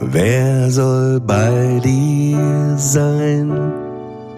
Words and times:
Wer 0.00 0.70
soll 0.70 1.20
bei 1.20 1.80
dir 1.84 2.76
sein? 2.76 3.72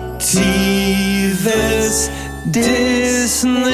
Disneyland, 2.46 3.66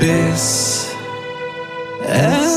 bis 0.00 0.86
es 2.08 2.49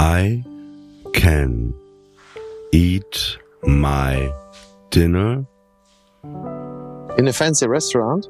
I 0.00 0.42
can 1.12 1.74
eat 2.72 3.36
my 3.62 4.32
dinner, 4.88 5.44
in 7.18 7.28
a 7.28 7.32
fancy 7.34 7.68
restaurant. 7.68 8.26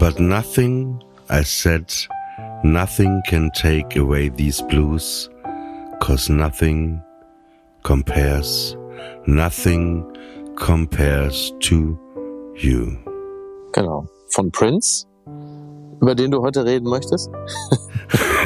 but 0.00 0.18
nothing, 0.18 1.00
I 1.30 1.44
said, 1.44 1.94
nothing 2.64 3.22
can 3.28 3.52
take 3.54 3.94
away 3.94 4.30
these 4.30 4.60
blues, 4.62 5.30
cause 6.00 6.28
nothing 6.28 7.00
compares, 7.84 8.76
nothing 9.28 10.04
compares 10.56 11.52
to 11.60 11.96
you. 12.56 12.98
Genau. 13.74 14.08
Von 14.34 14.50
Prince, 14.50 15.06
über 16.00 16.16
den 16.16 16.32
du 16.32 16.42
heute 16.42 16.64
reden 16.64 16.90
möchtest. 16.90 17.30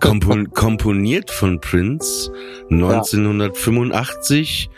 Kompon 0.00 0.50
komponiert 0.52 1.30
von 1.30 1.60
Prince 1.60 2.30
1985, 2.70 4.68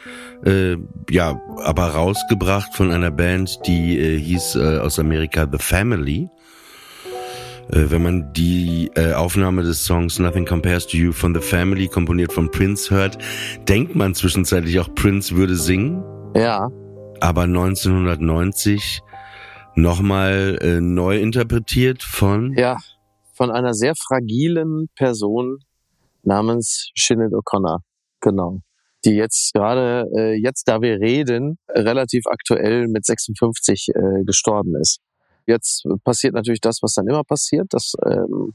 äh, 0.44 0.76
ja, 1.10 1.40
aber 1.64 1.88
rausgebracht 1.88 2.74
von 2.74 2.90
einer 2.90 3.10
Band, 3.10 3.58
die 3.66 3.98
äh, 3.98 4.18
hieß 4.18 4.56
äh, 4.56 4.78
aus 4.78 4.98
Amerika 4.98 5.46
The 5.50 5.58
Family. 5.58 6.28
Äh, 7.70 7.90
wenn 7.90 8.02
man 8.02 8.32
die 8.32 8.90
äh, 8.94 9.12
Aufnahme 9.12 9.62
des 9.62 9.84
Songs 9.84 10.18
Nothing 10.18 10.46
Compares 10.46 10.86
to 10.86 10.96
You 10.96 11.12
von 11.12 11.34
The 11.34 11.40
Family, 11.40 11.88
komponiert 11.88 12.32
von 12.32 12.50
Prince, 12.50 12.90
hört, 12.94 13.18
denkt 13.68 13.94
man 13.94 14.14
zwischenzeitlich 14.14 14.78
auch 14.80 14.94
Prince 14.94 15.36
würde 15.36 15.56
singen. 15.56 16.02
Ja. 16.34 16.68
Aber 17.20 17.42
1990 17.42 19.02
nochmal 19.74 20.58
äh, 20.60 20.80
neu 20.80 21.18
interpretiert 21.18 22.02
von 22.02 22.54
Ja. 22.54 22.78
Von 23.38 23.52
einer 23.52 23.72
sehr 23.72 23.94
fragilen 23.94 24.88
Person 24.96 25.58
namens 26.24 26.90
Sinead 26.96 27.32
O'Connor. 27.32 27.78
Genau. 28.20 28.62
Die 29.04 29.14
jetzt 29.14 29.54
gerade, 29.54 30.10
äh, 30.16 30.34
jetzt 30.34 30.66
da 30.66 30.82
wir 30.82 31.00
reden, 31.00 31.56
relativ 31.68 32.24
aktuell 32.26 32.88
mit 32.88 33.06
56 33.06 33.90
äh, 33.94 34.24
gestorben 34.24 34.74
ist. 34.74 34.98
Jetzt 35.46 35.84
passiert 36.02 36.34
natürlich 36.34 36.60
das, 36.60 36.80
was 36.82 36.94
dann 36.94 37.06
immer 37.06 37.22
passiert, 37.22 37.68
dass 37.70 37.92
ähm, 38.04 38.54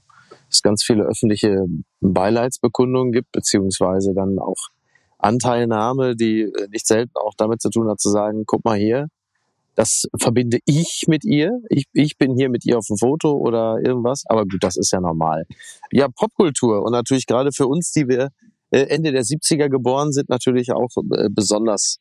es 0.52 0.62
ganz 0.62 0.84
viele 0.84 1.06
öffentliche 1.06 1.66
Beileidsbekundungen 2.02 3.14
gibt, 3.14 3.32
beziehungsweise 3.32 4.14
dann 4.14 4.38
auch 4.38 4.70
Anteilnahme, 5.18 6.18
die 6.18 6.42
äh, 6.42 6.68
nicht 6.72 6.88
selten 6.88 7.14
auch 7.16 7.34
damit 7.38 7.62
zu 7.62 7.70
tun 7.70 7.90
hat, 7.90 8.02
zu 8.02 8.10
sagen, 8.10 8.44
guck 8.46 8.66
mal 8.66 8.78
hier, 8.78 9.08
das 9.76 10.04
verbinde 10.20 10.60
ich 10.66 11.06
mit 11.08 11.26
ihr. 11.26 11.52
Ich, 11.70 11.86
ich 11.94 12.18
bin 12.18 12.36
hier 12.36 12.50
mit 12.50 12.66
ihr 12.66 12.78
auf 12.78 12.86
dem 12.88 12.98
Foto 12.98 13.32
oder 13.34 13.80
irgendwas. 13.84 14.24
Aber 14.28 14.44
gut, 14.44 14.64
das 14.64 14.78
ist 14.78 14.92
ja 14.92 15.02
normal. 15.02 15.46
Ja, 15.92 16.08
Popkultur 16.10 16.84
und 16.84 16.92
natürlich 16.92 17.26
gerade 17.26 17.52
für 17.52 17.68
uns, 17.68 17.92
die 17.92 18.08
wir 18.08 18.30
äh, 18.72 18.82
Ende 18.84 19.12
der 19.12 19.24
70er 19.24 19.70
geboren 19.70 20.12
sind, 20.12 20.30
natürlich 20.30 20.72
auch 20.72 20.90
äh, 21.16 21.30
besonders 21.32 21.98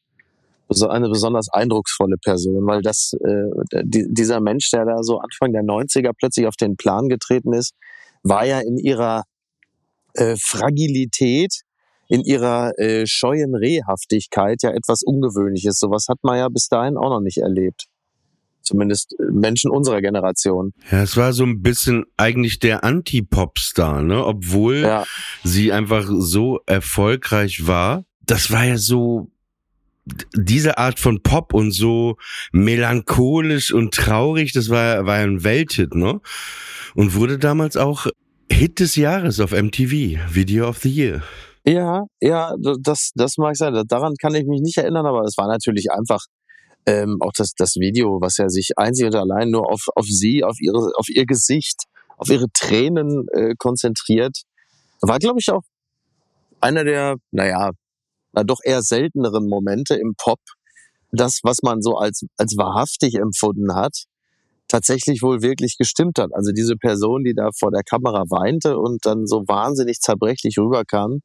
so 0.68 0.88
eine 0.88 1.08
besonders 1.08 1.48
eindrucksvolle 1.52 2.16
Person, 2.16 2.66
weil 2.66 2.80
das 2.82 3.12
äh, 3.24 3.82
die, 3.84 4.06
dieser 4.08 4.40
Mensch, 4.40 4.70
der 4.70 4.84
da 4.84 5.02
so 5.02 5.18
Anfang 5.18 5.52
der 5.52 5.62
90er 5.62 6.12
plötzlich 6.18 6.46
auf 6.46 6.56
den 6.56 6.76
Plan 6.76 7.08
getreten 7.08 7.52
ist, 7.52 7.74
war 8.22 8.46
ja 8.46 8.60
in 8.60 8.78
ihrer 8.78 9.24
äh, 10.14 10.36
Fragilität, 10.38 11.62
in 12.12 12.20
ihrer 12.20 12.78
äh, 12.78 13.06
scheuen 13.06 13.54
Rehhaftigkeit 13.54 14.62
ja 14.62 14.70
etwas 14.70 15.02
Ungewöhnliches. 15.02 15.78
Sowas 15.78 16.08
hat 16.10 16.18
man 16.22 16.36
ja 16.36 16.50
bis 16.50 16.68
dahin 16.68 16.98
auch 16.98 17.08
noch 17.08 17.22
nicht 17.22 17.38
erlebt. 17.38 17.86
Zumindest 18.60 19.16
äh, 19.18 19.32
Menschen 19.32 19.70
unserer 19.70 20.02
Generation. 20.02 20.74
Ja, 20.90 21.02
es 21.02 21.16
war 21.16 21.32
so 21.32 21.44
ein 21.44 21.62
bisschen 21.62 22.04
eigentlich 22.18 22.58
der 22.58 22.84
Anti-Popstar, 22.84 24.02
ne? 24.02 24.26
Obwohl 24.26 24.80
Ja, 24.82 25.04
sie 25.42 25.72
einfach 25.72 26.06
so 26.06 26.60
erfolgreich 26.66 27.66
war. 27.66 28.04
Das 28.26 28.50
war 28.50 28.66
ja 28.66 28.76
so 28.76 29.30
diese 30.34 30.76
Art 30.76 30.98
von 31.00 31.22
Pop 31.22 31.54
und 31.54 31.70
so 31.72 32.18
melancholisch 32.52 33.72
und 33.72 33.94
traurig, 33.94 34.52
das 34.52 34.68
war, 34.68 35.06
war 35.06 35.16
ja 35.20 35.24
ein 35.24 35.44
Welthit, 35.44 35.94
ne? 35.94 36.20
Und 36.94 37.14
wurde 37.14 37.38
damals 37.38 37.78
auch 37.78 38.06
Hit 38.50 38.80
des 38.80 38.96
Jahres 38.96 39.40
auf 39.40 39.52
MTV, 39.52 40.34
Video 40.34 40.68
of 40.68 40.76
the 40.80 40.90
Year. 40.90 41.22
Ja, 41.64 42.04
ja, 42.20 42.54
das, 42.80 43.10
das 43.14 43.36
mag 43.36 43.56
sein. 43.56 43.82
Daran 43.86 44.14
kann 44.20 44.34
ich 44.34 44.46
mich 44.46 44.60
nicht 44.60 44.78
erinnern, 44.78 45.06
aber 45.06 45.22
es 45.22 45.36
war 45.36 45.46
natürlich 45.48 45.90
einfach 45.90 46.20
ähm, 46.86 47.18
auch 47.20 47.32
das, 47.36 47.52
das 47.56 47.76
Video, 47.76 48.20
was 48.20 48.38
ja 48.38 48.48
sich 48.48 48.70
einzig 48.76 49.06
und 49.06 49.14
allein 49.14 49.50
nur 49.50 49.70
auf, 49.70 49.84
auf 49.94 50.06
sie, 50.06 50.42
auf 50.42 50.56
ihre, 50.60 50.90
auf 50.96 51.08
ihr 51.08 51.26
Gesicht, 51.26 51.84
auf 52.16 52.28
ihre 52.28 52.46
Tränen 52.52 53.26
äh, 53.32 53.54
konzentriert. 53.56 54.42
War, 55.00 55.18
glaube 55.18 55.38
ich, 55.40 55.50
auch 55.50 55.62
einer 56.60 56.84
der, 56.84 57.16
naja, 57.30 57.70
na 58.32 58.44
doch 58.44 58.60
eher 58.64 58.82
selteneren 58.82 59.48
Momente 59.48 59.94
im 59.94 60.14
Pop, 60.16 60.40
das, 61.12 61.40
was 61.42 61.58
man 61.62 61.82
so 61.82 61.96
als, 61.96 62.24
als 62.36 62.56
wahrhaftig 62.56 63.16
empfunden 63.16 63.74
hat, 63.74 64.04
tatsächlich 64.68 65.22
wohl 65.22 65.42
wirklich 65.42 65.76
gestimmt 65.76 66.18
hat. 66.18 66.30
Also 66.32 66.52
diese 66.52 66.76
Person, 66.76 67.24
die 67.24 67.34
da 67.34 67.50
vor 67.58 67.70
der 67.70 67.82
Kamera 67.82 68.24
weinte 68.30 68.78
und 68.78 69.04
dann 69.04 69.26
so 69.26 69.44
wahnsinnig 69.46 70.00
zerbrechlich 70.00 70.56
rüberkam, 70.58 71.20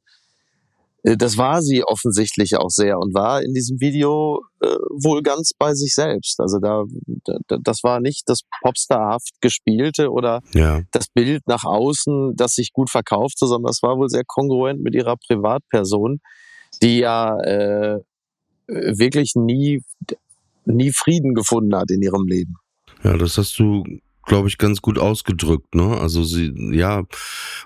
das 1.16 1.36
war 1.36 1.62
sie 1.62 1.84
offensichtlich 1.84 2.56
auch 2.56 2.70
sehr 2.70 2.98
und 2.98 3.14
war 3.14 3.42
in 3.42 3.54
diesem 3.54 3.80
Video 3.80 4.42
äh, 4.60 4.66
wohl 5.02 5.22
ganz 5.22 5.52
bei 5.56 5.74
sich 5.74 5.94
selbst. 5.94 6.40
Also 6.40 6.58
da, 6.58 6.84
da, 7.24 7.56
das 7.62 7.82
war 7.82 8.00
nicht 8.00 8.24
das 8.26 8.40
Popstarhaft 8.62 9.30
gespielte 9.40 10.10
oder 10.10 10.40
Ja. 10.54 10.82
das 10.92 11.06
Bild 11.14 11.46
nach 11.46 11.64
außen, 11.64 12.34
das 12.36 12.52
sich 12.52 12.72
gut 12.72 12.90
verkaufte, 12.90 13.46
sondern 13.46 13.68
das 13.70 13.82
war 13.82 13.96
wohl 13.96 14.08
sehr 14.08 14.24
kongruent 14.26 14.80
mit 14.82 14.94
ihrer 14.94 15.16
Privatperson, 15.16 16.20
die 16.82 16.98
ja 16.98 17.38
äh, 17.40 18.00
wirklich 18.66 19.32
nie, 19.34 19.82
nie 20.64 20.92
Frieden 20.92 21.34
gefunden 21.34 21.74
hat 21.74 21.90
in 21.90 22.02
ihrem 22.02 22.26
Leben. 22.26 22.54
Ja, 23.04 23.16
das 23.16 23.38
hast 23.38 23.58
du, 23.58 23.84
glaube 24.28 24.48
ich, 24.48 24.58
ganz 24.58 24.80
gut 24.80 24.98
ausgedrückt, 24.98 25.74
ne? 25.74 25.98
Also 25.98 26.22
sie, 26.22 26.52
ja. 26.72 27.04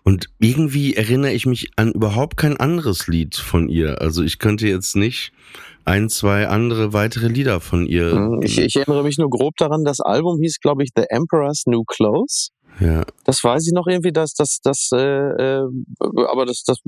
Und 0.04 0.28
irgendwie 0.38 0.94
erinnere 0.94 1.32
ich 1.32 1.44
mich 1.44 1.70
an 1.76 1.92
überhaupt 1.92 2.36
kein 2.36 2.56
anderes 2.56 3.06
Lied 3.08 3.36
von 3.36 3.68
ihr. 3.68 4.00
Also 4.00 4.22
ich 4.22 4.38
könnte 4.38 4.66
jetzt 4.66 4.96
nicht 4.96 5.32
ein, 5.84 6.08
zwei 6.08 6.48
andere 6.48 6.92
weitere 6.92 7.28
Lieder 7.28 7.60
von 7.60 7.86
ihr. 7.86 8.14
Mhm. 8.14 8.40
Ich, 8.42 8.58
ich 8.58 8.76
erinnere 8.76 9.02
mich 9.02 9.18
nur 9.18 9.28
grob 9.28 9.56
daran, 9.58 9.84
das 9.84 10.00
Album 10.00 10.40
hieß, 10.40 10.60
glaube 10.60 10.84
ich, 10.84 10.90
The 10.96 11.04
Emperor's 11.08 11.64
New 11.66 11.84
Clothes. 11.84 12.50
Ja. 12.80 13.04
Das 13.24 13.44
weiß 13.44 13.66
ich 13.66 13.72
noch 13.74 13.86
irgendwie, 13.86 14.12
dass 14.12 14.32
das, 14.32 14.60
das, 14.62 14.90
äh, 14.94 14.98
äh, 14.98 15.68
aber 16.00 16.46
das, 16.46 16.62
das 16.64 16.78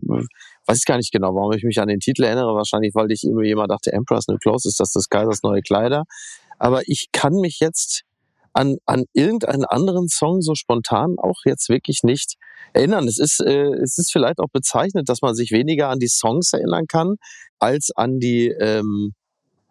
weiß 0.67 0.79
ich 0.79 0.85
gar 0.87 0.97
nicht 0.97 1.13
genau, 1.13 1.35
warum 1.35 1.53
ich 1.53 1.63
mich 1.63 1.79
an 1.79 1.89
den 1.89 2.01
Titel 2.01 2.25
erinnere. 2.25 2.55
Wahrscheinlich, 2.55 2.95
weil 2.95 3.11
ich 3.11 3.23
immer 3.25 3.43
jemand 3.43 3.71
dachte, 3.71 3.93
Emperor's 3.93 4.29
New 4.29 4.39
Clothes 4.39 4.65
ist 4.65 4.81
das 4.81 4.93
des 4.93 5.09
Kaisers 5.09 5.43
neue 5.43 5.61
Kleider. 5.61 6.05
Aber 6.59 6.83
ich 6.87 7.09
kann 7.13 7.35
mich 7.35 7.59
jetzt 7.61 8.05
an, 8.55 8.77
an 8.87 9.05
irgendeinen 9.13 9.65
anderen 9.65 10.09
Song 10.09 10.41
so 10.41 10.55
spontan 10.55 11.17
auch 11.19 11.41
jetzt 11.45 11.69
wirklich 11.69 12.03
nicht 12.03 12.35
erinnern. 12.73 13.07
Es 13.07 13.19
ist, 13.19 13.41
äh, 13.41 13.73
es 13.83 13.99
ist 13.99 14.13
vielleicht 14.13 14.39
auch 14.39 14.49
bezeichnet, 14.53 15.09
dass 15.09 15.23
man 15.23 15.35
sich 15.35 15.51
weniger 15.51 15.89
an 15.89 15.99
die 15.99 16.09
Songs 16.09 16.53
erinnern 16.53 16.87
kann, 16.87 17.17
als 17.59 17.91
an 17.95 18.21
die 18.21 18.49
ähm, 18.49 19.13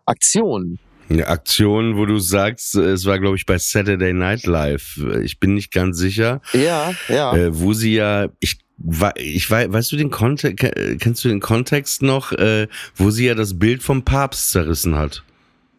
Aktion. 0.05 0.79
Eine 1.09 1.27
Aktion, 1.27 1.97
wo 1.97 2.05
du 2.05 2.17
sagst, 2.19 2.75
es 2.75 3.05
war, 3.05 3.19
glaube 3.19 3.35
ich, 3.35 3.45
bei 3.45 3.57
Saturday 3.57 4.13
Night 4.13 4.45
Live. 4.45 4.97
Ich 5.23 5.39
bin 5.39 5.53
nicht 5.53 5.71
ganz 5.71 5.97
sicher. 5.97 6.41
Ja, 6.53 6.93
ja. 7.09 7.35
Äh, 7.35 7.59
wo 7.59 7.73
sie 7.73 7.95
ja, 7.95 8.27
ich 8.39 8.59
ich 9.15 9.49
weiß, 9.49 9.71
weißt 9.71 9.91
du 9.91 9.97
den 9.97 10.09
Kontext, 10.09 10.65
kennst 10.99 11.23
du 11.23 11.29
den 11.29 11.39
Kontext 11.39 12.01
noch, 12.01 12.31
äh, 12.33 12.67
wo 12.95 13.11
sie 13.11 13.25
ja 13.27 13.35
das 13.35 13.57
Bild 13.57 13.83
vom 13.83 14.03
Papst 14.03 14.51
zerrissen 14.51 14.95
hat? 14.95 15.23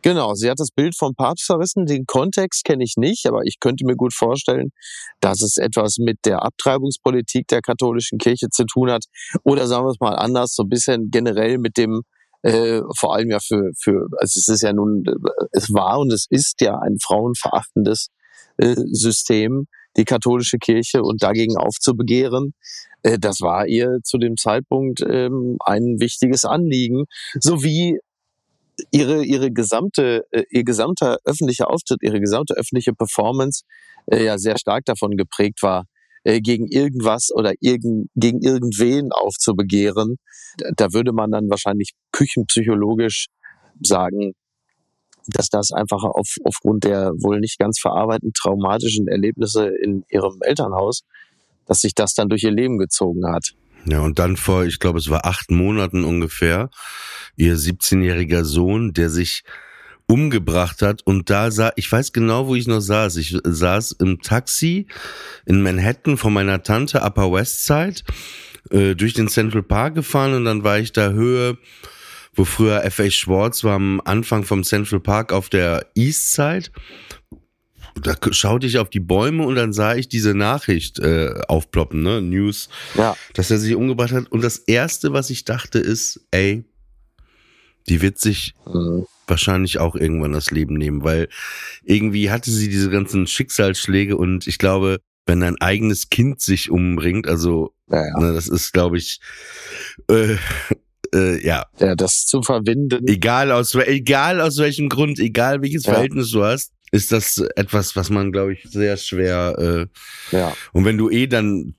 Genau, 0.05 0.35
sie 0.35 0.51
hat 0.51 0.61
das 0.61 0.71
Bild 0.71 0.95
vom 0.99 1.15
Papst 1.15 1.47
zerrissen. 1.47 1.87
Den 1.87 2.05
Kontext 2.05 2.65
kenne 2.65 2.85
ich 2.85 2.97
nicht, 2.99 3.27
aber 3.27 3.41
ich 3.45 3.59
könnte 3.59 3.87
mir 3.87 3.97
gut 3.97 4.13
vorstellen, 4.13 4.69
dass 5.21 5.41
es 5.41 5.57
etwas 5.57 5.97
mit 5.99 6.19
der 6.27 6.43
Abtreibungspolitik 6.43 7.49
der 7.49 7.63
katholischen 7.63 8.19
Kirche 8.19 8.51
zu 8.51 8.67
tun 8.67 8.91
hat. 8.91 9.07
Oder 9.45 9.67
sagen 9.67 9.87
wir 9.87 9.93
es 9.93 10.01
mal 10.01 10.15
anders, 10.15 10.55
so 10.55 10.65
ein 10.65 10.69
bisschen 10.69 11.09
generell 11.11 11.57
mit 11.57 11.79
dem 11.79 12.03
äh, 12.43 12.83
vor 12.99 13.15
allem 13.15 13.31
ja 13.31 13.39
für, 13.41 13.71
für, 13.81 14.07
also 14.19 14.39
es 14.39 14.47
ist 14.49 14.63
ja 14.63 14.75
nun, 14.75 15.05
es 15.53 15.73
war 15.73 15.99
und 15.99 16.13
es 16.13 16.27
ist 16.29 16.61
ja 16.61 16.79
ein 16.79 16.99
frauenverachtendes 17.03 18.09
äh, 18.59 18.75
System, 18.75 19.69
die 19.97 20.05
katholische 20.05 20.59
Kirche 20.59 21.01
und 21.01 21.23
dagegen 21.23 21.57
aufzubegehren. 21.57 22.53
Äh, 23.03 23.19
das 23.19 23.41
war 23.41 23.67
ihr 23.69 24.01
zu 24.05 24.19
dem 24.19 24.37
Zeitpunkt 24.37 25.01
ähm, 25.09 25.57
ein 25.65 25.97
wichtiges 25.99 26.45
Anliegen, 26.45 27.05
sowie 27.41 28.01
ihre 28.91 29.25
ihre 29.25 29.51
gesamte 29.51 30.25
äh, 30.31 30.45
ihr 30.51 30.65
gesamter 30.65 31.19
öffentlicher 31.25 31.71
Auftritt, 31.71 32.03
ihre 32.03 32.21
gesamte 32.21 32.55
öffentliche 32.55 32.93
Performance 32.93 33.65
äh, 34.07 34.25
ja 34.25 34.39
sehr 34.39 34.59
stark 34.59 34.85
davon 34.85 35.17
geprägt 35.17 35.63
war, 35.63 35.85
äh, 36.25 36.41
gegen 36.41 36.67
irgendwas 36.69 37.31
oder 37.35 37.53
irgend, 37.61 38.09
gegen 38.15 38.41
irgendwen 38.41 39.13
aufzubegehren. 39.13 40.17
Da 40.77 40.93
würde 40.93 41.13
man 41.13 41.31
dann 41.31 41.51
wahrscheinlich 41.51 41.93
küchenpsychologisch 42.13 43.27
sagen, 43.83 44.33
dass 45.27 45.49
das 45.49 45.71
einfach 45.73 46.03
auf, 46.03 46.37
aufgrund 46.45 46.85
der 46.85 47.13
wohl 47.19 47.41
nicht 47.41 47.59
ganz 47.59 47.79
verarbeiteten 47.81 48.33
traumatischen 48.35 49.09
Erlebnisse 49.09 49.69
in 49.69 50.05
ihrem 50.11 50.39
Elternhaus, 50.41 51.03
dass 51.67 51.81
sich 51.81 51.95
das 51.95 52.15
dann 52.15 52.29
durch 52.29 52.43
ihr 52.43 52.51
Leben 52.51 52.79
gezogen 52.79 53.27
hat. 53.27 53.53
Ja, 53.87 54.01
und 54.01 54.19
dann 54.19 54.37
vor, 54.37 54.65
ich 54.65 54.79
glaube, 54.79 54.99
es 54.99 55.11
war 55.11 55.27
acht 55.27 55.51
Monaten 55.51 56.05
ungefähr, 56.05 56.71
ihr 57.37 57.57
17-jähriger 57.57 58.45
Sohn, 58.45 58.93
der 58.93 59.11
sich 59.11 59.45
umgebracht 60.07 60.83
hat. 60.83 61.03
Und 61.05 61.31
da 61.31 61.51
sah, 61.51 61.73
ich 61.77 61.91
weiß 61.91 62.13
genau, 62.13 62.47
wo 62.47 62.55
ich 62.55 62.67
noch 62.67 62.81
saß. 62.81 63.17
Ich 63.17 63.37
saß 63.43 63.93
im 63.93 64.21
Taxi 64.21 64.87
in 65.47 65.63
Manhattan 65.63 66.17
von 66.17 66.33
meiner 66.33 66.63
Tante 66.63 67.03
Upper 67.03 67.33
West 67.33 67.65
Side 67.67 68.03
äh, 68.71 68.95
durch 68.95 69.15
den 69.15 69.29
Central 69.29 69.63
Park 69.63 69.95
gefahren 69.95 70.35
und 70.35 70.45
dann 70.45 70.65
war 70.65 70.79
ich 70.79 70.93
da 70.93 71.11
Höhe, 71.11 71.59
wo 72.35 72.45
früher 72.45 72.85
F.A. 72.85 73.11
Schwartz 73.11 73.65
war 73.65 73.75
am 73.75 74.01
Anfang 74.05 74.45
vom 74.45 74.65
Central 74.65 75.01
Park 75.01 75.33
auf 75.33 75.49
der 75.49 75.87
East 75.95 76.33
Side. 76.33 76.71
Da 78.01 78.17
schaute 78.33 78.67
ich 78.67 78.79
auf 78.79 78.91
die 78.91 79.01
Bäume 79.01 79.47
und 79.47 79.55
dann 79.55 79.73
sah 79.73 79.95
ich 79.95 80.09
diese 80.09 80.35
Nachricht 80.35 80.99
äh, 80.99 81.35
aufploppen, 81.49 82.03
ne? 82.03 82.21
News, 82.21 82.69
Ja, 82.97 83.17
dass 83.35 83.51
er 83.51 83.59
sich 83.59 83.75
umgebracht 83.75 84.13
hat. 84.13 84.31
Und 84.33 84.43
das 84.43 84.59
erste, 84.59 85.13
was 85.13 85.31
ich 85.31 85.45
dachte, 85.45 85.79
ist, 85.79 86.27
ey, 86.31 86.65
die 87.89 88.03
wird 88.03 88.19
sich 88.19 88.55
mhm. 88.67 89.07
wahrscheinlich 89.27 89.79
auch 89.79 89.95
irgendwann 89.95 90.33
das 90.33 90.51
Leben 90.51 90.75
nehmen, 90.75 91.05
weil 91.05 91.29
irgendwie 91.83 92.31
hatte 92.31 92.51
sie 92.51 92.69
diese 92.69 92.91
ganzen 92.91 93.27
Schicksalsschläge 93.27 94.17
und 94.17 94.47
ich 94.47 94.59
glaube, 94.59 94.99
wenn 95.27 95.43
ein 95.43 95.61
eigenes 95.61 96.11
Kind 96.11 96.41
sich 96.41 96.71
umbringt, 96.71 97.27
also 97.27 97.73
ja, 97.91 98.05
ja. 98.07 98.21
ne, 98.21 98.33
das 98.33 98.49
ist, 98.49 98.73
glaube 98.73 98.99
ich, 98.99 99.21
äh, 100.11 100.37
äh, 101.15 101.45
ja, 101.47 101.65
ja, 101.79 101.95
das 101.95 102.27
zu 102.27 102.43
verwinden. 102.43 103.07
egal 103.07 103.51
aus 103.53 103.75
egal 103.75 104.41
aus 104.41 104.59
welchem 104.59 104.89
Grund, 104.89 105.19
egal 105.19 105.63
welches 105.63 105.85
Ja. 105.85 105.95
Verhältnis 105.95 106.31
du 106.31 106.45
hast, 106.45 106.73
ist 106.95 107.13
das 107.13 107.39
etwas, 107.57 107.97
was 107.97 108.09
man, 108.11 108.33
glaube 108.33 108.53
ich, 108.55 108.65
sehr 108.71 108.97
schwer 108.97 109.89
äh, 110.31 110.37
Ja, 110.37 110.55
und 110.73 110.85
wenn 110.85 110.97
du 110.97 111.11
eh 111.11 111.27
dann 111.27 111.75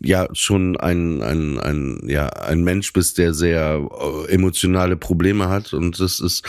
ja 0.00 0.28
schon 0.32 0.76
ein, 0.76 1.22
ein, 1.22 1.58
ein, 1.58 2.08
ja, 2.08 2.26
ein 2.26 2.64
Mensch 2.64 2.92
bist, 2.92 3.18
der 3.18 3.32
sehr 3.34 3.88
äh, 3.90 4.32
emotionale 4.32 4.96
Probleme 4.96 5.48
hat 5.48 5.72
und 5.72 6.00
das 6.00 6.20
ist 6.20 6.42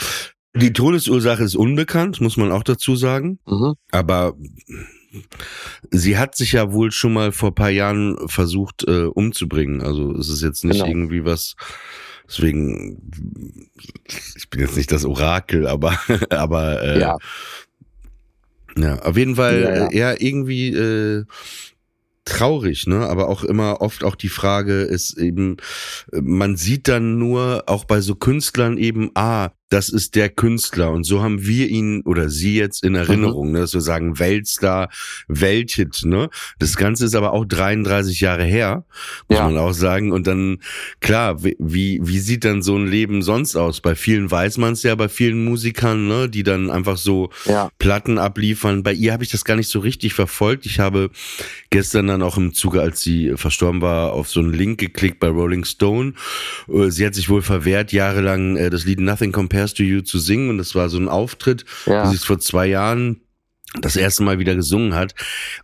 die 0.56 0.72
Todesursache 0.72 1.42
ist 1.42 1.56
unbekannt, 1.56 2.20
muss 2.20 2.36
man 2.36 2.52
auch 2.52 2.62
dazu 2.62 2.94
sagen. 2.94 3.40
mhm. 3.46 3.74
Aber 3.90 4.34
sie 5.90 6.16
hat 6.18 6.36
sich 6.36 6.52
ja 6.52 6.72
wohl 6.72 6.92
schon 6.92 7.12
mal 7.12 7.32
vor 7.32 7.54
paar 7.54 7.70
Jahren 7.70 8.16
versucht 8.28 8.84
äh, 8.86 9.04
umzubringen. 9.04 9.80
Also 9.80 10.12
es 10.12 10.28
ist 10.28 10.42
jetzt 10.42 10.64
nicht 10.64 10.76
Genau. 10.78 10.86
irgendwie 10.86 11.24
was. 11.24 11.54
Deswegen, 12.26 12.98
ich 14.36 14.48
bin 14.48 14.60
jetzt 14.60 14.76
nicht 14.76 14.90
das 14.90 15.04
Orakel, 15.04 15.66
aber 15.66 15.98
aber 16.30 16.82
äh, 16.82 17.00
ja, 17.00 17.16
ja, 18.76 18.98
auf 19.00 19.16
jeden 19.16 19.36
Fall 19.36 19.62
Ja, 19.62 19.76
ja. 19.76 19.90
eher 19.90 20.20
irgendwie 20.22 20.68
äh, 20.74 21.24
traurig, 22.24 22.86
ne? 22.86 23.06
Aber 23.08 23.28
auch 23.28 23.44
immer 23.44 23.80
oft 23.80 24.02
auch 24.04 24.14
die 24.16 24.28
Frage 24.28 24.82
ist 24.82 25.18
eben, 25.18 25.58
äh, 26.12 26.20
man 26.20 26.56
sieht 26.56 26.88
dann 26.88 27.18
nur 27.18 27.64
auch 27.66 27.84
bei 27.84 28.00
so 28.00 28.14
Künstlern 28.14 28.78
eben, 28.78 29.10
ah, 29.14 29.50
das 29.70 29.88
ist 29.88 30.14
der 30.14 30.28
Künstler 30.28 30.92
und 30.92 31.04
so 31.04 31.22
haben 31.22 31.46
wir 31.46 31.68
ihn 31.68 32.02
oder 32.04 32.28
sie 32.28 32.56
jetzt 32.56 32.84
in 32.84 32.94
Erinnerung, 32.94 33.50
ne? 33.52 33.60
Dass 33.60 33.72
wir 33.74 33.80
sagen 33.80 34.18
Weltstar, 34.18 34.88
Welthit, 35.26 36.02
ne? 36.04 36.28
Das 36.58 36.76
Ganze 36.76 37.06
ist 37.06 37.14
aber 37.14 37.32
auch 37.32 37.44
33 37.44 38.20
Jahre 38.20 38.44
her, 38.44 38.84
muss 39.28 39.38
Ja. 39.38 39.46
man 39.46 39.58
auch 39.58 39.72
sagen. 39.72 40.12
Und 40.12 40.26
dann, 40.26 40.58
klar, 41.00 41.42
wie, 41.42 41.56
wie 41.58 41.98
wie 42.02 42.18
sieht 42.18 42.44
dann 42.44 42.62
so 42.62 42.76
ein 42.76 42.86
Leben 42.86 43.22
sonst 43.22 43.56
aus? 43.56 43.80
Bei 43.80 43.94
vielen 43.94 44.30
weiß 44.30 44.58
man 44.58 44.74
es 44.74 44.82
ja, 44.82 44.94
bei 44.94 45.08
vielen 45.08 45.44
Musikern, 45.44 46.06
ne? 46.06 46.28
Die 46.28 46.42
dann 46.42 46.70
einfach 46.70 46.98
so 46.98 47.30
ja, 47.46 47.70
Platten 47.78 48.18
abliefern. 48.18 48.82
Bei 48.82 48.92
ihr 48.92 49.12
habe 49.12 49.24
ich 49.24 49.30
das 49.30 49.44
gar 49.44 49.56
nicht 49.56 49.68
so 49.68 49.80
richtig 49.80 50.14
verfolgt. 50.14 50.66
Ich 50.66 50.78
habe 50.78 51.10
gestern 51.70 52.06
dann 52.06 52.22
auch 52.22 52.36
im 52.36 52.52
Zuge, 52.52 52.80
als 52.80 53.00
sie 53.00 53.32
verstorben 53.36 53.80
war, 53.80 54.12
auf 54.12 54.28
so 54.28 54.40
einen 54.40 54.52
Link 54.52 54.78
geklickt 54.78 55.18
bei 55.20 55.28
Rolling 55.28 55.64
Stone. 55.64 56.12
Äh, 56.68 56.90
Sie 56.90 57.04
hat 57.04 57.14
sich 57.14 57.28
wohl 57.28 57.42
verwehrt, 57.42 57.92
jahrelang 57.92 58.56
äh, 58.56 58.70
das 58.70 58.84
Lied 58.84 59.00
Nothing 59.00 59.32
Compares 59.32 59.53
to 59.76 59.82
You 59.82 60.02
zu 60.02 60.18
singen. 60.18 60.50
Und 60.50 60.58
das 60.58 60.74
war 60.74 60.88
so 60.88 60.98
ein 60.98 61.08
Auftritt, 61.08 61.64
ja. 61.86 62.06
sie 62.06 62.16
es 62.16 62.24
vor 62.24 62.38
zwei 62.38 62.66
Jahren 62.66 63.20
das 63.80 63.96
erste 63.96 64.22
Mal 64.22 64.38
wieder 64.38 64.54
gesungen 64.54 64.94
hat. 64.94 65.14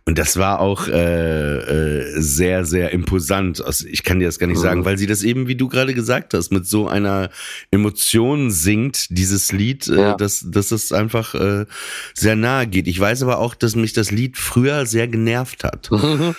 Und 0.05 0.17
das 0.17 0.37
war 0.37 0.59
auch 0.59 0.87
äh, 0.87 1.57
äh, 1.57 2.19
sehr, 2.21 2.65
sehr 2.65 2.91
imposant. 2.91 3.63
Also 3.63 3.87
ich 3.87 4.03
kann 4.03 4.19
dir 4.19 4.25
das 4.25 4.37
gar 4.37 4.47
nicht 4.47 4.57
Mhm. 4.57 4.61
sagen, 4.63 4.85
weil 4.85 4.97
sie 4.97 5.07
das 5.07 5.23
eben, 5.23 5.47
wie 5.47 5.55
du 5.55 5.69
gerade 5.69 5.93
gesagt 5.93 6.33
hast, 6.33 6.51
mit 6.51 6.65
so 6.67 6.87
einer 6.89 7.29
Emotion 7.71 8.51
singt, 8.51 9.07
dieses 9.17 9.51
Lied, 9.51 9.87
äh, 9.87 9.95
Ja. 9.95 10.15
dass, 10.15 10.45
dass 10.49 10.71
es 10.71 10.91
einfach 10.91 11.35
äh, 11.35 11.65
sehr 12.13 12.35
nahe 12.35 12.67
geht. 12.67 12.87
Ich 12.87 12.99
weiß 12.99 13.23
aber 13.23 13.39
auch, 13.39 13.55
dass 13.55 13.75
mich 13.75 13.93
das 13.93 14.11
Lied 14.11 14.37
früher 14.37 14.85
sehr 14.85 15.07
genervt 15.07 15.63
hat. 15.63 15.89
Mhm. 15.91 16.35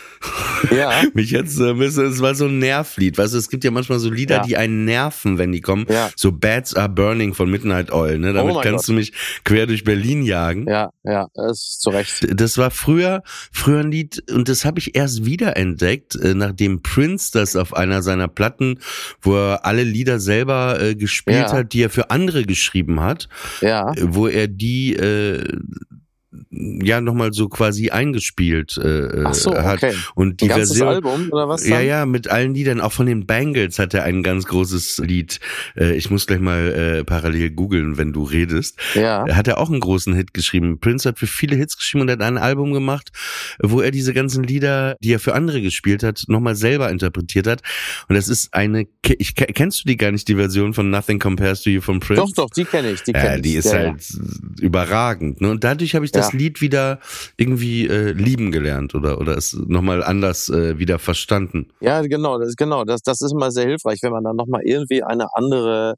ja, 0.76 1.02
Mich 1.14 1.30
jetzt 1.30 1.58
äh, 1.58 1.70
ein 1.70 1.78
bisschen, 1.78 2.04
es 2.06 2.20
war 2.20 2.34
so 2.34 2.46
ein 2.46 2.58
Nervlied. 2.58 3.16
Weißt 3.18 3.34
du, 3.34 3.38
es 3.38 3.48
gibt 3.48 3.64
ja 3.64 3.70
manchmal 3.70 3.98
so 3.98 4.10
Lieder, 4.10 4.36
Ja. 4.36 4.42
die 4.42 4.56
einen 4.56 4.84
nerven, 4.84 5.38
wenn 5.38 5.52
die 5.52 5.60
kommen. 5.60 5.86
Ja. 5.88 6.10
So 6.16 6.32
Bats 6.32 6.74
Are 6.74 6.88
Burning 6.88 7.34
von 7.34 7.50
Midnight 7.50 7.90
Oil, 7.92 8.18
ne? 8.18 8.32
Damit 8.32 8.56
Oh 8.56 8.60
kannst 8.60 8.88
du 8.88 8.92
mich 8.92 9.12
quer 9.44 9.66
durch 9.66 9.84
Berlin 9.84 10.22
jagen. 10.22 10.66
ja, 10.68 10.90
ja, 11.04 11.26
das 11.34 11.61
zu 11.78 11.90
Recht. 11.90 12.26
Das 12.34 12.58
war 12.58 12.70
früher, 12.70 13.22
früher 13.52 13.80
ein 13.80 13.90
Lied 13.90 14.22
und 14.30 14.48
das 14.48 14.64
habe 14.64 14.78
ich 14.78 14.94
erst 14.94 15.24
wiederentdeckt, 15.24 16.16
äh, 16.16 16.34
nachdem 16.34 16.82
Prince 16.82 17.30
das 17.32 17.56
auf 17.56 17.74
einer 17.74 18.02
seiner 18.02 18.28
Platten, 18.28 18.78
wo 19.20 19.34
er 19.36 19.64
alle 19.64 19.82
Lieder 19.84 20.20
selber 20.20 20.80
äh, 20.80 20.94
gespielt 20.94 21.36
Ja. 21.48 21.52
hat, 21.52 21.72
die 21.72 21.82
er 21.82 21.90
für 21.90 22.10
andere 22.10 22.44
geschrieben 22.44 23.00
hat, 23.00 23.28
Ja, 23.60 23.92
äh, 23.92 24.02
wo 24.02 24.26
er 24.28 24.48
die 24.48 24.94
äh, 24.94 25.44
ja 26.52 27.00
nochmal 27.00 27.32
so 27.32 27.48
quasi 27.48 27.90
eingespielt 27.90 28.76
äh, 28.76 29.22
ach 29.24 29.34
so, 29.34 29.54
hat. 29.54 29.82
okay. 29.82 29.94
Und 30.14 30.40
die 30.40 30.44
Ein 30.44 30.48
ganzes 30.50 30.68
Version, 30.76 30.88
Album 30.88 31.28
oder 31.32 31.48
was? 31.48 31.66
ja, 31.66 31.78
dann? 31.78 31.86
ja, 31.86 32.06
mit 32.06 32.28
allen 32.28 32.54
Liedern, 32.54 32.80
auch 32.80 32.92
von 32.92 33.06
den 33.06 33.26
Bangles 33.26 33.78
hat 33.78 33.94
er 33.94 34.04
ein 34.04 34.22
ganz 34.22 34.44
großes 34.46 34.98
Lied. 35.04 35.40
Äh, 35.76 35.94
ich 35.96 36.10
muss 36.10 36.26
gleich 36.26 36.40
mal 36.40 36.98
äh, 37.00 37.04
parallel 37.04 37.50
googeln, 37.50 37.96
wenn 37.96 38.12
du 38.12 38.22
redest. 38.24 38.76
Ja, 38.94 39.24
Er 39.26 39.36
hat 39.36 39.46
ja 39.46 39.56
auch 39.56 39.70
einen 39.70 39.80
großen 39.80 40.14
Hit 40.14 40.34
geschrieben. 40.34 40.78
Prince 40.78 41.08
hat 41.08 41.18
für 41.18 41.26
viele 41.26 41.56
Hits 41.56 41.76
geschrieben 41.76 42.02
und 42.02 42.10
hat 42.10 42.20
ein 42.20 42.36
Album 42.38 42.72
gemacht, 42.72 43.10
wo 43.62 43.80
er 43.80 43.90
diese 43.90 44.12
ganzen 44.12 44.44
Lieder, 44.44 44.96
die 45.00 45.12
er 45.12 45.20
für 45.20 45.34
andere 45.34 45.62
gespielt 45.62 46.02
hat, 46.02 46.24
nochmal 46.28 46.54
selber 46.54 46.90
interpretiert 46.90 47.46
hat. 47.46 47.62
Und 48.08 48.14
das 48.16 48.28
ist 48.28 48.52
eine, 48.52 48.86
ich, 49.18 49.34
ke- 49.34 49.46
kennst 49.46 49.80
du 49.84 49.88
die 49.88 49.96
gar 49.96 50.10
nicht, 50.12 50.28
die 50.28 50.34
Version 50.36 50.74
von 50.74 50.90
Nothing 50.90 51.18
Compares 51.18 51.62
to 51.62 51.70
You 51.70 51.80
von 51.80 52.00
Prince? 52.00 52.22
doch, 52.22 52.32
doch, 52.32 52.50
die 52.50 52.64
kenne 52.66 52.90
ich, 52.90 53.02
die 53.02 53.12
kenne 53.12 53.36
Ja, 53.36 53.38
die 53.38 53.54
ist 53.54 53.66
ja, 53.72 53.78
halt 53.78 54.02
überragend. 54.60 55.40
Ne? 55.40 55.50
Und 55.50 55.64
dadurch 55.64 55.94
habe 55.94 56.04
ich 56.04 56.12
das 56.12 56.32
Ja. 56.32 56.38
Lied 56.42 56.60
wieder 56.60 56.98
irgendwie 57.36 57.86
äh, 57.86 58.12
lieben 58.12 58.50
gelernt 58.52 58.94
oder 58.94 59.18
oder 59.20 59.36
es 59.36 59.52
nochmal 59.54 60.02
anders 60.02 60.48
äh, 60.48 60.78
wieder 60.78 60.98
verstanden. 60.98 61.68
Ja, 61.80 62.02
genau, 62.02 62.38
das 62.38 62.56
genau, 62.56 62.84
das 62.84 63.02
das 63.02 63.20
ist 63.20 63.32
immer 63.32 63.50
sehr 63.50 63.66
hilfreich, 63.66 64.00
wenn 64.02 64.12
man 64.12 64.24
dann 64.24 64.36
noch 64.36 64.46
mal 64.48 64.62
irgendwie 64.64 65.02
eine 65.02 65.26
andere 65.34 65.94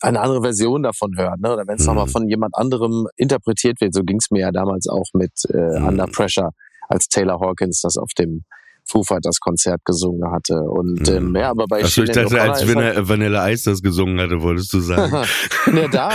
eine 0.00 0.20
andere 0.20 0.42
Version 0.42 0.84
davon 0.84 1.16
hört, 1.16 1.40
ne? 1.40 1.52
Oder 1.52 1.66
wenn 1.66 1.74
es 1.74 1.80
Mhm. 1.82 1.86
noch 1.86 1.94
mal 1.94 2.06
von 2.06 2.28
jemand 2.28 2.54
anderem 2.56 3.08
interpretiert 3.16 3.80
wird. 3.80 3.92
So 3.94 4.02
ging 4.04 4.18
es 4.18 4.30
mir 4.30 4.40
ja 4.42 4.52
damals 4.52 4.86
auch 4.88 5.06
mit 5.12 5.32
äh, 5.52 5.56
Mhm. 5.80 5.86
Under 5.88 6.06
Pressure, 6.06 6.50
als 6.88 7.08
Taylor 7.08 7.40
Hawkins 7.40 7.80
das 7.80 7.96
auf 7.96 8.10
dem 8.16 8.44
Foo 8.90 9.02
Fighters 9.04 9.38
Konzert 9.40 9.84
gesungen 9.84 10.30
hatte. 10.32 10.54
Und 10.60 11.08
ähm, 11.08 11.34
ja, 11.36 11.50
aber 11.50 11.66
bei 11.68 11.82
Achso, 11.84 12.02
ich 12.02 12.10
dachte, 12.10 12.40
als 12.40 12.62
ist 12.62 12.74
halt- 12.74 13.08
Vanilla, 13.08 13.48
Ice 13.50 13.70
das 13.70 13.82
gesungen 13.82 14.18
hatte, 14.20 14.40
wolltest 14.42 14.72
du 14.72 14.80
sagen. 14.80 15.12
ne, 15.72 15.88
da, 15.92 16.10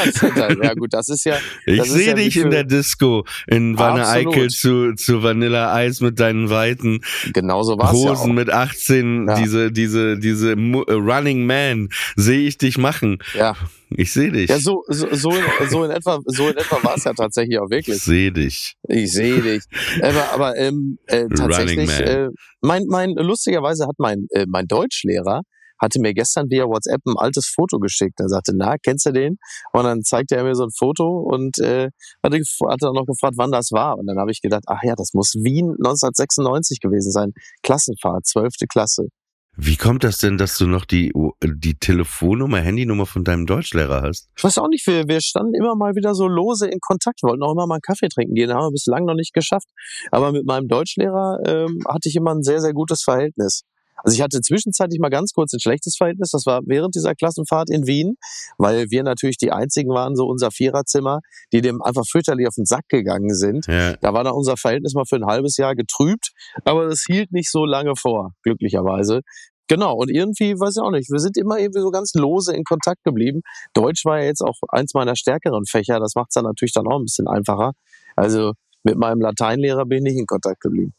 ja 0.61 0.73
gut, 0.73 0.93
das 0.93 1.09
ist 1.09 1.23
ja, 1.25 1.37
Ich 1.65 1.83
sehe 1.83 2.07
ja 2.07 2.13
dich 2.15 2.37
in 2.37 2.49
der 2.49 2.63
Disco 2.63 3.25
in 3.47 3.77
Wanne. 3.77 4.07
Eickel 4.07 4.49
zu, 4.49 4.93
zu 4.95 5.21
Vanilla 5.23 5.83
Ice 5.85 6.03
mit 6.03 6.19
deinen 6.19 6.49
weiten 6.49 7.01
genauso 7.33 7.77
war 7.77 7.93
es 7.93 8.03
ja 8.03 8.09
Hosen 8.11 8.31
auch. 8.31 8.35
mit 8.35 8.49
18, 8.49 9.27
Ja. 9.27 9.35
diese, 9.35 9.71
diese, 9.71 10.17
diese 10.17 10.53
äh, 10.53 10.91
Running 10.93 11.45
Man, 11.45 11.89
sehe 12.15 12.47
ich 12.47 12.57
dich 12.57 12.77
machen. 12.77 13.19
Ja, 13.37 13.55
Ich 13.89 14.11
sehe 14.11 14.31
dich. 14.31 14.49
ja 14.49 14.59
so, 14.59 14.83
so, 14.87 15.07
so, 15.13 15.29
in, 15.31 15.69
so 15.69 15.83
in 15.83 15.91
etwa, 15.91 16.19
so 16.25 16.49
in 16.49 16.57
etwa 16.57 16.83
war 16.83 16.95
es 16.97 17.03
ja 17.03 17.13
tatsächlich 17.13 17.59
auch 17.59 17.65
ich 17.65 17.71
wirklich. 17.87 18.01
sehe 18.01 18.31
dich. 18.31 18.75
Ich 18.87 19.11
sehe 19.11 19.41
dich. 19.41 19.63
Aber, 20.01 20.33
aber 20.33 20.57
ähm, 20.57 20.97
äh, 21.07 21.27
tatsächlich, 21.29 21.89
äh, 21.99 22.29
mein, 22.63 22.85
mein, 22.87 23.11
lustigerweise 23.15 23.85
hat 23.85 23.95
mein, 23.99 24.27
äh, 24.31 24.45
mein 24.47 24.65
Deutschlehrer 24.67 25.41
hatte 25.81 25.99
mir 25.99 26.13
gestern 26.13 26.49
via 26.49 26.63
WhatsApp 26.65 27.01
ein 27.05 27.15
altes 27.17 27.51
Foto 27.53 27.77
geschickt. 27.79 28.19
Er 28.19 28.29
sagte, 28.29 28.53
na, 28.55 28.75
kennst 28.81 29.05
du 29.05 29.11
den? 29.11 29.35
Und 29.73 29.83
dann 29.83 30.01
zeigte 30.03 30.35
er 30.37 30.43
mir 30.45 30.55
so 30.55 30.63
ein 30.63 30.71
Foto 30.77 31.03
und 31.19 31.57
äh, 31.59 31.89
hatte, 32.23 32.37
gef- 32.37 32.71
hat 32.71 32.77
dann 32.81 32.93
noch 32.93 33.05
gefragt, 33.05 33.33
wann 33.37 33.51
das 33.51 33.71
war. 33.71 33.97
Und 33.97 34.07
dann 34.07 34.17
habe 34.17 34.31
ich 34.31 34.39
gedacht, 34.41 34.63
ach 34.67 34.79
ja, 34.83 34.93
das 34.95 35.09
muss 35.13 35.33
Wien 35.35 35.71
1996 35.79 36.79
gewesen 36.79 37.11
sein. 37.11 37.33
Klassenfahrt, 37.63 38.25
zwölfte 38.25 38.65
Klasse. 38.67 39.07
Wie 39.55 39.77
kommt 39.77 40.03
das 40.03 40.17
denn, 40.17 40.39
dass 40.39 40.57
du 40.57 40.65
noch 40.65 40.83
die, 40.83 41.13
die 41.43 41.75
Telefonnummer, 41.75 42.59
Handynummer 42.59 43.05
von 43.05 43.23
deinem 43.23 43.45
Deutschlehrer 43.45 44.01
hast? 44.01 44.27
Ich 44.35 44.43
weiß 44.43 44.57
auch 44.57 44.67
nicht, 44.67 44.85
wir, 44.87 45.07
wir 45.07 45.21
standen 45.21 45.53
immer 45.53 45.75
mal 45.75 45.93
wieder 45.93 46.15
so 46.15 46.27
lose 46.27 46.67
in 46.67 46.79
Kontakt, 46.79 47.21
wollten 47.21 47.43
auch 47.43 47.51
immer 47.51 47.67
mal 47.67 47.75
einen 47.75 47.81
Kaffee 47.81 48.07
trinken 48.07 48.33
gehen, 48.33 48.51
haben 48.51 48.65
wir 48.65 48.71
bislang 48.71 49.05
noch 49.05 49.13
nicht 49.13 49.31
geschafft. 49.31 49.67
Aber 50.09 50.31
mit 50.31 50.45
meinem 50.45 50.67
Deutschlehrer 50.67 51.37
ähm, 51.45 51.83
hatte 51.87 52.09
ich 52.09 52.15
immer 52.15 52.33
ein 52.33 52.41
sehr, 52.41 52.61
sehr 52.61 52.73
gutes 52.73 53.03
Verhältnis. 53.03 53.61
Also 54.03 54.15
ich 54.15 54.21
hatte 54.21 54.41
zwischenzeitlich 54.41 54.99
mal 54.99 55.09
ganz 55.09 55.33
kurz 55.33 55.53
ein 55.53 55.59
schlechtes 55.59 55.95
Verhältnis, 55.95 56.31
das 56.31 56.45
war 56.45 56.61
während 56.65 56.95
dieser 56.95 57.15
Klassenfahrt 57.15 57.69
in 57.69 57.87
Wien, 57.87 58.15
weil 58.57 58.89
wir 58.89 59.03
natürlich 59.03 59.37
die 59.37 59.51
einzigen 59.51 59.89
waren, 59.91 60.15
so 60.15 60.25
unser 60.25 60.51
Viererzimmer, 60.51 61.19
die 61.51 61.61
dem 61.61 61.81
einfach 61.81 62.03
fürchterlich 62.09 62.47
auf 62.47 62.55
den 62.55 62.65
Sack 62.65 62.87
gegangen 62.89 63.33
sind. 63.33 63.67
Ja. 63.67 63.95
Da 63.97 64.13
war 64.13 64.23
dann 64.23 64.33
unser 64.33 64.57
Verhältnis 64.57 64.93
mal 64.93 65.05
für 65.07 65.17
ein 65.17 65.25
halbes 65.25 65.57
Jahr 65.57 65.75
getrübt, 65.75 66.31
aber 66.65 66.87
das 66.87 67.03
hielt 67.05 67.31
nicht 67.31 67.51
so 67.51 67.65
lange 67.65 67.95
vor, 67.95 68.31
glücklicherweise. 68.43 69.21
Genau, 69.69 69.95
und 69.95 70.09
irgendwie, 70.09 70.59
weiß 70.59 70.75
ich 70.75 70.83
auch 70.83 70.91
nicht, 70.91 71.09
wir 71.09 71.19
sind 71.19 71.37
immer 71.37 71.57
irgendwie 71.57 71.79
so 71.79 71.89
ganz 71.89 72.13
lose 72.15 72.53
in 72.53 72.63
Kontakt 72.63 73.03
geblieben. 73.03 73.41
Deutsch 73.73 74.03
war 74.03 74.19
ja 74.19 74.25
jetzt 74.25 74.41
auch 74.41 74.57
eins 74.69 74.93
meiner 74.93 75.15
stärkeren 75.15 75.65
Fächer, 75.65 75.99
das 75.99 76.15
macht 76.15 76.27
es 76.29 76.33
dann 76.33 76.43
natürlich 76.43 76.73
dann 76.73 76.87
auch 76.87 76.99
ein 76.99 77.05
bisschen 77.05 77.27
einfacher. 77.27 77.71
Also 78.15 78.53
mit 78.83 78.97
meinem 78.97 79.21
Lateinlehrer 79.21 79.85
bin 79.85 79.99
ich 79.99 80.13
nicht 80.13 80.19
in 80.19 80.25
Kontakt 80.25 80.59
geblieben. 80.59 80.93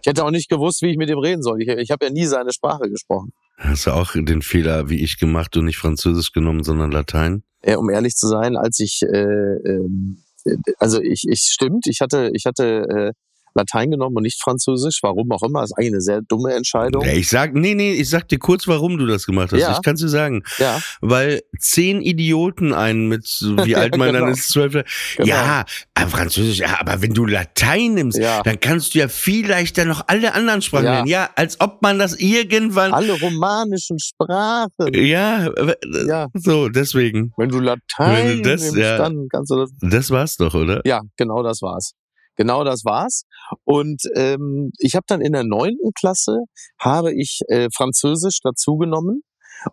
Ich 0.00 0.06
hätte 0.06 0.24
auch 0.24 0.30
nicht 0.30 0.48
gewusst, 0.48 0.82
wie 0.82 0.90
ich 0.90 0.96
mit 0.96 1.10
ihm 1.10 1.18
reden 1.18 1.42
soll. 1.42 1.62
Ich, 1.62 1.68
ich 1.68 1.90
habe 1.90 2.06
ja 2.06 2.10
nie 2.10 2.26
seine 2.26 2.52
Sprache 2.52 2.88
gesprochen. 2.90 3.32
Hast 3.56 3.86
du 3.86 3.92
auch 3.92 4.12
den 4.14 4.42
Fehler 4.42 4.88
wie 4.88 5.02
ich 5.02 5.18
gemacht 5.18 5.56
und 5.56 5.66
nicht 5.66 5.78
Französisch 5.78 6.32
genommen, 6.32 6.64
sondern 6.64 6.90
Latein? 6.90 7.42
Äh, 7.62 7.76
um 7.76 7.90
ehrlich 7.90 8.14
zu 8.16 8.26
sein, 8.26 8.56
als 8.56 8.80
ich, 8.80 9.02
äh, 9.02 9.16
ähm, 9.16 10.22
äh, 10.44 10.56
also 10.78 11.00
ich, 11.00 11.24
ich 11.28 11.42
stimmt, 11.42 11.86
ich 11.86 12.00
hatte, 12.00 12.30
ich 12.34 12.44
hatte 12.46 12.64
äh, 12.88 13.12
Latein 13.54 13.90
genommen 13.90 14.16
und 14.16 14.22
nicht 14.22 14.40
Französisch, 14.42 14.98
warum 15.02 15.30
auch 15.32 15.42
immer, 15.42 15.62
ist 15.62 15.72
eigentlich 15.76 15.92
eine 15.92 16.00
sehr 16.00 16.20
dumme 16.22 16.54
Entscheidung. 16.54 17.04
Ich 17.04 17.28
sag, 17.28 17.54
nee, 17.54 17.74
nee, 17.74 17.92
ich 17.92 18.08
sag 18.10 18.28
dir 18.28 18.38
kurz, 18.38 18.66
warum 18.68 18.98
du 18.98 19.06
das 19.06 19.26
gemacht 19.26 19.52
hast. 19.52 19.60
Ja. 19.60 19.72
Ich 19.72 19.82
kann 19.82 19.96
dir 19.96 20.08
sagen. 20.08 20.42
Ja, 20.58 20.80
Weil 21.00 21.42
zehn 21.58 22.00
Idioten 22.00 22.72
einen 22.72 23.08
mit, 23.08 23.24
wie 23.64 23.76
alt 23.76 23.96
man 23.96 24.08
dann 24.12 24.22
genau. 24.22 24.32
ist, 24.32 24.48
zwölf. 24.50 24.72
Genau. 25.16 25.28
Ja, 25.28 25.64
aber 25.94 26.08
Französisch, 26.10 26.58
ja, 26.58 26.80
aber 26.80 27.02
wenn 27.02 27.12
du 27.14 27.26
Latein 27.26 27.94
nimmst, 27.94 28.18
Ja. 28.18 28.42
dann 28.42 28.58
kannst 28.60 28.94
du 28.94 28.98
ja 29.00 29.08
viel 29.08 29.48
leichter 29.48 29.84
noch 29.84 30.04
alle 30.08 30.34
anderen 30.34 30.62
Sprachen 30.62 30.84
Ja. 30.84 30.92
lernen. 30.94 31.08
Ja, 31.08 31.30
als 31.36 31.60
ob 31.60 31.82
man 31.82 31.98
das 31.98 32.14
irgendwann, 32.18 32.92
alle 32.92 33.18
romanischen 33.20 33.98
Sprachen. 33.98 34.68
ja, 34.94 35.46
äh, 35.48 35.74
Ja. 36.06 36.28
so, 36.34 36.68
deswegen. 36.68 37.32
Wenn 37.36 37.48
du 37.50 37.60
Latein 37.60 38.28
Wenn 38.28 38.42
du 38.42 38.50
das- 38.50 38.62
nimmst, 38.62 38.78
dann 38.78 39.26
kannst 39.30 39.50
du 39.50 39.56
das. 39.56 39.70
Das 39.80 40.10
war's 40.10 40.36
doch, 40.36 40.54
oder? 40.54 40.80
Ja, 40.84 41.00
genau 41.16 41.42
das 41.42 41.62
war's. 41.62 41.92
Genau 42.36 42.64
das 42.64 42.84
war's. 42.84 43.24
Und 43.64 44.02
ähm, 44.14 44.70
ich 44.78 44.94
habe 44.94 45.04
dann 45.06 45.20
in 45.20 45.32
der 45.32 45.44
neunten 45.44 45.92
Klasse 45.94 46.44
habe 46.78 47.12
ich 47.14 47.40
äh, 47.48 47.68
Französisch 47.74 48.40
dazugenommen. 48.42 49.22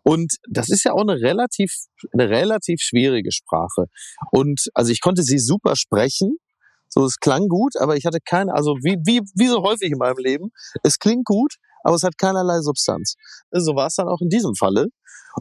Und 0.03 0.35
das 0.47 0.69
ist 0.69 0.83
ja 0.83 0.93
auch 0.93 1.01
eine 1.01 1.19
relativ, 1.19 1.73
eine 2.13 2.29
relativ 2.29 2.79
schwierige 2.81 3.31
Sprache. 3.31 3.85
Und 4.31 4.67
also 4.73 4.91
ich 4.91 5.01
konnte 5.01 5.23
sie 5.23 5.39
super 5.39 5.75
sprechen. 5.75 6.37
So, 6.89 7.05
es 7.05 7.17
klang 7.17 7.47
gut, 7.47 7.73
aber 7.79 7.95
ich 7.97 8.05
hatte 8.05 8.17
keine, 8.23 8.53
also 8.53 8.71
wie, 8.81 8.97
wie, 9.05 9.21
wie 9.35 9.47
so 9.47 9.61
häufig 9.61 9.91
in 9.91 9.99
meinem 9.99 10.17
Leben, 10.17 10.49
es 10.83 10.97
klingt 10.97 11.23
gut, 11.25 11.53
aber 11.83 11.95
es 11.95 12.03
hat 12.03 12.17
keinerlei 12.17 12.61
Substanz. 12.61 13.13
So 13.51 13.75
war 13.75 13.87
es 13.87 13.95
dann 13.95 14.07
auch 14.07 14.21
in 14.21 14.29
diesem 14.29 14.55
Falle. 14.55 14.87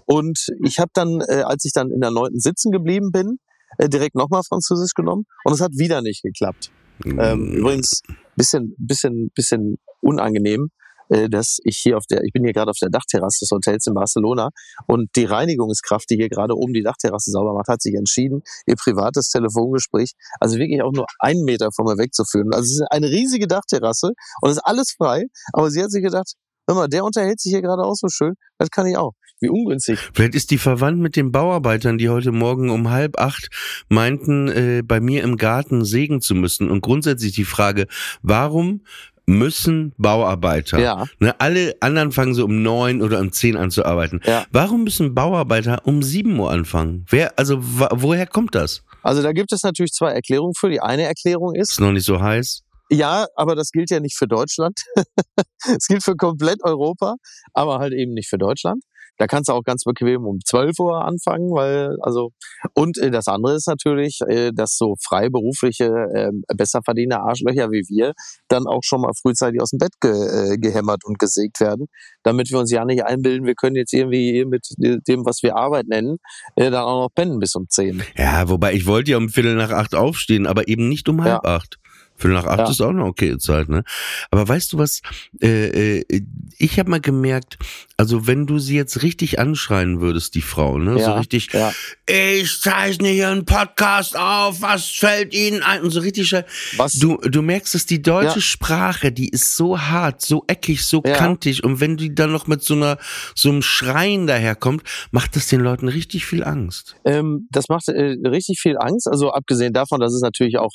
Und 0.05 0.47
ich 0.63 0.79
habe 0.79 0.91
dann, 0.93 1.21
äh, 1.27 1.43
als 1.43 1.65
ich 1.65 1.73
dann 1.73 1.91
in 1.91 2.01
der 2.01 2.11
neunten 2.11 2.39
sitzen 2.39 2.71
geblieben 2.71 3.11
bin, 3.13 3.39
äh, 3.79 3.89
direkt 3.89 4.15
nochmal 4.15 4.43
Französisch 4.47 4.93
genommen 4.95 5.25
und 5.45 5.55
es 5.55 5.61
hat 5.61 5.73
wieder 5.73 6.03
nicht 6.03 6.23
geklappt. 6.23 6.71
Ähm, 7.05 7.53
übrigens 7.53 8.03
bisschen, 8.37 8.75
bisschen, 8.79 9.31
bisschen 9.35 9.79
unangenehm, 10.01 10.71
äh, 11.11 11.29
dass 11.29 11.59
ich 11.65 11.79
hier 11.79 11.97
auf 11.97 12.05
der, 12.07 12.23
ich 12.23 12.33
bin 12.33 12.45
hier 12.45 12.53
gerade 12.53 12.71
auf 12.71 12.79
der 12.81 12.91
Dachterrasse 12.91 13.45
des 13.45 13.51
Hotels 13.51 13.87
in 13.87 13.95
Barcelona 13.95 14.51
und 14.87 15.09
die 15.17 15.25
Reinigungskraft, 15.25 16.09
die 16.11 16.17
hier 16.17 16.29
gerade 16.29 16.55
oben 16.55 16.73
die 16.73 16.83
Dachterrasse 16.83 17.31
sauber 17.31 17.55
macht, 17.55 17.69
hat 17.69 17.83
sich 17.83 17.95
entschieden, 17.95 18.43
ihr 18.67 18.77
privates 18.77 19.29
Telefongespräch, 19.29 20.13
also 20.41 20.57
wirklich 20.59 20.83
auch 20.83 20.93
nur 20.93 21.07
einen 21.19 21.45
Meter 21.45 21.71
von 21.75 21.87
mir 21.87 21.99
wegzuführen. 21.99 22.53
Also 22.53 22.65
es 22.65 22.81
ist 22.81 22.87
eine 22.91 23.09
riesige 23.09 23.47
Dachterrasse 23.47 24.13
und 24.43 24.51
es 24.51 24.57
ist 24.57 24.65
alles 24.65 24.95
frei, 24.97 25.25
aber 25.53 25.71
sie 25.71 25.83
hat 25.83 25.91
sich 25.91 26.03
gedacht, 26.03 26.35
hör 26.67 26.75
mal, 26.75 26.89
der 26.89 27.05
unterhält 27.05 27.41
sich 27.41 27.53
hier 27.53 27.63
gerade 27.63 27.83
auch 27.83 27.95
so 27.95 28.09
schön, 28.09 28.35
das 28.59 28.71
kann 28.71 28.87
ich 28.87 28.97
auch. 28.97 29.13
Wie 29.41 29.49
ungünstig. 29.49 29.99
Vielleicht 30.15 30.35
ist 30.35 30.51
die 30.51 30.59
verwandt 30.59 30.99
mit 31.01 31.15
den 31.17 31.31
Bauarbeitern, 31.31 31.97
die 31.99 32.09
heute 32.09 32.33
Morgen 32.33 32.71
um 32.71 32.91
halb 32.91 33.19
acht 33.21 33.51
meinten, 33.89 34.49
äh, 34.49 34.83
bei 34.85 35.01
mir 35.01 35.23
im 35.23 35.37
Garten 35.37 35.85
sägen 35.85 36.21
zu 36.21 36.35
müssen. 36.35 36.69
Und 36.71 36.81
grundsätzlich 36.81 37.33
die 37.33 37.45
Frage, 37.45 37.87
warum 38.23 38.83
müssen 39.27 39.93
Bauarbeiter, 39.99 40.79
Ja. 40.81 41.05
ne, 41.21 41.39
alle 41.39 41.75
anderen 41.81 42.13
fangen 42.13 42.33
so 42.35 42.45
um 42.47 42.63
neun 42.63 43.03
oder 43.03 43.21
um 43.21 43.31
zehn 43.31 43.57
an 43.57 43.71
zu 43.71 43.85
arbeiten. 43.85 44.21
Ja. 44.25 44.47
Warum 44.53 44.85
müssen 44.85 45.15
Bauarbeiter 45.15 45.83
um 45.85 46.03
sieben 46.03 46.39
Uhr 46.41 46.51
anfangen? 46.51 47.05
Wer, 47.11 47.39
also 47.39 47.59
woher 47.61 48.27
kommt 48.27 48.55
das? 48.55 48.83
Also 49.03 49.23
da 49.23 49.33
gibt 49.33 49.53
es 49.53 49.63
natürlich 49.63 49.93
zwei 49.93 50.13
Erklärungen 50.13 50.55
für. 50.59 50.71
Die 50.71 50.81
eine 50.81 51.03
Erklärung 51.05 51.55
ist, 51.55 51.73
Ist 51.73 51.81
noch 51.81 51.93
nicht 51.93 52.07
so 52.07 52.21
heiß. 52.21 52.63
Ja, 52.91 53.27
aber 53.37 53.55
das 53.55 53.71
gilt 53.71 53.91
ja 53.91 54.01
nicht 54.01 54.17
für 54.17 54.27
Deutschland. 54.27 54.81
Es 55.77 55.87
gilt 55.89 56.03
für 56.03 56.17
komplett 56.17 56.63
Europa, 56.65 57.17
aber 57.53 57.79
halt 57.81 57.93
eben 57.93 58.15
nicht 58.15 58.29
für 58.31 58.39
Deutschland. 58.39 58.83
Da 59.19 59.27
kannst 59.27 59.49
du 59.49 59.53
auch 59.53 59.63
ganz 59.63 59.85
bequem 59.85 60.25
um 60.25 60.39
12 60.45 60.79
Uhr 60.79 61.05
anfangen, 61.05 61.51
weil, 61.51 61.97
also, 62.03 62.31
und 62.75 62.99
äh, 62.99 63.11
das 63.11 63.29
andere 63.29 63.55
ist 63.57 63.67
natürlich, 63.69 64.21
äh, 64.29 64.53
dass 64.53 64.77
so 64.77 64.95
freiberufliche, 65.05 65.87
äh, 65.87 66.31
besserverdiener 66.57 67.21
Arschlöcher 67.21 67.71
wie 67.71 67.83
wir 67.89 68.13
dann 68.49 68.67
auch 68.67 68.83
schon 68.83 69.01
mal 69.03 69.13
frühzeitig 69.21 69.61
aus 69.61 69.71
dem 69.71 69.79
Bett 69.79 69.93
ge, 70.01 70.13
äh, 70.13 70.57
gehämmert 70.59 71.05
und 71.05 71.19
gesägt 71.19 71.61
werden, 71.61 71.87
damit 72.23 72.51
wir 72.51 72.59
uns 72.59 72.71
ja 72.71 72.85
nicht 72.85 73.05
einbilden, 73.05 73.47
wir 73.47 73.55
können 73.55 73.77
jetzt 73.77 73.93
irgendwie 73.93 74.33
hier 74.33 74.47
mit 74.47 74.67
dem, 74.79 75.25
was 75.27 75.43
wir 75.43 75.57
Arbeit 75.57 75.87
nennen, 75.89 76.19
äh, 76.57 76.71
dann 76.71 76.85
auch 76.85 77.03
noch 77.03 77.15
pennen 77.15 77.39
bis 77.39 77.55
um 77.55 77.67
10. 77.69 78.03
Ja, 78.17 78.49
wobei 78.49 78.73
ich 78.75 78.87
wollte 78.87 79.11
ja 79.11 79.17
um 79.17 79.29
Viertel 79.29 79.57
nach 79.57 79.71
acht 79.71 79.95
aufstehen, 79.95 80.47
aber 80.47 80.69
eben 80.69 80.89
nicht 80.89 81.09
um 81.09 81.23
halb 81.25 81.45
acht. 81.47 81.79
Viertel 82.17 82.35
nach 82.35 82.47
acht 82.47 82.59
Ja. 82.59 82.71
ist 82.71 82.81
auch 82.81 82.89
eine 82.91 83.05
okay 83.05 83.39
Zeit, 83.39 83.69
ne? 83.69 83.85
Aber 84.31 84.49
weißt 84.49 84.73
du 84.73 84.79
was? 84.79 85.03
Äh, 85.41 86.01
äh, 86.01 86.23
ich 86.59 86.79
habe 86.79 86.91
mal 86.91 87.01
gemerkt, 87.01 87.59
also 88.01 88.29
wenn 88.29 88.47
du 88.47 88.61
sie 88.61 88.77
jetzt 88.77 89.03
richtig 89.03 89.41
anschreien 89.41 90.01
würdest, 90.01 90.37
die 90.37 90.41
Frau, 90.41 90.79
ne? 90.79 90.93
So 90.95 90.99
Ja, 91.01 91.19
richtig, 91.19 91.49
ja. 91.53 91.73
ich 92.07 92.61
zeichne 92.61 93.09
hier 93.09 93.29
einen 93.29 93.45
Podcast 93.45 94.17
auf, 94.17 94.63
was 94.63 94.87
fällt 94.87 95.35
Ihnen 95.35 95.63
ein? 95.65 95.83
Und 95.83 95.91
so 95.91 95.99
richtig. 96.01 96.33
Was, 96.77 96.93
Du, 96.93 97.17
du 97.17 97.43
merkst, 97.43 97.75
dass 97.75 97.87
die 97.87 98.01
deutsche 98.01 98.37
Ja. 98.37 98.41
Sprache, 98.41 99.11
die 99.11 99.29
ist 99.29 99.57
so 99.57 99.81
hart, 99.81 100.23
so 100.23 100.45
eckig, 100.47 100.85
so 100.85 101.03
kantig. 101.03 101.65
Und 101.65 101.81
wenn 101.81 101.97
die 101.97 102.15
dann 102.15 102.31
noch 102.31 102.47
mit 102.47 102.63
so 102.63 102.75
einer, 102.75 102.99
so 103.35 103.49
einem 103.49 103.63
Schreien 103.63 104.29
daherkommt, 104.29 104.85
macht 105.11 105.35
das 105.35 105.49
den 105.49 105.61
Leuten 105.61 105.89
richtig 105.89 106.25
viel 106.25 106.45
Angst. 106.45 106.95
Ähm, 107.05 107.49
das 107.51 107.69
macht 107.69 107.89
äh, 107.89 108.17
richtig 108.25 108.61
viel 108.61 108.79
Angst. 108.79 109.09
Also 109.09 109.33
abgesehen 109.33 109.73
davon, 109.73 109.99
dass 110.01 110.15
es 110.15 110.23
natürlich 110.23 110.59
auch 110.59 110.71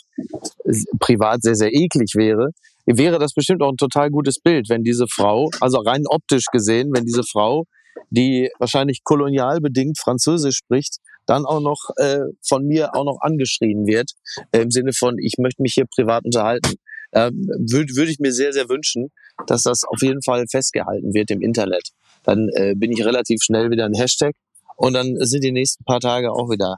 privat 0.99 1.41
sehr, 1.41 1.55
sehr 1.55 1.73
eklig 1.73 2.11
wäre, 2.15 2.49
wäre 2.85 3.19
das 3.19 3.33
bestimmt 3.33 3.61
auch 3.61 3.71
ein 3.71 3.77
total 3.77 4.09
gutes 4.09 4.39
Bild, 4.39 4.69
wenn 4.69 4.83
diese 4.83 5.05
Frau, 5.07 5.49
also 5.59 5.79
rein 5.79 6.03
optisch 6.07 6.45
gesehen, 6.51 6.91
wenn 6.93 7.05
diese 7.05 7.23
Frau, 7.23 7.65
die 8.09 8.49
wahrscheinlich 8.59 9.03
kolonialbedingt 9.03 9.99
Französisch 9.99 10.57
spricht, 10.57 10.97
dann 11.25 11.45
auch 11.45 11.61
noch 11.61 11.89
äh, 11.97 12.19
von 12.45 12.65
mir 12.65 12.95
auch 12.95 13.05
noch 13.05 13.19
angeschrien 13.21 13.85
wird, 13.85 14.11
äh, 14.51 14.61
im 14.61 14.71
Sinne 14.71 14.91
von, 14.93 15.17
ich 15.19 15.35
möchte 15.37 15.61
mich 15.61 15.73
hier 15.73 15.85
privat 15.85 16.25
unterhalten, 16.25 16.75
äh, 17.11 17.31
würde 17.31 17.95
würd 17.95 18.09
ich 18.09 18.19
mir 18.19 18.33
sehr, 18.33 18.53
sehr 18.53 18.67
wünschen, 18.69 19.09
dass 19.47 19.63
das 19.63 19.83
auf 19.85 20.01
jeden 20.01 20.21
Fall 20.21 20.45
festgehalten 20.49 21.13
wird 21.13 21.31
im 21.31 21.41
Internet. 21.41 21.89
Dann 22.23 22.49
äh, 22.53 22.75
bin 22.75 22.91
ich 22.91 23.05
relativ 23.05 23.41
schnell 23.41 23.71
wieder 23.71 23.85
ein 23.85 23.93
Hashtag 23.93 24.33
und 24.75 24.93
dann 24.93 25.15
sind 25.19 25.43
die 25.43 25.51
nächsten 25.51 25.83
paar 25.85 25.99
Tage 25.99 26.31
auch 26.31 26.49
wieder. 26.49 26.77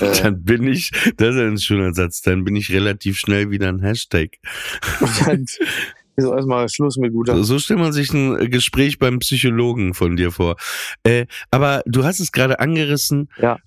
Äh, 0.00 0.12
Dann 0.22 0.42
bin 0.42 0.66
ich, 0.66 0.90
das 1.16 1.34
ist 1.34 1.40
ein 1.40 1.58
schöner 1.58 1.94
Satz, 1.94 2.22
dann 2.22 2.44
bin 2.44 2.56
ich 2.56 2.70
relativ 2.72 3.18
schnell 3.18 3.50
wieder 3.50 3.68
ein 3.68 3.80
Hashtag. 3.80 4.38
ist 6.16 6.26
erstmal 6.26 6.68
Schluss 6.68 6.96
mit 6.98 7.12
guter. 7.12 7.36
So, 7.36 7.42
so 7.42 7.58
stellt 7.58 7.80
man 7.80 7.92
sich 7.92 8.12
ein 8.12 8.50
Gespräch 8.50 8.98
beim 8.98 9.18
Psychologen 9.18 9.94
von 9.94 10.16
dir 10.16 10.30
vor. 10.30 10.56
Äh, 11.04 11.26
aber 11.50 11.82
du 11.86 12.04
hast 12.04 12.20
es 12.20 12.32
gerade 12.32 12.60
angerissen. 12.60 13.28
Ja. 13.38 13.58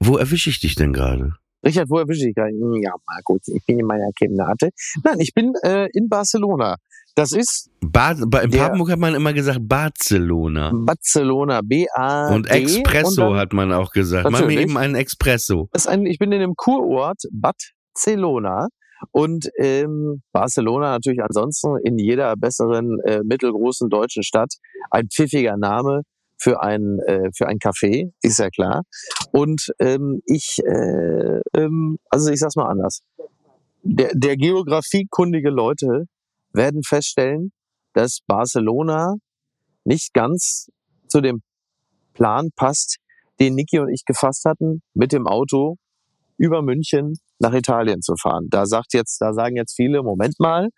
Wo 0.00 0.16
erwische 0.16 0.50
ich 0.50 0.60
dich 0.60 0.74
denn 0.74 0.92
gerade? 0.92 1.34
Richard, 1.64 1.88
wo 1.88 1.98
erwische 1.98 2.28
ich 2.28 2.34
dich? 2.34 2.44
Ja, 2.82 2.92
mal 3.06 3.20
gut, 3.24 3.42
ich 3.46 3.64
bin 3.64 3.80
in 3.80 3.86
meiner 3.86 4.10
Kemnate. 4.18 4.70
Nein, 5.02 5.20
ich 5.20 5.32
bin 5.34 5.54
äh, 5.62 5.88
in 5.92 6.08
Barcelona. 6.08 6.76
Das 7.16 7.32
ist 7.32 7.70
Bad, 7.80 8.18
bei, 8.28 8.44
in 8.44 8.50
Der- 8.50 8.58
Papenburg 8.58 8.90
hat 8.90 8.98
man 8.98 9.14
immer 9.14 9.32
gesagt 9.32 9.60
Barcelona. 9.62 10.70
Barcelona, 10.74 11.62
B-A. 11.64 12.34
Und 12.34 12.46
Espresso 12.50 13.34
hat 13.34 13.54
man 13.54 13.72
auch 13.72 13.90
gesagt. 13.90 14.30
Mach 14.30 14.44
mir 14.44 14.60
eben 14.60 14.76
einen 14.76 14.94
Espresso. 14.94 15.70
Das 15.72 15.86
ist 15.86 15.88
ein, 15.88 16.04
ich 16.04 16.18
bin 16.18 16.30
in 16.32 16.40
dem 16.40 16.54
Kurort 16.56 17.22
Barcelona 17.32 18.68
und 19.12 19.48
ähm, 19.58 20.20
Barcelona 20.32 20.90
natürlich 20.90 21.22
ansonsten 21.22 21.78
in 21.84 21.98
jeder 21.98 22.34
besseren 22.36 23.00
äh, 23.06 23.22
mittelgroßen 23.24 23.88
deutschen 23.88 24.22
Stadt 24.22 24.52
ein 24.90 25.08
pfiffiger 25.08 25.56
Name 25.56 26.02
für 26.38 26.62
ein 26.62 26.98
äh, 27.06 27.30
für 27.34 27.48
ein 27.48 27.56
Café 27.58 28.10
ist 28.22 28.38
ja 28.38 28.50
klar 28.50 28.82
und 29.32 29.72
ähm, 29.78 30.20
ich 30.26 30.58
äh, 30.66 31.40
ähm, 31.56 31.98
also 32.10 32.30
ich 32.30 32.40
sag's 32.40 32.56
mal 32.56 32.68
anders 32.68 33.00
der, 33.82 34.10
der 34.14 34.36
geografiekundige 34.36 35.50
Leute 35.50 36.06
werden 36.56 36.82
feststellen 36.82 37.52
dass 37.96 38.18
Barcelona 38.26 39.14
nicht 39.84 40.12
ganz 40.12 40.68
zu 41.08 41.20
dem 41.20 41.40
Plan 42.12 42.50
passt 42.54 42.98
den 43.40 43.54
Niki 43.54 43.78
und 43.78 43.88
ich 43.88 44.04
gefasst 44.04 44.44
hatten 44.44 44.82
mit 44.94 45.12
dem 45.12 45.26
Auto 45.26 45.76
über 46.36 46.60
München 46.60 47.14
nach 47.38 47.54
Italien 47.54 48.02
zu 48.02 48.14
fahren. 48.20 48.48
Da 48.50 48.66
sagt 48.66 48.92
jetzt, 48.92 49.20
da 49.20 49.32
sagen 49.32 49.56
jetzt 49.56 49.74
viele, 49.74 50.02
Moment 50.02 50.38
mal, 50.38 50.68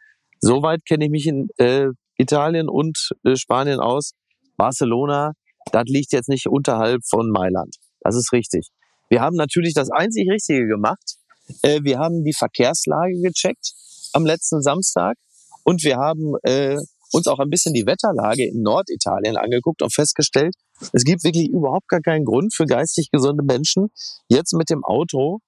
so 0.41 0.63
weit 0.63 0.85
kenne 0.87 1.07
ich 1.07 1.11
mich 1.11 1.27
in 1.27 1.49
äh, 1.57 1.89
Italien 2.17 2.69
und 2.69 3.11
äh, 3.25 3.35
Spanien 3.35 3.81
aus. 3.81 4.13
Barcelona, 4.57 5.33
das 5.73 5.85
liegt 5.87 6.13
jetzt 6.13 6.29
nicht 6.29 6.47
unterhalb 6.47 7.01
von 7.09 7.31
Mailand. 7.31 7.77
Das 8.01 8.15
ist 8.15 8.33
richtig. 8.33 8.69
Wir 9.09 9.21
haben 9.21 9.37
natürlich 9.37 9.75
das 9.75 9.91
einzig 9.91 10.29
Richtige 10.31 10.67
gemacht. 10.67 11.17
Äh, 11.63 11.81
wir 11.83 11.99
haben 11.99 12.23
die 12.23 12.35
Verkehrslage 12.35 13.21
gecheckt 13.21 13.73
am 14.13 14.25
letzten 14.25 14.63
Samstag 14.63 15.17
und 15.69 15.85
wir 15.85 15.99
haben 15.99 16.33
äh, 16.45 16.79
uns 17.13 17.27
auch 17.27 17.39
ein 17.41 17.51
bisschen 17.51 17.75
die 17.75 17.85
Wetterlage 17.85 18.49
in 18.49 18.63
Norditalien 18.63 19.37
angeguckt 19.37 19.83
und 19.83 19.93
festgestellt, 19.93 20.55
es 20.95 21.05
gibt 21.05 21.25
wirklich 21.25 21.51
überhaupt 21.51 21.89
gar 21.89 22.01
keinen 22.01 22.25
Grund 22.25 22.55
für 22.55 22.65
geistig 22.65 23.11
gesunde 23.11 23.45
Menschen, 23.45 23.89
jetzt 24.29 24.55
mit 24.55 24.71
dem 24.71 24.83
Auto 24.83 25.41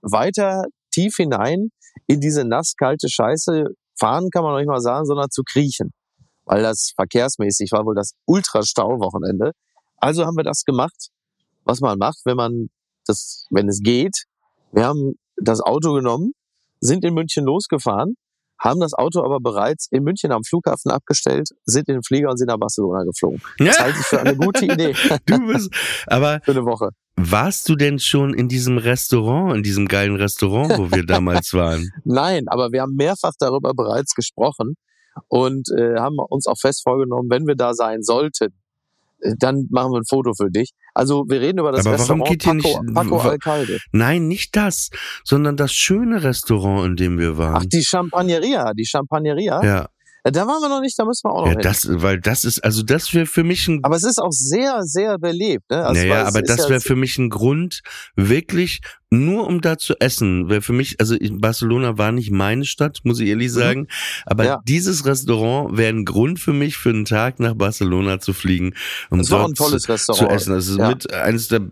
weiter 0.00 0.64
tief 0.90 1.16
hinein 1.16 1.68
in 2.06 2.18
diese 2.20 2.46
nasskalte 2.46 3.10
Scheiße 3.10 3.66
fahren, 4.00 4.30
kann 4.30 4.42
man 4.42 4.52
noch 4.52 4.58
nicht 4.58 4.70
mal 4.70 4.80
sagen, 4.80 5.04
sondern 5.04 5.28
zu 5.30 5.42
kriechen. 5.42 5.90
Weil 6.46 6.62
das 6.62 6.92
verkehrsmäßig 6.96 7.70
war 7.72 7.84
wohl 7.84 7.94
das 7.94 8.12
Ultra-Stau-Wochenende. 8.24 9.52
Also 9.98 10.24
haben 10.24 10.38
wir 10.38 10.44
das 10.44 10.64
gemacht, 10.64 11.08
was 11.64 11.80
man 11.80 11.98
macht, 11.98 12.20
wenn 12.24 12.36
man 12.38 12.68
das, 13.06 13.44
wenn 13.50 13.68
es 13.68 13.80
geht. 13.82 14.24
Wir 14.72 14.86
haben 14.86 15.18
das 15.36 15.60
Auto 15.60 15.92
genommen, 15.92 16.32
sind 16.80 17.04
in 17.04 17.12
München 17.12 17.44
losgefahren, 17.44 18.14
haben 18.60 18.80
das 18.80 18.94
Auto 18.94 19.22
aber 19.24 19.38
bereits 19.40 19.86
in 19.90 20.02
München 20.02 20.32
am 20.32 20.42
Flughafen 20.44 20.90
abgestellt, 20.90 21.48
sind 21.64 21.88
in 21.88 21.94
den 21.94 22.02
Flieger 22.02 22.30
und 22.30 22.38
sind 22.38 22.48
nach 22.48 22.58
Barcelona 22.58 23.04
geflogen. 23.04 23.40
Das 23.58 23.78
halte 23.78 23.98
ich 24.00 24.06
für 24.06 24.20
eine 24.20 24.36
gute 24.36 24.64
Idee 24.72 24.94
Du 25.26 25.46
bist, 25.46 25.70
aber 26.06 26.40
für 26.44 26.52
eine 26.52 26.64
Woche. 26.64 26.90
warst 27.16 27.68
du 27.68 27.76
denn 27.76 27.98
schon 27.98 28.34
in 28.34 28.48
diesem 28.48 28.78
Restaurant, 28.78 29.56
in 29.56 29.62
diesem 29.62 29.86
geilen 29.86 30.16
Restaurant, 30.16 30.76
wo 30.78 30.90
wir 30.90 31.04
damals 31.06 31.52
waren? 31.54 31.88
Nein, 32.04 32.44
aber 32.48 32.72
wir 32.72 32.82
haben 32.82 32.94
mehrfach 32.94 33.32
darüber 33.38 33.74
bereits 33.74 34.14
gesprochen 34.14 34.74
und 35.28 35.68
äh, 35.76 35.96
haben 35.98 36.16
uns 36.28 36.46
auch 36.46 36.58
fest 36.60 36.82
vorgenommen, 36.82 37.28
wenn 37.30 37.46
wir 37.46 37.54
da 37.56 37.74
sein 37.74 38.02
sollten, 38.02 38.48
dann 39.38 39.66
machen 39.70 39.92
wir 39.92 39.98
ein 39.98 40.06
Foto 40.08 40.32
für 40.34 40.50
dich. 40.50 40.70
Also 40.94 41.24
wir 41.28 41.40
reden 41.40 41.58
über 41.60 41.72
das 41.72 41.86
Aber 41.86 41.98
warum 41.98 42.22
Restaurant 42.22 42.28
geht 42.28 42.46
ihr 42.46 42.62
Paco, 42.62 42.82
nicht- 42.82 42.94
Paco 42.94 43.18
Alcalde. 43.20 43.78
Nein, 43.92 44.28
nicht 44.28 44.56
das, 44.56 44.90
sondern 45.24 45.56
das 45.56 45.72
schöne 45.72 46.22
Restaurant, 46.22 46.86
in 46.86 46.96
dem 46.96 47.18
wir 47.18 47.32
Ach, 47.32 47.38
waren. 47.38 47.68
die 47.68 47.82
Champagneria, 47.84 48.72
die 48.74 48.86
Champagneria. 48.86 49.62
ja, 49.64 49.82
Äh, 49.84 49.86
Da 50.24 50.46
waren 50.46 50.60
wir 50.60 50.68
noch 50.68 50.80
nicht, 50.80 50.98
da 50.98 51.04
müssen 51.04 51.24
wir 51.24 51.32
auch 51.32 51.40
noch 51.42 51.46
ja, 51.46 51.52
hin. 51.52 51.60
das, 51.62 51.86
weil 52.02 52.20
das 52.20 52.44
ist, 52.44 52.62
also 52.64 52.82
das 52.82 53.14
wäre 53.14 53.26
für 53.26 53.44
mich 53.44 53.66
ein 53.68 53.80
aber 53.82 53.96
es 53.96 54.04
ist 54.04 54.18
auch 54.20 54.32
sehr, 54.32 54.82
sehr 54.82 55.18
belebt. 55.18 55.70
Ne? 55.70 55.84
Also, 55.84 56.00
naja, 56.02 56.26
aber 56.26 56.42
das 56.42 56.58
ja- 56.64 56.68
wäre 56.68 56.80
für 56.80 56.96
mich 56.96 57.16
ein 57.18 57.30
Grund, 57.30 57.80
wirklich 58.16 58.80
nur 59.10 59.46
um 59.46 59.62
da 59.62 59.78
zu 59.78 59.94
essen. 60.00 60.50
Wäre 60.50 60.60
für 60.60 60.74
mich, 60.74 60.96
also 61.00 61.16
Barcelona 61.38 61.96
war 61.96 62.12
nicht 62.12 62.30
meine 62.30 62.66
Stadt, 62.66 62.98
muss 63.04 63.20
ich 63.20 63.28
ehrlich 63.28 63.50
sagen. 63.50 63.86
Aber 64.26 64.42
Mhm. 64.42 64.48
Ja. 64.48 64.60
dieses 64.68 65.06
Restaurant 65.06 65.78
wäre 65.78 65.88
ein 65.94 66.04
Grund 66.04 66.38
für 66.38 66.52
mich, 66.52 66.76
für 66.76 66.90
einen 66.90 67.06
Tag 67.06 67.40
nach 67.40 67.54
Barcelona 67.54 68.20
zu 68.20 68.34
fliegen, 68.34 68.74
um 69.08 69.20
Es 69.20 69.30
war 69.30 69.46
ein 69.46 69.54
tolles 69.54 69.84
zu, 69.84 69.92
Restaurant. 69.92 70.28
zu 70.28 70.34
essen. 70.34 70.52
Das 70.54 70.68
ist 70.68 70.76
Ja. 70.76 70.88
mit 70.90 71.10
eines 71.14 71.48
der, 71.48 71.62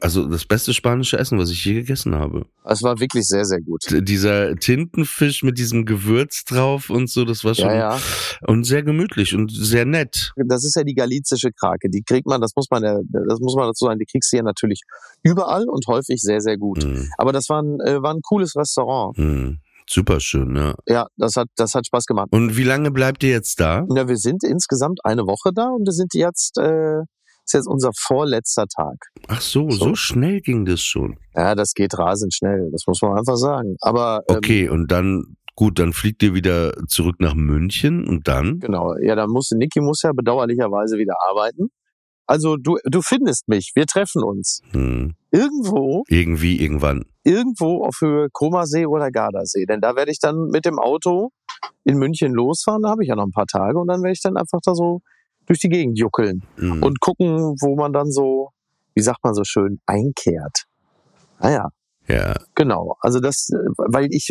also 0.00 0.26
das 0.26 0.44
beste 0.44 0.74
spanische 0.74 1.18
Essen, 1.18 1.38
was 1.38 1.50
ich 1.50 1.64
je 1.64 1.74
gegessen 1.74 2.14
habe. 2.14 2.44
Es 2.64 2.82
war 2.82 3.00
wirklich 3.00 3.26
sehr, 3.26 3.46
sehr 3.46 3.60
gut. 3.62 3.80
Dieser 3.90 4.54
Tintenfisch 4.56 5.42
mit 5.42 5.56
diesem 5.56 5.86
Gewürz 5.86 6.44
drauf 6.44 6.90
und 6.90 7.08
so, 7.08 7.24
das 7.24 7.42
war 7.42 7.54
Ja, 7.60 7.74
ja. 7.94 7.98
und 8.46 8.64
sehr 8.64 8.82
gemütlich 8.82 9.34
und 9.34 9.50
sehr 9.50 9.84
nett. 9.84 10.32
Das 10.36 10.64
ist 10.64 10.74
ja 10.76 10.84
die 10.84 10.94
galizische 10.94 11.50
Krake. 11.52 11.88
Die 11.90 12.02
kriegt 12.02 12.26
man, 12.26 12.40
das 12.40 12.52
muss 12.56 12.66
man, 12.70 12.82
ja- 12.82 13.00
das 13.08 13.40
muss 13.40 13.54
man 13.56 13.66
dazu 13.68 13.86
sagen, 13.86 13.98
die 13.98 14.06
kriegst 14.06 14.32
du 14.32 14.36
ja 14.36 14.42
natürlich 14.42 14.82
überall 15.22 15.66
und 15.68 15.86
häufig 15.86 16.20
sehr, 16.20 16.40
sehr 16.40 16.56
gut. 16.58 16.82
Hm, 16.84 17.08
Aber 17.18 17.32
das 17.32 17.48
war 17.48 17.62
ein, 17.62 17.80
äh, 17.80 18.02
war 18.02 18.14
ein 18.14 18.22
cooles 18.22 18.54
Restaurant. 18.56 19.16
hm. 19.16 19.58
Super 19.88 20.20
schön, 20.20 20.54
ja. 20.54 20.74
Ja, 20.86 21.06
das 21.16 21.34
hat, 21.34 21.48
das 21.56 21.74
hat 21.74 21.84
Spaß 21.84 22.06
gemacht. 22.06 22.28
Und 22.30 22.56
wie 22.56 22.62
lange 22.62 22.92
bleibt 22.92 23.24
ihr 23.24 23.30
jetzt 23.30 23.58
da? 23.58 23.84
Ja, 23.92 24.06
wir 24.06 24.18
sind 24.18 24.44
insgesamt 24.44 25.00
eine 25.02 25.22
Woche 25.22 25.50
da 25.52 25.70
und 25.70 25.84
wir 25.84 25.92
sind 25.92 26.14
jetzt, 26.14 26.58
äh, 26.58 27.00
ist 27.44 27.54
jetzt 27.54 27.66
unser 27.66 27.90
vorletzter 27.98 28.66
Tag. 28.68 28.94
Ach 29.26 29.40
so, 29.40 29.68
so, 29.70 29.86
So. 29.86 29.94
schnell 29.96 30.42
ging 30.42 30.64
das 30.64 30.80
schon. 30.80 31.16
Ja, 31.34 31.56
das 31.56 31.72
geht 31.74 31.98
rasend 31.98 32.32
schnell, 32.32 32.68
das 32.70 32.84
muss 32.86 33.02
man 33.02 33.18
einfach 33.18 33.34
sagen. 33.36 33.74
Aber 33.80 34.22
ähm, 34.28 34.36
Okay, 34.36 34.68
und 34.68 34.92
dann, 34.92 35.34
gut, 35.60 35.78
dann 35.78 35.92
fliegt 35.92 36.22
ihr 36.22 36.32
wieder 36.32 36.72
zurück 36.88 37.16
nach 37.18 37.34
München 37.34 38.08
und 38.08 38.26
dann? 38.28 38.60
genau, 38.60 38.96
ja, 38.96 39.14
dann 39.14 39.28
muss 39.28 39.50
Niki 39.50 39.82
muss 39.82 40.00
ja 40.02 40.12
bedauerlicherweise 40.14 40.96
wieder 40.96 41.16
arbeiten. 41.28 41.68
Also 42.26 42.56
du, 42.56 42.78
du 42.84 43.02
findest 43.02 43.46
mich, 43.46 43.72
wir 43.74 43.84
treffen 43.84 44.22
uns 44.22 44.62
Hm, 44.70 45.12
irgendwo, 45.30 46.04
irgendwie, 46.08 46.58
irgendwann. 46.62 47.04
irgendwo 47.24 47.84
auf 47.84 47.96
Höhe 48.00 48.28
Komasee 48.32 48.86
oder 48.86 49.10
Gardasee. 49.10 49.66
Denn 49.66 49.82
da 49.82 49.96
werde 49.96 50.10
ich 50.10 50.18
dann 50.18 50.48
mit 50.48 50.64
dem 50.64 50.78
Auto 50.78 51.28
in 51.84 51.98
München 51.98 52.32
losfahren. 52.32 52.80
Da 52.80 52.88
habe 52.88 53.02
ich 53.02 53.10
ja 53.10 53.14
noch 53.16 53.26
ein 53.26 53.30
paar 53.32 53.46
Tage 53.46 53.78
und 53.78 53.88
dann 53.88 54.00
werde 54.02 54.12
ich 54.14 54.22
dann 54.22 54.38
einfach 54.38 54.60
da 54.64 54.74
so 54.74 55.02
durch 55.44 55.58
die 55.58 55.68
Gegend 55.68 55.98
juckeln. 55.98 56.42
Hm. 56.56 56.82
und 56.82 57.00
gucken, 57.00 57.54
wo 57.60 57.76
man 57.76 57.92
dann 57.92 58.10
so, 58.10 58.48
wie 58.94 59.02
sagt 59.02 59.22
man 59.22 59.34
so 59.34 59.44
schön, 59.44 59.78
einkehrt. 59.84 60.64
Naja, 61.38 61.68
ja, 62.10 62.34
genau. 62.54 62.96
Also 63.00 63.20
das, 63.20 63.48
weil 63.76 64.08
ich, 64.10 64.28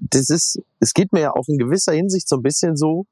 das 0.00 0.30
ist, 0.30 0.60
es 0.80 0.92
geht 0.94 1.12
mir 1.12 1.20
ja 1.20 1.32
auch 1.32 1.48
in 1.48 1.58
gewisser 1.58 1.92
Hinsicht 1.92 2.28
so 2.28 2.36
ein 2.36 2.42
bisschen 2.42 2.76
so, 2.76 3.06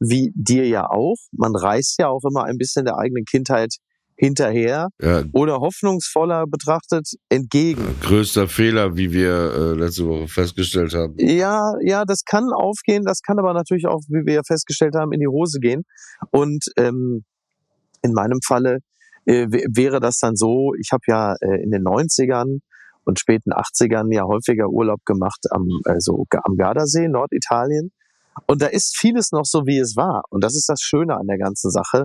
wie 0.00 0.32
dir 0.34 0.66
ja 0.66 0.88
auch. 0.88 1.16
Man 1.32 1.54
reist 1.56 1.96
ja 1.98 2.08
auch 2.08 2.22
immer 2.28 2.44
ein 2.44 2.58
bisschen 2.58 2.84
der 2.84 2.98
eigenen 2.98 3.24
Kindheit 3.24 3.74
hinterher 4.18 4.88
ja, 5.00 5.22
oder 5.32 5.60
hoffnungsvoller 5.60 6.46
betrachtet 6.46 7.08
entgegen. 7.28 7.82
größter 8.02 8.48
Fehler, 8.48 8.96
wie 8.96 9.12
wir 9.12 9.30
äh, 9.30 9.74
letzte 9.74 10.08
Woche 10.08 10.26
festgestellt 10.26 10.92
haben. 10.92 11.14
Ja, 11.18 11.72
ja, 11.80 12.04
das 12.04 12.24
kann 12.24 12.50
aufgehen, 12.52 13.04
das 13.04 13.22
kann 13.22 13.38
aber 13.38 13.54
natürlich 13.54 13.86
auch, 13.86 14.00
wie 14.08 14.26
wir 14.26 14.34
ja 14.34 14.42
festgestellt 14.44 14.94
haben, 14.96 15.12
in 15.12 15.20
die 15.20 15.28
Hose 15.28 15.60
gehen. 15.60 15.84
Und 16.30 16.64
ähm, 16.76 17.24
in 18.02 18.12
meinem 18.12 18.40
Falle 18.44 18.78
äh, 19.24 19.46
wäre 19.48 20.00
das 20.00 20.18
dann 20.18 20.34
so, 20.34 20.72
ich 20.80 20.90
habe 20.90 21.02
ja 21.06 21.34
äh, 21.40 21.62
in 21.62 21.70
den 21.70 21.84
90ern 21.84 22.58
und 23.08 23.18
späten 23.18 23.52
80ern 23.52 24.14
ja 24.14 24.24
häufiger 24.24 24.68
Urlaub 24.68 25.02
gemacht 25.06 25.46
am, 25.50 25.66
also, 25.84 26.26
am 26.30 26.56
Gardasee, 26.56 27.08
Norditalien. 27.08 27.90
Und 28.46 28.60
da 28.60 28.66
ist 28.66 28.98
vieles 28.98 29.32
noch 29.32 29.46
so, 29.46 29.64
wie 29.64 29.78
es 29.78 29.96
war. 29.96 30.24
Und 30.28 30.44
das 30.44 30.54
ist 30.54 30.68
das 30.68 30.82
Schöne 30.82 31.16
an 31.16 31.26
der 31.26 31.38
ganzen 31.38 31.70
Sache. 31.70 32.04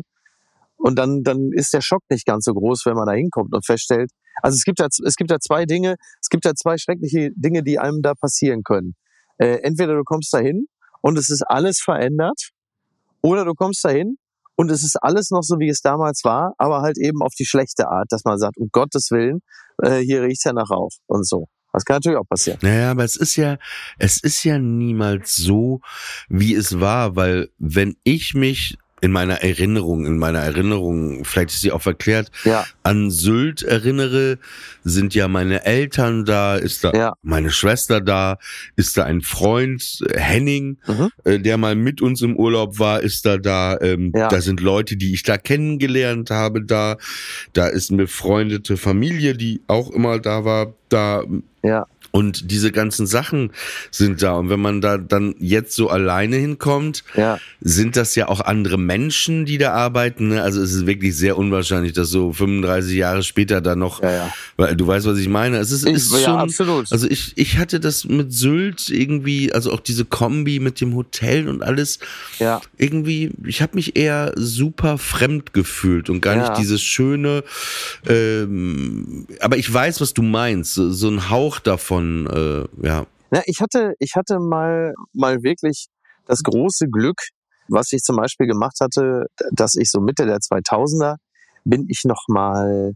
Und 0.77 0.97
dann, 0.97 1.23
dann 1.23 1.51
ist 1.51 1.73
der 1.73 1.81
Schock 1.81 2.03
nicht 2.09 2.25
ganz 2.25 2.45
so 2.45 2.53
groß, 2.53 2.85
wenn 2.85 2.95
man 2.95 3.05
da 3.05 3.11
hinkommt 3.11 3.53
und 3.53 3.65
feststellt, 3.65 4.11
also 4.41 4.55
es 4.55 4.63
gibt 4.63 4.79
ja, 4.79 4.87
es 4.87 5.15
gibt 5.15 5.29
ja 5.29 5.39
zwei 5.39 5.65
Dinge, 5.65 5.95
es 6.21 6.29
gibt 6.29 6.45
ja 6.45 6.53
zwei 6.55 6.77
schreckliche 6.77 7.31
Dinge, 7.35 7.63
die 7.63 7.79
einem 7.79 8.01
da 8.01 8.13
passieren 8.15 8.63
können. 8.63 8.95
Äh, 9.37 9.59
entweder 9.61 9.95
du 9.95 10.03
kommst 10.03 10.33
dahin 10.33 10.67
und 11.01 11.17
es 11.17 11.29
ist 11.29 11.43
alles 11.43 11.79
verändert, 11.79 12.49
oder 13.21 13.45
du 13.45 13.53
kommst 13.53 13.83
dahin 13.85 14.17
Und 14.55 14.71
es 14.71 14.83
ist 14.83 14.97
alles 15.01 15.31
noch 15.31 15.41
so, 15.41 15.59
wie 15.59 15.69
es 15.69 15.81
damals 15.81 16.23
war, 16.23 16.53
aber 16.57 16.81
halt 16.81 16.97
eben 16.97 17.21
auf 17.21 17.33
die 17.33 17.45
schlechte 17.45 17.87
Art, 17.87 18.07
dass 18.09 18.23
man 18.23 18.37
sagt, 18.37 18.57
um 18.57 18.69
Gottes 18.71 19.09
Willen, 19.11 19.39
äh, 19.81 19.99
hier 19.99 20.21
riecht's 20.21 20.43
ja 20.43 20.53
nach 20.53 20.69
Rauch 20.69 20.91
und 21.07 21.27
so. 21.27 21.47
Das 21.73 21.85
kann 21.85 21.95
natürlich 21.95 22.19
auch 22.19 22.27
passieren. 22.29 22.59
Naja, 22.61 22.91
aber 22.91 23.03
es 23.03 23.15
ist 23.15 23.35
ja, 23.35 23.57
es 23.97 24.21
ist 24.21 24.43
ja 24.43 24.59
niemals 24.59 25.35
so, 25.35 25.81
wie 26.29 26.53
es 26.53 26.79
war, 26.79 27.15
weil 27.15 27.49
wenn 27.57 27.95
ich 28.03 28.35
mich 28.35 28.77
in 29.03 29.11
meiner 29.11 29.41
Erinnerung, 29.43 30.05
in 30.05 30.17
meiner 30.17 30.39
Erinnerung, 30.39 31.25
vielleicht 31.25 31.49
ist 31.49 31.59
sie 31.61 31.73
auch 31.73 31.81
verklärt, 31.81 32.31
Ja, 32.45 32.65
an 32.83 33.11
Sylt 33.11 33.61
erinnere, 33.61 34.37
sind 34.85 35.13
ja 35.13 35.27
meine 35.27 35.65
Eltern 35.65 36.23
da, 36.23 36.55
ist 36.55 36.85
da 36.85 36.93
Ja. 36.93 37.13
meine 37.21 37.51
Schwester 37.51 37.99
da, 37.99 38.37
ist 38.77 38.95
da 38.95 39.03
ein 39.03 39.19
Freund, 39.21 39.99
Henning, 40.15 40.77
Mhm. 40.87 41.09
äh, 41.25 41.37
der 41.39 41.57
mal 41.57 41.75
mit 41.75 42.01
uns 42.01 42.21
im 42.21 42.37
Urlaub 42.37 42.79
war, 42.79 43.01
ist 43.01 43.25
da 43.25 43.37
da. 43.37 43.77
Ähm, 43.81 44.13
Ja. 44.15 44.29
Da 44.29 44.39
sind 44.39 44.61
Leute, 44.61 44.95
die 44.95 45.13
ich 45.13 45.23
da 45.23 45.37
kennengelernt 45.37 46.29
habe, 46.31 46.63
da. 46.63 46.95
Da 47.51 47.67
ist 47.67 47.91
eine 47.91 48.03
befreundete 48.03 48.77
Familie, 48.77 49.35
die 49.35 49.59
auch 49.67 49.91
immer 49.91 50.17
da 50.19 50.45
war, 50.45 50.73
da. 50.87 51.23
ja, 51.61 51.85
Und 52.15 52.51
diese 52.51 52.71
ganzen 52.71 53.07
Sachen 53.07 53.51
sind 53.89 54.21
da. 54.21 54.33
Und 54.33 54.49
wenn 54.51 54.59
man 54.59 54.81
da 54.81 54.99
dann 54.99 55.33
jetzt 55.39 55.75
so 55.75 55.89
alleine 55.89 56.35
hinkommt, 56.35 57.03
ja, 57.15 57.39
sind 57.59 57.95
das 57.95 58.13
ja 58.13 58.27
auch 58.27 58.39
andere 58.39 58.77
Menschen, 58.77 59.45
die 59.45 59.57
da 59.57 59.71
arbeiten. 59.73 60.27
Ne? 60.27 60.43
Also 60.43 60.61
es 60.61 60.73
ist 60.73 60.85
wirklich 60.85 61.17
sehr 61.17 61.39
unwahrscheinlich, 61.39 61.93
dass 61.93 62.09
so 62.09 62.31
35 62.31 62.95
Jahre 62.95 63.23
später 63.23 63.61
da 63.61 63.75
noch, 63.75 64.03
ja, 64.03 64.11
ja. 64.11 64.33
weil 64.57 64.75
du 64.75 64.85
weißt, 64.85 65.07
was 65.07 65.17
ich 65.17 65.27
meine. 65.27 65.57
Es 65.57 65.71
ist, 65.71 65.87
Ich, 65.87 65.95
ist 65.95 66.13
ja, 66.13 66.19
schon, 66.19 66.35
absolut. 66.35 66.91
also 66.91 67.07
ich, 67.09 67.33
ich 67.35 67.57
hatte 67.57 67.79
das 67.79 68.05
mit 68.05 68.31
Sylt 68.31 68.89
irgendwie, 68.91 69.51
also 69.51 69.71
auch 69.71 69.79
diese 69.79 70.05
Kombi 70.05 70.59
mit 70.59 70.81
dem 70.81 70.93
Hotel 70.93 71.49
und 71.49 71.63
alles, 71.63 71.97
ja, 72.37 72.61
irgendwie, 72.77 73.31
ich 73.47 73.63
habe 73.63 73.73
mich 73.73 73.95
eher 73.95 74.33
super 74.35 74.99
fremd 74.99 75.51
gefühlt 75.53 76.11
und 76.11 76.21
gar 76.21 76.35
Ja. 76.35 76.49
nicht 76.49 76.59
dieses 76.59 76.83
schöne, 76.83 77.43
ähm, 78.07 79.25
aber 79.39 79.57
ich 79.57 79.71
weiß, 79.73 79.99
was 80.01 80.13
du 80.13 80.21
meinst, 80.21 80.75
so, 80.75 80.91
so 80.91 81.09
ein 81.09 81.31
Hauch 81.31 81.59
davon, 81.59 82.02
äh, 82.27 82.85
ja. 82.85 83.05
Na, 83.31 83.41
ich 83.45 83.61
hatte, 83.61 83.93
ich 83.99 84.15
hatte 84.15 84.39
mal, 84.39 84.93
mal 85.13 85.43
wirklich 85.43 85.87
das 86.25 86.43
große 86.43 86.87
Glück, 86.89 87.19
was 87.67 87.91
ich 87.91 88.01
zum 88.01 88.17
Beispiel 88.17 88.47
gemacht 88.47 88.77
hatte, 88.81 89.25
dass 89.51 89.75
ich 89.75 89.89
so 89.89 89.99
Mitte 90.01 90.25
der 90.25 90.37
2000er 90.37 91.15
bin 91.65 91.85
ich 91.89 92.03
noch 92.05 92.25
mal 92.27 92.93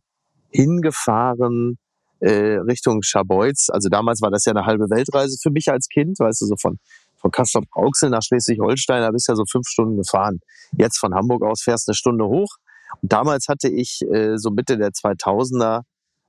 hingefahren 0.50 1.78
äh, 2.20 2.58
Richtung 2.58 3.02
Scharbeutz. 3.02 3.70
Also 3.70 3.90
damals 3.90 4.22
war 4.22 4.32
das 4.32 4.46
ja 4.46 4.52
eine 4.52 4.66
halbe 4.66 4.90
Weltreise 4.90 5.38
für 5.42 5.52
mich 5.52 5.70
als 5.70 5.88
Kind, 5.88 6.20
weißt 6.20 6.42
du, 6.42 6.46
so 6.46 6.56
von 6.60 6.78
von 7.20 7.32
Kastrop-Rauxel 7.32 8.10
nach 8.10 8.22
Schleswig-Holstein, 8.22 9.02
da 9.02 9.12
bist 9.12 9.28
du 9.28 9.32
ja 9.32 9.36
so 9.36 9.44
fünf 9.50 9.68
Stunden 9.68 9.98
gefahren. 9.98 10.40
Jetzt 10.78 11.00
von 11.00 11.14
Hamburg 11.14 11.44
aus 11.44 11.64
fährst 11.64 11.88
du 11.88 11.92
eine 11.92 11.96
Stunde 11.96 12.26
hoch. 12.26 12.58
Und 13.02 13.12
damals 13.12 13.48
hatte 13.48 13.70
ich 13.70 14.02
äh, 14.14 14.38
so 14.38 14.52
Mitte 14.52 14.78
der 14.78 14.92
2000er 14.92 15.82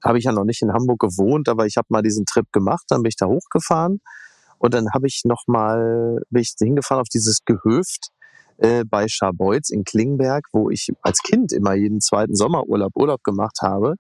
habe 0.05 0.19
ich 0.19 0.25
ja 0.25 0.33
noch 0.33 0.45
nicht 0.45 0.63
in 0.63 0.73
Hamburg 0.73 1.01
gewohnt, 1.01 1.49
aber 1.49 1.67
ich 1.67 1.77
habe 1.77 1.87
mal 1.91 2.03
diesen 2.03 2.27
Trip 2.27 2.47
gemacht, 2.53 2.85
dann 2.89 3.03
bin 3.03 3.11
ich 3.11 3.17
da 3.17 3.27
hochgefahren 3.27 4.01
und 4.59 4.75
dann 4.75 4.91
habe 4.93 5.07
ich 5.07 5.23
noch 5.25 5.45
mal 5.47 6.21
bin 6.31 6.43
ich 6.43 6.55
hingefahren 6.59 7.01
auf 7.01 7.09
dieses 7.09 7.45
Gehöft 7.45 8.09
äh, 8.59 8.85
bei 8.85 9.07
Scharbeutz 9.09 9.71
in 9.71 9.85
Klingberg, 9.85 10.47
wo 10.53 10.71
ich 10.71 10.91
als 11.03 11.19
Kind 11.21 11.53
immer 11.53 11.75
jeden 11.75 12.01
zweiten 12.01 12.35
Sommerurlaub 12.35 12.93
Urlaub 12.97 13.23
gemacht 13.23 13.59
habe 13.63 13.95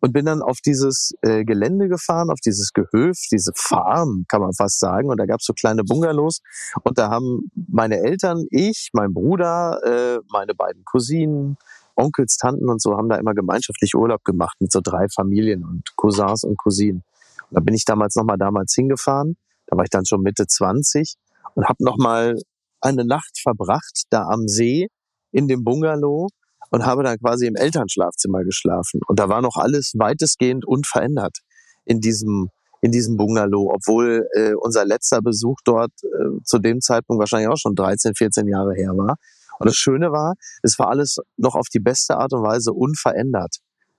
und 0.00 0.12
bin 0.12 0.24
dann 0.24 0.42
auf 0.42 0.58
dieses 0.64 1.12
äh, 1.22 1.44
Gelände 1.44 1.88
gefahren, 1.88 2.30
auf 2.30 2.40
dieses 2.40 2.72
Gehöft, 2.72 3.28
diese 3.32 3.52
Farm, 3.54 4.24
kann 4.28 4.40
man 4.40 4.52
fast 4.54 4.80
sagen. 4.80 5.10
Und 5.10 5.18
da 5.18 5.26
gab's 5.26 5.44
so 5.44 5.52
kleine 5.52 5.84
Bungalows. 5.84 6.40
Und 6.82 6.98
da 6.98 7.10
haben 7.10 7.50
meine 7.68 7.98
Eltern, 7.98 8.44
ich, 8.50 8.90
mein 8.92 9.12
Bruder, 9.12 9.80
äh, 9.84 10.20
meine 10.32 10.54
beiden 10.54 10.84
Cousinen, 10.84 11.56
Onkels, 12.00 12.36
Tanten 12.36 12.68
und 12.68 12.80
so 12.80 12.96
haben 12.96 13.08
da 13.08 13.16
immer 13.16 13.34
gemeinschaftlich 13.34 13.94
Urlaub 13.94 14.24
gemacht 14.24 14.56
mit 14.60 14.72
so 14.72 14.80
drei 14.82 15.06
Familien 15.14 15.64
und 15.64 15.84
Cousins 15.96 16.44
und 16.44 16.58
Cousinen. 16.58 17.02
Und 17.50 17.56
da 17.56 17.60
bin 17.60 17.74
ich 17.74 17.84
damals 17.84 18.16
nochmal 18.16 18.38
damals 18.38 18.74
hingefahren. 18.74 19.36
Da 19.66 19.76
war 19.76 19.84
ich 19.84 19.90
dann 19.90 20.06
schon 20.06 20.22
Mitte 20.22 20.46
20 20.46 21.14
und 21.54 21.68
habe 21.68 21.82
nochmal 21.84 22.36
eine 22.80 23.04
Nacht 23.04 23.38
verbracht 23.40 24.04
da 24.10 24.24
am 24.24 24.48
See 24.48 24.88
in 25.32 25.48
dem 25.48 25.64
Bungalow 25.64 26.28
und 26.70 26.86
habe 26.86 27.02
dann 27.02 27.18
quasi 27.18 27.46
im 27.46 27.56
Elternschlafzimmer 27.56 28.44
geschlafen. 28.44 29.00
Und 29.06 29.18
da 29.18 29.28
war 29.28 29.42
noch 29.42 29.56
alles 29.56 29.92
weitestgehend 29.96 30.64
unverändert 30.64 31.38
in 31.84 32.00
diesem 32.00 32.48
in 32.82 32.92
diesem 32.92 33.18
Bungalow, 33.18 33.70
obwohl 33.74 34.26
äh, 34.34 34.54
unser 34.54 34.86
letzter 34.86 35.20
Besuch 35.20 35.58
dort 35.66 35.92
äh, 36.02 36.42
zu 36.44 36.58
dem 36.58 36.80
Zeitpunkt 36.80 37.20
wahrscheinlich 37.20 37.50
auch 37.50 37.58
schon 37.58 37.74
13, 37.74 38.14
14 38.14 38.48
Jahre 38.48 38.74
her 38.74 38.96
war. 38.96 39.16
Und 39.60 39.66
das 39.66 39.76
Schöne 39.76 40.10
war, 40.10 40.34
es 40.62 40.78
war 40.78 40.88
alles 40.88 41.18
noch 41.36 41.54
auf 41.54 41.68
die 41.68 41.80
beste 41.80 42.16
Art 42.16 42.32
und 42.32 42.42
Weise 42.42 42.72
unverändert. 42.72 43.56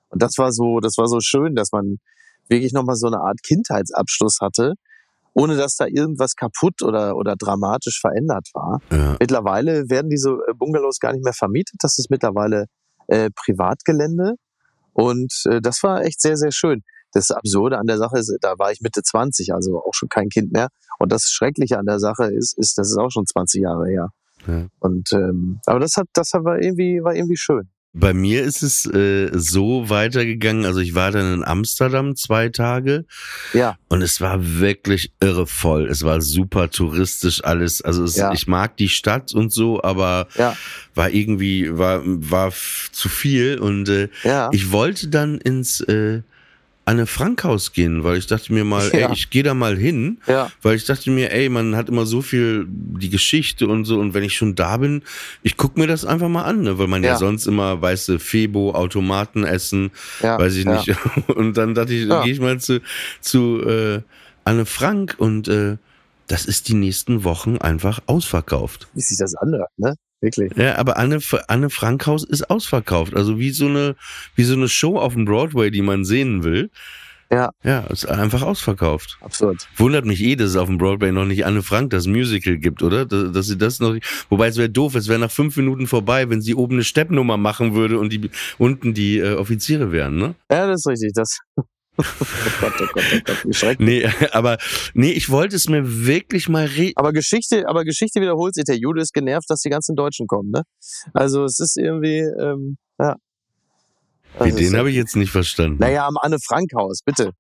Und 0.10 0.22
das 0.22 0.38
war 0.38 0.52
so, 0.52 0.80
das 0.80 0.98
war 0.98 1.08
so 1.08 1.20
schön, 1.22 1.56
dass 1.56 1.72
man 1.72 1.98
wirklich 2.50 2.74
nochmal 2.74 2.96
so 2.96 3.08
eine 3.08 3.20
Art 3.20 3.44
Kindheitsabschluss 3.44 4.40
hatte, 4.42 4.74
ohne 5.34 5.56
dass 5.56 5.76
da 5.76 5.86
irgendwas 5.86 6.36
kaputt 6.36 6.82
oder, 6.82 7.16
oder 7.16 7.36
dramatisch 7.36 8.02
verändert 8.02 8.50
war. 8.54 8.82
ja. 8.92 9.16
Mittlerweile 9.20 9.90
werden 9.90 10.10
diese 10.10 10.32
äh, 10.32 10.54
Bungalows 10.54 11.00
gar 11.00 11.14
nicht 11.14 11.24
mehr 11.24 11.34
vermietet. 11.34 11.76
Das 11.80 11.98
ist 12.00 12.10
mittlerweile 12.10 12.66
äh, 13.08 13.30
Privatgelände. 13.30 14.34
Und 14.94 15.44
äh, 15.46 15.62
das 15.62 15.84
war 15.84 16.04
echt 16.04 16.20
sehr, 16.20 16.38
sehr 16.38 16.52
schön. 16.52 16.82
Das 17.14 17.30
Absurde 17.32 17.78
an 17.78 17.88
der 17.88 17.98
Sache 17.98 18.18
ist, 18.18 18.36
da 18.42 18.58
war 18.58 18.72
ich 18.72 18.82
Mitte 18.82 19.04
20, 19.04 19.54
also 19.54 19.80
auch 19.80 19.94
schon 19.94 20.10
kein 20.10 20.30
Kind 20.30 20.52
mehr. 20.52 20.70
Und 20.98 21.12
das 21.12 21.30
Schreckliche 21.30 21.78
an 21.78 21.86
der 21.86 22.00
Sache 22.00 22.26
ist, 22.26 22.58
ist, 22.58 22.78
das 22.78 22.90
ist 22.90 22.98
auch 22.98 23.12
schon 23.12 23.26
20 23.26 23.62
Jahre 23.62 23.88
her. 23.88 24.10
Ja. 24.48 24.68
Und 24.80 25.12
ähm, 25.14 25.60
aber 25.66 25.80
das 25.80 25.96
hat, 25.98 26.08
das 26.14 26.32
war 26.34 26.62
irgendwie, 26.62 27.04
war 27.04 27.16
irgendwie 27.16 27.38
schön. 27.38 27.70
Bei 27.94 28.14
mir 28.14 28.42
ist 28.44 28.64
es 28.64 28.86
äh, 28.86 29.30
so 29.34 29.90
weitergegangen, 29.90 30.64
also 30.64 30.80
ich 30.80 30.96
war 30.96 31.12
dann 31.12 31.34
in 31.34 31.44
Amsterdam 31.44 32.16
zwei 32.16 32.48
Tage 32.48 33.04
Ja, 33.52 33.76
und 33.90 34.02
es 34.02 34.22
war 34.22 34.60
wirklich 34.62 35.12
irre 35.20 35.46
voll. 35.46 35.90
Es 35.90 36.04
war 36.04 36.22
super 36.22 36.70
touristisch 36.72 37.44
alles. 37.44 37.82
Also 37.82 38.06
es, 38.06 38.16
Ja. 38.16 38.32
ich 38.32 38.48
mag 38.48 38.78
die 38.78 38.88
Stadt 38.88 39.34
und 39.34 39.52
so, 39.52 39.84
aber 39.84 40.28
ja, 40.38 40.56
war 40.96 41.10
irgendwie, 41.10 41.78
war, 41.78 42.02
war 42.06 42.54
zu 42.94 43.10
viel 43.10 43.60
und 43.60 43.90
äh, 43.90 44.08
ja. 44.24 44.48
ich 44.54 44.72
wollte 44.72 45.10
dann 45.10 45.38
ins 45.40 45.82
äh, 45.82 46.22
Anne 46.86 47.06
Frank 47.06 47.44
Haus 47.44 47.74
gehen, 47.74 48.04
weil 48.04 48.18
ich 48.18 48.28
dachte 48.28 48.52
mir 48.54 48.64
mal, 48.64 48.90
Ja. 48.94 49.08
ey, 49.08 49.14
ich 49.14 49.30
gehe 49.30 49.44
da 49.44 49.54
mal 49.54 49.78
hin, 49.78 50.20
ja, 50.28 50.52
weil 50.62 50.76
ich 50.76 50.86
dachte 50.86 51.12
mir, 51.12 51.32
ey, 51.32 51.48
man 51.50 51.76
hat 51.76 51.90
immer 51.90 52.06
so 52.06 52.22
viel 52.22 52.66
die 52.68 53.10
Geschichte 53.10 53.68
und 53.68 53.86
so 53.86 54.00
und 54.00 54.14
wenn 54.14 54.24
ich 54.24 54.36
schon 54.36 54.56
da 54.56 54.78
bin, 54.78 55.04
ich 55.44 55.58
guck 55.58 55.78
mir 55.78 55.88
das 55.88 56.06
einfach 56.06 56.28
mal 56.30 56.44
an, 56.44 56.62
ne? 56.64 56.78
weil 56.80 56.88
man 56.88 57.04
ja, 57.04 57.12
Ja. 57.12 57.18
sonst 57.18 57.46
immer, 57.48 57.82
weißt 57.82 58.10
du, 58.10 58.20
Febo, 58.20 58.74
Automaten 58.74 59.44
essen, 59.44 59.92
weiß 60.20 60.56
ich 60.56 60.66
nicht. 60.66 60.96
Und 61.36 61.56
dann 61.58 61.76
dachte 61.76 61.94
ich, 61.94 62.08
Ja. 62.08 62.24
gehe 62.24 62.34
ich 62.34 62.40
mal 62.40 62.60
zu, 62.60 62.82
zu 63.22 63.62
äh, 63.66 64.02
Anne 64.44 64.66
Frank 64.66 65.16
und 65.20 65.48
äh, 65.48 65.78
das 66.28 66.46
ist 66.46 66.68
die 66.68 66.74
nächsten 66.74 67.24
Wochen 67.24 67.58
einfach 67.58 68.00
ausverkauft. 68.08 68.88
Wie 68.94 69.02
sich 69.02 69.18
das 69.18 69.36
anhört, 69.36 69.70
ne? 69.78 69.96
Wirklich. 70.22 70.56
Ja, 70.56 70.78
aber 70.78 70.98
Anne, 70.98 71.20
Anne 71.48 71.70
Frankhaus 71.70 72.24
ist 72.24 72.50
ausverkauft. 72.50 73.16
Also 73.16 73.40
wie 73.40 73.50
so 73.50 73.66
eine, 73.66 73.96
wie 74.36 74.44
so 74.44 74.54
eine 74.54 74.70
Show 74.70 74.98
auf 74.98 75.14
dem 75.14 75.26
Broadway, 75.26 75.72
die 75.72 75.82
man 75.82 76.06
sehen 76.06 76.44
will. 76.44 76.70
Ja. 77.32 77.50
Ja, 77.64 77.80
ist 77.88 78.06
einfach 78.06 78.42
ausverkauft. 78.42 79.18
Absurd. 79.22 79.68
Wundert 79.78 80.06
mich 80.06 80.22
eh, 80.22 80.36
dass 80.36 80.50
es 80.50 80.56
auf 80.58 80.68
dem 80.68 80.78
Broadway 80.78 81.14
noch 81.14 81.26
nicht 81.26 81.46
Anne 81.46 81.64
Frank 81.64 81.90
das 81.92 82.06
Musical 82.06 82.58
gibt, 82.58 82.84
oder? 82.84 83.06
Dass, 83.06 83.32
dass 83.32 83.48
sie 83.48 83.58
das 83.58 83.80
noch 83.80 83.94
nicht, 83.94 84.26
wobei 84.30 84.48
es 84.48 84.58
wäre 84.58 84.70
doof, 84.70 84.96
es 84.96 85.08
wäre 85.08 85.18
nach 85.18 85.32
fünf 85.32 85.56
Minuten 85.56 85.88
vorbei, 85.88 86.30
wenn 86.30 86.42
sie 86.42 86.56
oben 86.56 86.74
eine 86.76 86.84
Steppnummer 86.84 87.38
machen 87.38 87.74
würde 87.74 88.00
und 88.00 88.12
die 88.12 88.30
unten 88.58 88.94
die 88.94 89.20
äh, 89.20 89.36
Offiziere 89.36 89.94
wären, 89.94 90.18
ne? 90.18 90.36
Ja, 90.52 90.68
das 90.68 90.82
ist 90.82 90.88
richtig. 90.88 91.14
Das. 91.14 91.40
Oh 91.98 92.04
Gott, 92.62 92.74
oh 92.80 92.86
Gott, 92.94 93.04
oh 93.14 93.20
Gott, 93.26 93.46
wie 93.46 93.54
schrecklich. 93.54 94.04
Nee, 94.04 94.28
aber 94.32 94.58
nee, 94.94 95.12
ich 95.12 95.30
wollte 95.30 95.56
es 95.56 95.68
mir 95.68 96.06
wirklich 96.06 96.50
mal 96.50 96.66
re 96.66 96.92
Aber 96.96 97.14
Geschichte, 97.14 97.68
aber 97.68 97.84
Geschichte 97.84 98.22
wiederholt 98.22 98.56
sich. 98.56 98.64
Der 98.66 98.78
Jude 98.78 99.02
ist 99.02 99.14
genervt, 99.14 99.50
dass 99.50 99.62
die 99.62 99.70
ganzen 99.70 99.96
Deutschen 99.96 100.28
kommen, 100.28 100.52
ne? 100.52 100.64
Also 101.14 101.44
es 101.44 101.60
ist 101.60 101.78
irgendwie, 101.78 102.20
ähm, 102.20 102.78
ja. 103.00 103.16
Ist 104.40 104.60
den 104.60 104.78
habe 104.78 104.90
ich 104.90 104.96
jetzt 104.96 105.16
nicht 105.16 105.32
verstanden. 105.32 105.78
Naja, 105.80 106.08
am 106.08 106.16
Anne-Frank-Haus, 106.18 107.02
bitte. 107.04 107.32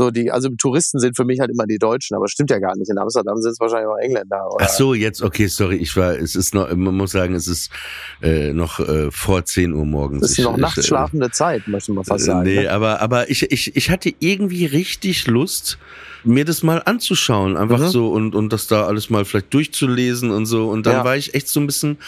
So, 0.00 0.10
die, 0.10 0.30
also 0.30 0.48
Touristen 0.56 0.98
sind 0.98 1.14
für 1.14 1.26
mich 1.26 1.40
halt 1.40 1.50
immer 1.50 1.66
die 1.66 1.76
Deutschen, 1.76 2.16
aber 2.16 2.26
stimmt 2.26 2.48
ja 2.50 2.58
gar 2.58 2.74
nicht. 2.74 2.90
In 2.90 2.96
Amsterdam 2.96 3.36
sind 3.42 3.52
es 3.52 3.60
wahrscheinlich 3.60 3.86
auch 3.86 3.98
Engländer. 3.98 4.46
Oder? 4.54 4.64
Ach 4.64 4.68
so, 4.70 4.94
jetzt, 4.94 5.20
okay, 5.22 5.46
sorry, 5.46 5.76
ich 5.76 5.94
war, 5.94 6.12
es 6.18 6.34
ist 6.34 6.54
noch, 6.54 6.74
man 6.74 6.96
muss 6.96 7.10
sagen, 7.12 7.34
es 7.34 7.46
ist 7.46 7.70
äh, 8.22 8.54
noch 8.54 8.80
äh, 8.80 9.10
vor 9.10 9.44
10 9.44 9.74
Uhr 9.74 9.84
morgens. 9.84 10.22
Das 10.22 10.30
ist 10.30 10.38
Ich- 10.38 10.44
noch 10.44 10.56
nachts 10.56 10.78
äh, 10.78 10.82
schlafende 10.84 11.30
Zeit, 11.30 11.68
möchte 11.68 11.92
man 11.92 12.04
fast 12.04 12.24
sagen. 12.24 12.44
Nee, 12.48 12.62
ne? 12.62 12.70
aber, 12.72 13.02
aber 13.02 13.28
ich, 13.28 13.52
ich, 13.52 13.76
ich 13.76 13.90
hatte 13.90 14.14
irgendwie 14.20 14.64
richtig 14.64 15.26
Lust, 15.26 15.76
mir 16.24 16.46
das 16.46 16.62
mal 16.62 16.80
anzuschauen. 16.82 17.58
Einfach 17.58 17.80
Mhm. 17.80 17.88
so 17.88 18.10
und, 18.10 18.34
und 18.34 18.54
das 18.54 18.68
da 18.68 18.86
alles 18.86 19.10
mal 19.10 19.26
vielleicht 19.26 19.52
durchzulesen 19.52 20.30
und 20.30 20.46
so. 20.46 20.70
Und 20.70 20.86
dann 20.86 20.94
Ja. 20.94 21.04
war 21.04 21.16
ich 21.16 21.34
echt 21.34 21.48
so 21.48 21.60
ein 21.60 21.66
bisschen 21.66 21.98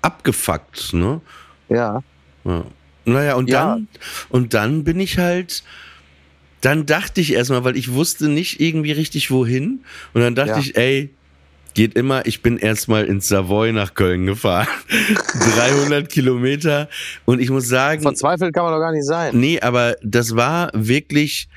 abgefuckt, 0.00 0.92
ne? 0.94 1.20
Ja, 1.68 2.02
Ja. 2.44 2.64
Naja, 3.04 3.34
und 3.34 3.50
Ja. 3.50 3.72
dann, 3.74 3.88
und 4.28 4.54
dann 4.54 4.84
bin 4.84 5.00
ich 5.00 5.18
halt, 5.18 5.64
dann 6.62 6.86
dachte 6.86 7.20
ich 7.20 7.34
erstmal, 7.34 7.62
weil 7.64 7.76
ich 7.76 7.92
wusste 7.92 8.28
nicht 8.28 8.60
irgendwie 8.60 8.92
richtig 8.92 9.30
wohin. 9.30 9.80
Und 10.14 10.22
dann 10.22 10.34
dachte 10.34 10.52
Ja. 10.52 10.58
ich, 10.58 10.76
ey, 10.76 11.10
geht 11.74 11.94
immer, 11.94 12.26
ich 12.26 12.42
bin 12.42 12.56
erstmal 12.58 13.04
ins 13.04 13.28
Savoy 13.28 13.72
nach 13.72 13.94
Köln 13.94 14.26
gefahren. 14.26 14.66
300 15.56 16.08
Kilometer. 16.08 16.88
Und 17.24 17.40
ich 17.40 17.50
muss 17.50 17.68
sagen. 17.68 18.02
Verzweifelt 18.02 18.54
kann 18.54 18.64
man 18.64 18.72
doch 18.72 18.80
gar 18.80 18.92
nicht 18.92 19.04
sein. 19.06 19.38
Nee, 19.38 19.60
aber 19.60 19.96
das 20.02 20.34
war 20.36 20.70
wirklich 20.74 21.48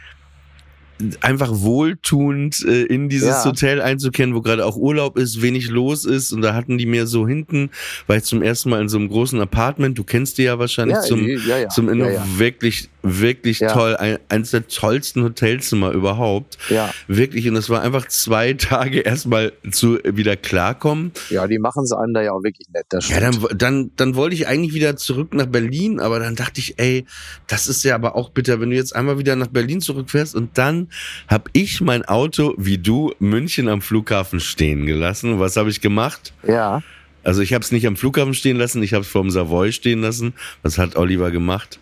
einfach 1.21 1.51
wohltuend 1.53 2.63
äh, 2.65 2.83
in 2.83 3.09
dieses 3.09 3.27
Ja. 3.27 3.45
Hotel 3.45 3.81
einzukehren, 3.81 4.33
wo 4.33 4.41
gerade 4.41 4.65
auch 4.65 4.77
Urlaub 4.77 5.17
ist, 5.17 5.41
wenig 5.41 5.69
los 5.69 6.05
ist 6.05 6.31
und 6.31 6.41
da 6.41 6.53
hatten 6.53 6.77
die 6.77 6.85
mir 6.85 7.05
so 7.05 7.27
hinten, 7.27 7.69
war 8.07 8.15
ich 8.17 8.23
zum 8.23 8.41
ersten 8.41 8.69
Mal 8.69 8.81
in 8.81 8.89
so 8.89 8.97
einem 8.97 9.09
großen 9.09 9.39
Apartment, 9.41 9.97
du 9.97 10.03
kennst 10.03 10.37
die 10.37 10.43
ja 10.43 10.57
wahrscheinlich 10.57 10.95
Ja, 10.97 11.01
zum, 11.01 11.27
ja, 11.27 11.57
ja. 11.57 11.69
zum 11.69 11.89
Inno 11.89 12.07
wirklich, 12.37 12.89
wirklich 13.03 13.59
toll, 13.59 13.95
ein, 13.97 14.19
eines 14.29 14.51
der 14.51 14.67
tollsten 14.67 15.23
Hotelzimmer 15.23 15.91
überhaupt. 15.91 16.57
Ja. 16.69 16.93
Wirklich 17.07 17.47
und 17.49 17.55
es 17.57 17.69
war 17.69 17.81
einfach 17.81 18.07
zwei 18.07 18.53
Tage 18.65 19.01
erstmal 19.01 19.51
zu 19.71 19.99
wieder 20.03 20.35
klarkommen. 20.37 21.11
Ja, 21.29 21.45
die 21.47 21.59
machen 21.59 21.83
es 21.83 21.91
einem 21.91 22.13
da 22.13 22.21
ja 22.21 22.31
auch 22.31 22.43
wirklich 22.43 22.69
nett. 22.73 22.85
Das 22.89 23.09
Ja, 23.09 23.19
dann, 23.19 23.37
dann, 23.55 23.91
dann 23.97 24.15
wollte 24.15 24.35
ich 24.35 24.47
eigentlich 24.47 24.73
wieder 24.73 24.95
zurück 24.95 25.33
nach 25.33 25.45
Berlin, 25.47 25.99
aber 25.99 26.19
dann 26.19 26.35
dachte 26.35 26.61
ich, 26.61 26.79
ey, 26.79 27.05
das 27.47 27.67
ist 27.67 27.83
ja 27.83 27.95
aber 27.95 28.15
auch 28.15 28.29
bitter, 28.29 28.61
wenn 28.61 28.69
du 28.69 28.75
jetzt 28.75 28.95
einmal 28.95 29.19
wieder 29.19 29.35
nach 29.35 29.47
Berlin 29.47 29.81
zurückfährst 29.81 30.35
und 30.35 30.57
dann 30.57 30.84
hab 31.27 31.49
ich 31.53 31.81
mein 31.81 32.05
Auto, 32.05 32.53
wie 32.57 32.77
du, 32.77 33.13
München 33.19 33.67
am 33.67 33.81
Flughafen 33.81 34.39
stehen 34.39 34.85
gelassen. 34.85 35.39
Was 35.39 35.57
habe 35.57 35.69
ich 35.69 35.81
gemacht? 35.81 36.33
ja. 36.47 36.81
Also 37.25 37.41
ich 37.41 37.55
habe 37.55 37.63
es 37.63 37.71
nicht 37.71 37.87
am 37.87 37.95
Flughafen 37.95 38.35
stehen 38.35 38.55
lassen, 38.55 38.83
ich 38.83 38.93
habe 38.93 39.01
es 39.01 39.07
vorm 39.07 39.31
Savoy 39.31 39.71
stehen 39.71 40.01
lassen. 40.01 40.35
Was 40.61 40.77
hat 40.77 40.95
Oliver 40.95 41.31
gemacht? 41.31 41.79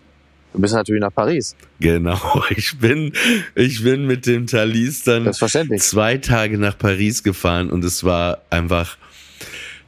Du 0.54 0.60
bist 0.60 0.72
natürlich 0.72 1.02
nach 1.02 1.12
Paris. 1.12 1.54
Genau, 1.80 2.42
ich 2.50 2.78
bin, 2.78 3.12
ich 3.54 3.82
bin 3.82 4.06
mit 4.06 4.24
dem 4.24 4.46
Thalys 4.46 5.02
dann 5.02 5.30
zwei 5.32 6.16
Tage 6.16 6.56
nach 6.56 6.78
Paris 6.78 7.22
gefahren 7.22 7.70
und 7.70 7.84
es 7.84 8.04
war 8.04 8.38
einfach 8.48 8.96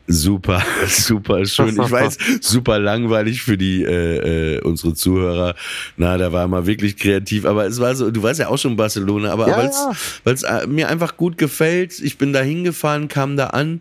super, 0.06 0.62
super 0.88 1.44
schön. 1.46 1.68
Ich 1.80 1.90
weiß, 1.90 2.18
super 2.40 2.78
langweilig 2.78 3.42
für 3.42 3.56
die 3.58 3.82
äh, 3.84 4.56
äh, 4.56 4.60
unsere 4.60 4.94
Zuhörer. 4.94 5.54
Na, 5.96 6.16
da 6.18 6.32
war 6.32 6.46
mal 6.48 6.66
wirklich 6.66 6.96
kreativ, 6.96 7.44
aber 7.44 7.66
es 7.66 7.80
war 7.80 7.94
so, 7.94 8.10
du 8.10 8.22
warst 8.22 8.40
ja 8.40 8.48
auch 8.48 8.58
schon 8.58 8.76
Barcelona, 8.76 9.32
aber 9.32 9.48
Ja, 9.48 9.56
weil's 9.58 9.76
ja. 9.76 9.92
weil's 10.24 10.42
äh, 10.42 10.66
mir 10.66 10.88
einfach 10.88 11.16
gut 11.16 11.38
gefällt. 11.38 11.98
Ich 12.00 12.18
bin 12.18 12.32
da 12.32 12.40
hingefahren, 12.40 13.08
kam 13.08 13.36
da 13.36 13.48
an, 13.48 13.80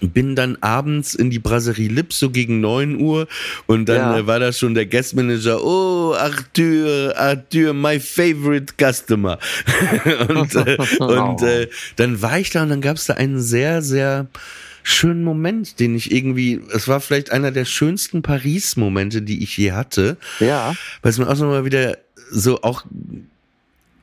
bin 0.00 0.36
dann 0.36 0.56
abends 0.60 1.14
in 1.14 1.30
die 1.30 1.38
Brasserie 1.38 1.88
Lips 1.88 2.18
so 2.18 2.30
gegen 2.30 2.60
neun 2.60 3.00
Uhr 3.00 3.26
und 3.66 3.88
dann 3.88 3.96
Ja. 3.96 4.18
äh, 4.18 4.26
war 4.26 4.38
da 4.40 4.52
schon 4.52 4.74
der 4.74 4.86
Guestmanager, 4.86 5.64
oh, 5.64 6.14
Arthur, 6.14 7.14
Arthur, 7.16 7.72
my 7.74 7.98
favorite 7.98 8.74
customer. 8.80 9.38
und 10.28 10.54
äh, 10.54 10.76
und 11.00 11.42
äh, 11.42 11.68
dann 11.96 12.20
war 12.22 12.38
ich 12.38 12.50
da 12.50 12.62
und 12.62 12.68
dann 12.70 12.80
gab 12.80 12.96
es 12.96 13.06
da 13.06 13.14
einen 13.14 13.40
sehr, 13.40 13.82
sehr 13.82 14.26
schönen 14.82 15.22
Moment, 15.24 15.78
den 15.80 15.94
ich 15.94 16.12
irgendwie, 16.12 16.60
es 16.72 16.88
war 16.88 17.00
vielleicht 17.00 17.30
einer 17.32 17.50
der 17.50 17.64
schönsten 17.64 18.22
Paris-Momente, 18.22 19.22
die 19.22 19.42
ich 19.42 19.56
je 19.56 19.72
hatte, 19.72 20.16
Ja. 20.40 20.74
weil 21.02 21.10
es 21.10 21.18
mir 21.18 21.28
auch 21.28 21.36
nochmal 21.38 21.64
wieder 21.64 21.98
so 22.30 22.62
auch 22.62 22.84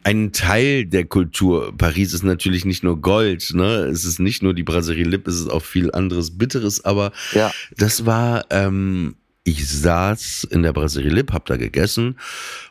ein 0.03 0.31
Teil 0.31 0.85
der 0.85 1.05
Kultur. 1.05 1.73
Paris 1.77 2.13
ist 2.13 2.23
natürlich 2.23 2.63
nicht 2.65 2.83
nur 2.83 3.01
Gold, 3.01 3.51
ne? 3.53 3.85
Es 3.91 4.05
ist 4.05 4.19
nicht 4.19 4.41
nur 4.41 4.53
die 4.53 4.63
Brasserie 4.63 5.03
Lip, 5.03 5.27
es 5.27 5.39
ist 5.39 5.49
auch 5.49 5.63
viel 5.63 5.91
anderes 5.91 6.37
Bitteres, 6.37 6.85
aber 6.85 7.11
Ja. 7.33 7.51
das 7.77 8.05
war, 8.05 8.45
ähm, 8.49 9.15
ich 9.43 9.67
saß 9.67 10.45
in 10.51 10.63
der 10.63 10.73
Brasserie 10.73 11.09
Lip, 11.09 11.33
hab 11.33 11.45
da 11.47 11.57
gegessen 11.57 12.15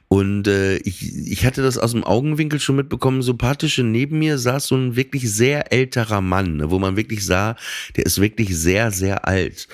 und 0.09 0.49
äh, 0.49 0.79
ich, 0.79 1.14
ich 1.27 1.44
hatte 1.44 1.62
das 1.62 1.77
aus 1.77 1.92
dem 1.92 2.03
Augenwinkel 2.03 2.61
schon 2.61 2.77
mitbekommen. 2.77 3.23
Sympathische 3.23 3.83
neben 3.83 4.18
mir 4.18 4.38
saß 4.38 4.66
so 4.66 4.77
ein 4.77 4.97
wirklich 4.97 5.31
sehr 5.31 5.73
älterer 5.73 6.23
Mann, 6.23 6.57
ne, 6.57 6.71
wo 6.71 6.79
man 6.79 6.97
wirklich 6.97 7.25
sah, 7.25 7.57
der 7.97 8.07
ist 8.07 8.21
wirklich 8.21 8.57
sehr, 8.57 8.90
sehr 8.90 9.29
alt. 9.29 9.68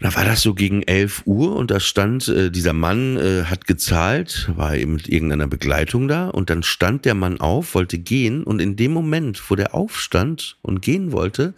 Da 0.00 0.12
war 0.16 0.24
das 0.24 0.42
so 0.42 0.52
gegen 0.52 0.82
11 0.82 1.22
Uhr 1.26 1.54
und 1.54 1.70
da 1.70 1.78
stand, 1.78 2.26
äh, 2.26 2.50
dieser 2.50 2.72
Mann 2.72 3.16
äh, 3.16 3.44
hat 3.44 3.68
gezahlt, 3.68 4.50
war 4.56 4.74
eben 4.76 4.94
mit 4.94 5.08
irgendeiner 5.08 5.46
Begleitung 5.46 6.08
da 6.08 6.28
und 6.28 6.50
dann 6.50 6.64
stand 6.64 7.04
der 7.04 7.14
Mann 7.14 7.40
auf, 7.40 7.76
wollte 7.76 7.98
gehen 7.98 8.42
und 8.42 8.60
in 8.60 8.74
dem 8.74 8.92
Moment, 8.92 9.40
wo 9.48 9.54
der 9.54 9.74
aufstand 9.74 10.58
und 10.60 10.82
gehen 10.82 11.12
wollte, 11.12 11.54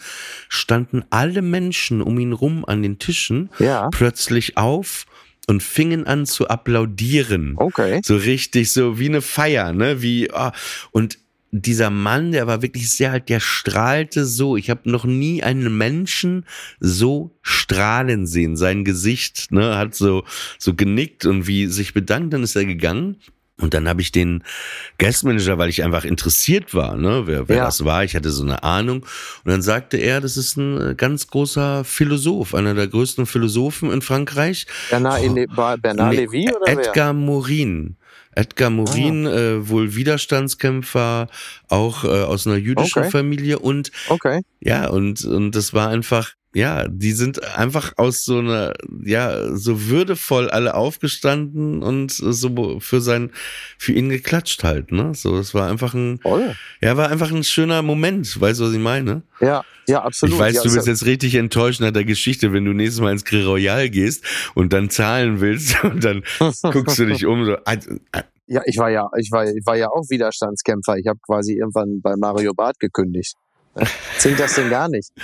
standen 0.51 1.05
alle 1.09 1.41
Menschen 1.41 2.03
um 2.03 2.19
ihn 2.19 2.35
rum 2.35 2.67
an 2.67 2.83
den 2.83 2.99
Tischen 2.99 3.49
Ja. 3.59 3.89
plötzlich 3.89 4.59
auf 4.59 5.07
und 5.47 5.63
fingen 5.63 6.07
an 6.07 6.27
zu 6.27 6.49
applaudieren. 6.49 7.55
Okay. 7.57 8.01
So 8.05 8.17
richtig, 8.17 8.73
so 8.73 8.99
wie 8.99 9.09
eine 9.09 9.23
Feier, 9.23 9.73
ne? 9.73 10.03
Wie, 10.03 10.31
ah, 10.33 10.53
und 10.91 11.19
dieser 11.57 11.91
Mann, 11.91 12.33
der 12.33 12.49
war 12.49 12.63
wirklich 12.63 12.91
sehr 12.91 13.13
alt, 13.13 13.29
der 13.29 13.39
strahlte 13.39 14.27
so. 14.27 14.57
Ich 14.57 14.71
habe 14.71 14.91
noch 14.91 15.05
nie 15.05 15.43
einen 15.45 15.79
Menschen 15.79 16.47
so 16.81 17.39
strahlen 17.43 18.27
sehen. 18.27 18.57
Sein 18.57 18.85
Gesicht, 18.85 19.53
ne, 19.53 19.77
hat 19.77 19.95
so, 19.95 20.25
so 20.59 20.75
genickt 20.75 21.27
und 21.27 21.47
wie 21.47 21.67
sich 21.69 21.95
bedankt, 21.95 22.33
dann 22.33 22.43
ist 22.43 22.57
er 22.57 22.65
gegangen. 22.65 23.19
Und 23.61 23.73
dann 23.73 23.89
habe 23.89 24.01
ich 24.03 24.11
den 24.11 24.43
Guestmanager, 24.99 25.59
weil 25.59 25.69
ich 25.69 25.85
einfach 25.85 26.05
interessiert 26.05 26.75
war, 26.75 26.97
ne, 26.97 27.23
wer, 27.27 27.49
wer 27.49 27.57
Ja. 27.59 27.65
das 27.67 27.85
war. 27.85 28.03
Ich 28.03 28.17
hatte 28.17 28.31
so 28.31 28.43
eine 28.43 28.65
Ahnung. 28.65 29.03
Und 29.45 29.51
dann 29.51 29.63
sagte 29.63 29.97
er, 29.97 30.21
das 30.21 30.37
ist 30.37 30.57
ein 30.57 30.81
äh, 30.91 30.95
ganz 30.97 31.29
großer 31.29 31.85
Philosoph, 31.85 32.55
einer 32.55 32.75
der 32.75 32.89
größten 32.89 33.27
Philosophen 33.27 33.93
in 33.93 34.03
Frankreich. 34.03 34.67
Bernard, 34.91 35.23
Oh. 35.25 35.77
Bernard 35.81 36.15
Levy 36.17 36.49
oder 36.51 36.67
wer? 36.67 36.79
Edgar 36.79 37.13
Morin. 37.13 37.97
Edgar 38.37 38.71
Morin, 38.71 39.27
Ah. 39.29 39.31
äh, 39.33 39.69
wohl 39.69 39.95
Widerstandskämpfer, 39.95 41.29
auch 41.69 42.03
äh, 42.05 42.09
aus 42.09 42.47
einer 42.49 42.57
jüdischen 42.57 43.03
Okay. 43.03 43.11
Familie 43.11 43.61
und 43.61 43.93
Okay. 44.09 44.43
ja, 44.61 44.89
und, 44.89 45.25
und 45.25 45.53
das 45.53 45.73
war 45.73 45.89
einfach, 45.89 46.33
ja, 46.55 46.87
die 46.89 47.13
sind 47.13 47.43
einfach 47.57 47.93
aus 47.97 48.25
so 48.25 48.39
einer, 48.39 48.73
ja, 49.05 49.55
so 49.57 49.89
würdevoll 49.89 50.49
alle 50.51 50.75
aufgestanden 50.75 51.83
und 51.83 52.13
so 52.13 52.79
für 52.81 53.01
sein, 53.01 53.31
für 53.79 53.93
ihn 53.93 54.09
geklatscht 54.09 54.65
halt, 54.65 54.93
ne? 54.93 55.13
So, 55.15 55.37
das 55.37 55.53
war 55.55 55.69
einfach 55.71 55.95
ein, 55.95 56.21
Toll. 56.21 56.55
ja, 56.81 56.97
war 56.97 57.11
einfach 57.11 57.31
ein 57.33 57.45
schöner 57.45 57.83
Moment, 57.83 58.41
weißt 58.41 58.61
du, 58.61 58.65
was 58.65 58.73
ich 58.73 58.79
meine? 58.79 59.23
Ja, 59.41 59.63
ja, 59.87 60.03
absolut. 60.03 60.35
Ich 60.35 60.41
weiß, 60.41 60.55
ja, 60.55 60.63
du 60.63 60.69
ist 60.69 60.75
bist 60.75 60.87
ja- 60.87 60.93
jetzt 60.93 61.05
richtig 61.07 61.35
enttäuscht 61.35 61.81
nach 61.81 61.91
der 61.91 62.05
Geschichte, 62.05 62.53
wenn 62.53 62.65
du 62.65 62.73
nächstes 62.73 63.01
Mal 63.03 63.13
ins 63.13 63.25
Grill 63.25 63.45
Royal 63.47 63.91
gehst 63.91 64.25
und 64.55 64.73
dann 64.73 64.89
zahlen 64.91 65.41
willst 65.41 65.83
und 65.85 66.03
dann 66.05 66.23
guckst 66.63 66.99
du 66.99 67.07
dich 67.07 67.27
um 67.27 67.45
so. 67.45 67.57
ah, 67.67 67.77
ah, 68.13 68.23
Ja, 68.47 68.63
ich 68.67 68.79
war 68.79 68.91
ja, 68.91 69.09
ich 69.19 69.31
war, 69.31 69.45
ich 69.47 69.67
war 69.67 69.77
ja 69.77 69.89
auch 69.89 70.05
Widerstandskämpfer. 70.09 70.97
Ich 70.99 71.07
habe 71.07 71.19
quasi 71.27 71.55
irgendwann 71.59 72.01
bei 72.01 72.15
Mario 72.17 72.55
Barth 72.55 72.79
gekündigt. 72.79 73.35
Zählt 74.19 74.39
das 74.39 74.55
denn 74.55 74.71
gar 74.71 74.89
nicht? 74.89 75.11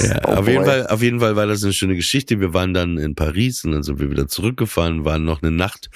Ja, 0.00 0.20
Oh 0.24 0.28
auf 0.36 0.48
jeden. 0.48 0.64
Fall, 0.64 0.86
auf 0.88 1.02
jeden 1.02 1.20
Fall 1.20 1.36
war 1.36 1.46
das 1.46 1.62
eine 1.62 1.72
schöne 1.72 1.94
Geschichte. 1.94 2.40
Wir 2.40 2.54
waren 2.54 2.72
dann 2.74 2.96
in 2.98 3.14
Paris 3.14 3.64
und 3.64 3.72
dann 3.72 3.82
sind 3.82 4.00
wir 4.00 4.10
wieder 4.10 4.26
zurückgefahren, 4.26 5.04
waren 5.04 5.24
noch 5.24 5.42
eine 5.42 5.52
Nacht 5.52 5.90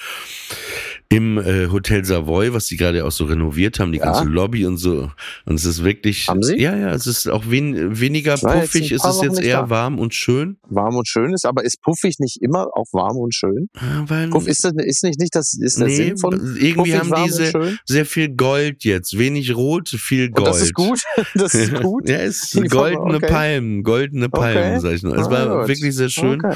im 1.11 1.37
äh, 1.37 1.67
Hotel 1.67 2.05
Savoy, 2.05 2.53
was 2.53 2.67
die 2.67 2.77
gerade 2.77 3.03
auch 3.05 3.11
so 3.11 3.25
renoviert 3.25 3.79
haben, 3.79 3.91
die 3.91 3.97
Ja. 3.99 4.05
ganze 4.05 4.23
Lobby 4.29 4.65
und 4.65 4.77
so. 4.77 5.11
Und 5.45 5.55
es 5.55 5.65
ist 5.65 5.83
wirklich, 5.83 6.27
Haben 6.29 6.41
sie? 6.41 6.57
ja, 6.59 6.75
ja, 6.75 6.93
es 6.93 7.05
ist 7.05 7.27
auch 7.29 7.43
wen, 7.47 7.99
weniger 7.99 8.35
puffig, 8.37 8.91
es 8.93 9.03
ist 9.03 9.17
Wochen 9.17 9.25
jetzt 9.25 9.41
eher 9.41 9.63
da. 9.63 9.69
warm 9.69 9.99
und 9.99 10.15
schön. 10.15 10.55
Warm 10.69 10.95
und 10.95 11.07
schön 11.07 11.33
ist, 11.33 11.45
aber 11.45 11.65
ist 11.65 11.81
puffig 11.81 12.15
nicht 12.19 12.41
immer 12.41 12.67
auch 12.73 12.85
warm 12.93 13.17
und 13.17 13.35
schön? 13.35 13.67
Ah, 13.77 14.03
weil- 14.07 14.29
Puff 14.29 14.47
ist 14.47 14.63
das, 14.63 14.71
ist 14.77 15.03
nicht, 15.03 15.19
nicht 15.19 15.35
das, 15.35 15.53
ist 15.59 15.79
der 15.79 15.87
nee, 15.87 15.95
Sinn 15.95 16.17
von 16.17 16.33
irgendwie 16.33 16.91
puffig, 16.93 16.95
haben 17.11 17.23
diese 17.25 17.77
sehr 17.85 18.05
viel 18.05 18.29
Gold 18.29 18.85
jetzt, 18.85 19.17
wenig 19.17 19.53
Rot, 19.53 19.89
viel 19.89 20.29
Gold. 20.31 20.47
Und 20.47 20.55
das 20.55 20.61
ist 20.61 20.73
gut? 20.73 20.99
Das 21.35 21.53
ist 21.53 21.73
gut? 21.81 22.07
Ja, 22.07 22.17
ist 22.17 22.53
Die 22.55 22.61
goldene 22.63 23.17
okay. 23.17 23.27
Palmen, 23.27 23.83
goldene 23.83 24.29
Palmen, 24.29 24.75
Okay. 24.75 24.79
sag 24.79 24.93
ich 24.93 25.03
nur. 25.03 25.17
Es 25.17 25.27
Ah, 25.27 25.31
war 25.31 25.59
gut. 25.59 25.67
wirklich 25.67 25.93
sehr 25.95 26.09
schön. 26.09 26.43
Okay. 26.43 26.55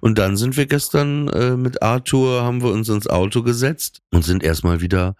Und 0.00 0.18
dann 0.18 0.36
sind 0.36 0.56
wir 0.58 0.66
gestern 0.66 1.28
äh, 1.28 1.56
mit 1.56 1.82
Arthur, 1.82 2.42
haben 2.42 2.62
wir 2.62 2.70
uns 2.70 2.88
ins 2.90 3.06
Auto 3.06 3.42
gesetzt 3.42 3.93
und 4.12 4.24
sind 4.24 4.42
erstmal 4.42 4.80
wieder 4.80 5.14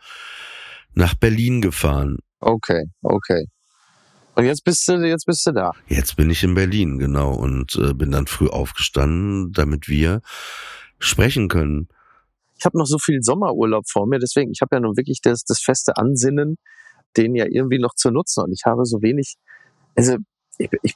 nach 0.95 1.15
Berlin 1.15 1.61
gefahren. 1.61 2.19
Okay, 2.41 2.85
okay. 3.03 3.47
Und 4.37 4.45
jetzt 4.45 4.65
bist 4.65 4.87
du, 4.89 4.95
jetzt 5.07 5.27
bist 5.27 5.47
du 5.47 5.53
da. 5.53 5.73
Jetzt 5.87 6.17
bin 6.17 6.29
ich 6.31 6.43
in 6.43 6.55
Berlin, 6.55 6.99
genau, 6.99 7.35
und 7.35 7.77
äh, 7.77 7.95
bin 7.95 8.11
dann 8.11 8.27
früh 8.27 8.49
aufgestanden, 8.49 9.53
damit 9.53 9.89
wir 9.89 10.23
sprechen 10.99 11.49
können. 11.49 11.89
Ich 12.59 12.65
habe 12.65 12.79
noch 12.79 12.87
so 12.87 12.99
viel 12.99 13.23
Sommerurlaub 13.23 13.85
vor 13.89 14.07
mir, 14.07 14.19
deswegen, 14.19 14.51
ich 14.51 14.61
habe 14.61 14.77
ja 14.77 14.81
nun 14.81 14.97
wirklich 14.97 15.21
das, 15.23 15.45
das 15.45 15.61
feste 15.61 15.97
Ansinnen, 15.97 16.57
den 17.17 17.35
ja 17.35 17.47
irgendwie 17.49 17.79
noch 17.79 17.95
zu 17.95 18.11
nutzen. 18.11 18.45
Und 18.45 18.53
ich 18.53 18.63
habe 18.65 18.85
so 18.85 19.03
wenig, 19.03 19.37
also 19.95 20.17
ich, 20.59 20.69
ich, 20.83 20.95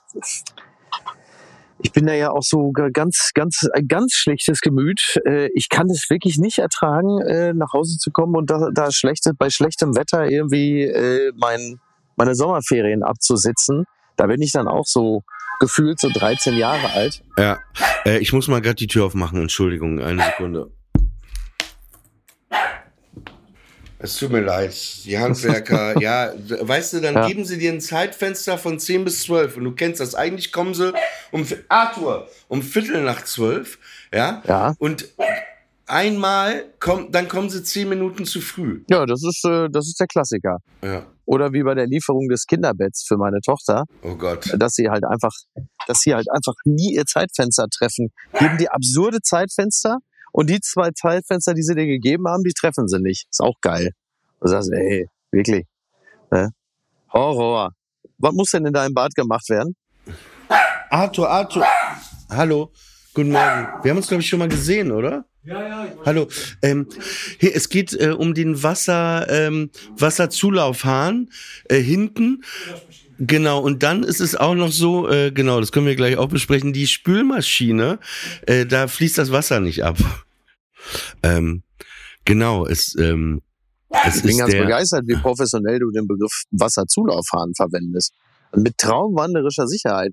ich 1.82 1.92
bin 1.92 2.06
da 2.06 2.14
ja 2.14 2.30
auch 2.30 2.42
so 2.42 2.72
ganz, 2.72 3.30
ganz, 3.34 3.66
ein 3.72 3.86
ganz 3.86 4.14
schlechtes 4.14 4.60
Gemüt. 4.60 5.20
Äh, 5.24 5.50
Ich 5.54 5.68
kann 5.68 5.88
es 5.90 6.10
wirklich 6.10 6.38
nicht 6.38 6.58
ertragen, 6.58 7.20
äh, 7.22 7.52
nach 7.54 7.72
Hause 7.72 7.98
zu 7.98 8.10
kommen 8.10 8.34
und 8.36 8.50
da, 8.50 8.70
da 8.72 8.90
schlechte, 8.90 9.32
bei 9.34 9.50
schlechtem 9.50 9.96
Wetter 9.96 10.30
irgendwie 10.30 10.82
äh, 10.82 11.32
mein, 11.36 11.80
meine 12.16 12.34
Sommerferien 12.34 13.02
abzusitzen. 13.02 13.84
Da 14.16 14.26
bin 14.26 14.42
ich 14.42 14.52
dann 14.52 14.66
auch 14.66 14.86
so 14.86 15.22
gefühlt 15.60 16.00
so 16.00 16.08
13 16.08 16.56
Jahre 16.56 16.90
alt. 16.90 17.22
Ja, 17.36 17.58
äh, 18.04 18.18
ich 18.18 18.32
muss 18.32 18.48
mal 18.48 18.60
gerade 18.60 18.76
die 18.76 18.86
Tür 18.86 19.06
aufmachen, 19.06 19.40
Entschuldigung, 19.40 20.00
eine 20.00 20.22
Sekunde. 20.22 20.70
Es 24.00 24.16
tut 24.16 24.30
mir 24.30 24.40
leid, 24.42 24.74
die 25.04 25.18
Handwerker, 25.18 25.98
ja, 26.00 26.32
weißt 26.36 26.92
du, 26.94 27.00
dann 27.00 27.14
Ja. 27.16 27.26
geben 27.26 27.44
sie 27.44 27.58
dir 27.58 27.72
ein 27.72 27.80
Zeitfenster 27.80 28.56
von 28.56 28.78
10 28.78 29.04
bis 29.04 29.22
12 29.22 29.56
und 29.56 29.64
du 29.64 29.72
kennst 29.72 30.00
das, 30.00 30.14
eigentlich 30.14 30.52
kommen 30.52 30.72
sie 30.74 30.92
um, 31.32 31.44
Arthur, 31.68 32.28
um 32.48 32.62
Viertel 32.62 33.02
nach 33.02 33.24
12, 33.24 33.78
ja, 34.14 34.42
Ja. 34.46 34.74
und 34.78 35.08
einmal, 35.86 36.66
kommt, 36.80 37.14
dann 37.14 37.28
kommen 37.28 37.50
sie 37.50 37.62
10 37.62 37.88
Minuten 37.88 38.24
zu 38.24 38.40
früh, 38.40 38.82
Ja, 38.88 39.06
das 39.06 39.22
ist, 39.24 39.44
äh, 39.44 39.68
das 39.70 39.88
ist 39.88 39.98
der 39.98 40.06
Klassiker. 40.06 40.58
ja, 40.82 41.06
Oder 41.24 41.52
wie 41.52 41.62
bei 41.62 41.74
der 41.74 41.86
Lieferung 41.86 42.28
des 42.28 42.46
Kinderbetts 42.46 43.04
für 43.06 43.16
meine 43.16 43.40
Tochter, 43.44 43.84
oh 44.02 44.14
Gott. 44.14 44.54
dass 44.58 44.74
sie 44.74 44.88
halt 44.88 45.04
einfach, 45.04 45.32
dass 45.86 46.00
sie 46.00 46.14
halt 46.14 46.26
einfach 46.30 46.54
nie 46.64 46.94
ihr 46.94 47.04
Zeitfenster 47.04 47.66
treffen. 47.68 48.10
Geben 48.38 48.56
die 48.58 48.68
absurde 48.70 49.18
Zeitfenster 49.22 49.98
und 50.32 50.50
die 50.50 50.60
zwei 50.60 50.90
Zeitfenster, 50.90 51.54
die 51.54 51.62
sie 51.62 51.74
dir 51.74 51.86
gegeben 51.86 52.26
haben, 52.28 52.42
die 52.42 52.52
treffen 52.52 52.88
sie 52.88 53.00
nicht. 53.00 53.26
Ist 53.30 53.40
auch 53.40 53.60
geil. 53.60 53.92
Du 54.40 54.48
sagst, 54.48 54.70
ey, 54.72 55.08
wirklich. 55.30 55.66
Ne? 56.30 56.50
Horror. 57.12 57.72
Was 58.18 58.32
muss 58.32 58.50
denn 58.50 58.66
in 58.66 58.72
deinem 58.72 58.94
Bad 58.94 59.14
gemacht 59.14 59.48
werden? 59.48 59.74
Arthur, 60.90 61.28
Arthur, 61.28 61.66
hallo, 62.30 62.72
guten 63.12 63.30
Morgen. 63.30 63.68
Wir 63.82 63.90
haben 63.90 63.98
uns, 63.98 64.08
glaube 64.08 64.22
ich, 64.22 64.28
schon 64.28 64.38
mal 64.38 64.48
gesehen, 64.48 64.90
oder? 64.90 65.26
Ja, 65.44 65.66
ja, 65.66 65.84
ich 65.84 65.92
Hallo. 66.04 66.28
Ähm, 66.62 66.88
hier, 67.38 67.54
es 67.54 67.68
geht 67.68 67.92
äh, 67.94 68.10
um 68.10 68.34
den 68.34 68.62
Wasser, 68.62 69.26
ähm, 69.30 69.70
Wasserzulaufhahn 69.96 71.30
äh, 71.68 71.78
hinten. 71.78 72.42
Genau, 73.18 73.60
und 73.60 73.82
dann 73.82 74.04
ist 74.04 74.20
es 74.20 74.36
auch 74.36 74.54
noch 74.54 74.70
so, 74.70 75.08
äh, 75.08 75.32
genau, 75.32 75.58
das 75.58 75.72
können 75.72 75.86
wir 75.86 75.96
gleich 75.96 76.16
auch 76.16 76.28
besprechen, 76.28 76.72
die 76.72 76.86
Spülmaschine, 76.86 77.98
äh, 78.46 78.64
da 78.64 78.86
fließt 78.86 79.18
das 79.18 79.32
Wasser 79.32 79.58
nicht 79.60 79.82
ab. 79.84 79.98
Ähm, 81.22 81.62
genau, 82.24 82.64
es, 82.64 82.94
ähm, 82.96 83.42
es 84.04 84.16
Ich 84.16 84.22
bin 84.22 84.38
ganz 84.38 84.52
begeistert, 84.52 85.04
wie 85.06 85.16
professionell 85.16 85.80
du 85.80 85.90
den 85.90 86.06
Begriff 86.06 86.44
Wasserzulaufhahn 86.52 87.54
verwendest. 87.56 88.12
Mit 88.56 88.78
traumwanderischer 88.78 89.66
Sicherheit 89.66 90.12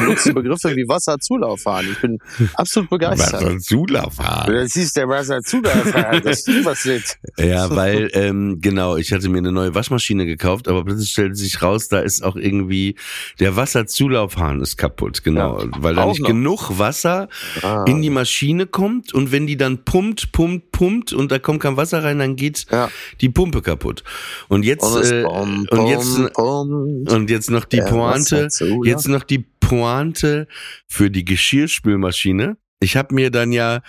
benutzt 0.00 0.32
Begriffe 0.34 0.74
wie 0.74 0.88
Wasserzulaufhahn. 0.88 1.86
Ich 1.92 2.00
bin 2.00 2.18
absolut 2.54 2.90
begeistert. 2.90 3.42
Wasserzulaufhahn. 3.44 4.52
Das 4.52 4.76
ist 4.76 4.96
der 4.96 5.08
Wasserzulaufhahn. 5.08 6.20
Das 6.24 6.46
ist 6.48 6.64
was 6.64 6.84
jetzt. 6.84 7.18
Ja, 7.38 7.70
weil, 7.74 8.10
ähm, 8.14 8.58
genau, 8.60 8.96
ich 8.96 9.12
hatte 9.12 9.28
mir 9.28 9.38
eine 9.38 9.52
neue 9.52 9.74
Waschmaschine 9.74 10.26
gekauft, 10.26 10.66
aber 10.68 10.84
plötzlich 10.84 11.10
stellt 11.10 11.36
sich 11.36 11.62
raus, 11.62 11.88
da 11.88 12.00
ist 12.00 12.22
auch 12.24 12.36
irgendwie, 12.36 12.96
der 13.38 13.54
Wasserzulaufhahn 13.56 14.60
ist 14.60 14.76
kaputt, 14.76 15.22
genau, 15.22 15.60
Ja, 15.60 15.66
weil 15.78 15.94
da 15.94 16.06
nicht 16.06 16.20
noch. 16.20 16.28
genug 16.28 16.78
Wasser 16.78 17.28
Ah. 17.62 17.84
in 17.86 18.02
die 18.02 18.10
Maschine 18.10 18.66
kommt 18.66 19.14
und 19.14 19.30
wenn 19.32 19.46
die 19.46 19.56
dann 19.56 19.84
pumpt, 19.84 20.32
pumpt, 20.32 20.72
pumpt 20.72 21.12
und 21.12 21.30
da 21.30 21.38
kommt 21.38 21.60
kein 21.60 21.76
Wasser 21.76 22.02
rein, 22.02 22.18
dann 22.18 22.36
geht 22.36 22.66
Ja. 22.70 22.88
die 23.20 23.28
Pumpe 23.28 23.62
kaputt. 23.62 24.02
Und 24.48 24.64
jetzt, 24.64 24.82
Und, 24.84 25.04
äh, 25.04 25.22
pom, 25.22 25.66
und 25.70 25.86
jetzt, 25.86 26.32
pom. 26.34 27.04
und 27.08 27.30
jetzt 27.30 27.50
noch 27.50 27.64
die 27.64 27.75
Der 27.76 27.84
Pointe, 27.84 28.46
Wasserzulauf- 28.46 28.86
jetzt 28.86 29.08
noch 29.08 29.24
die 29.24 29.46
Pointe 29.60 30.46
für 30.86 31.10
die 31.10 31.24
Geschirrspülmaschine. 31.24 32.56
Ich 32.80 32.96
habe 32.96 33.14
mir 33.14 33.30
dann 33.30 33.52
ja, 33.52 33.80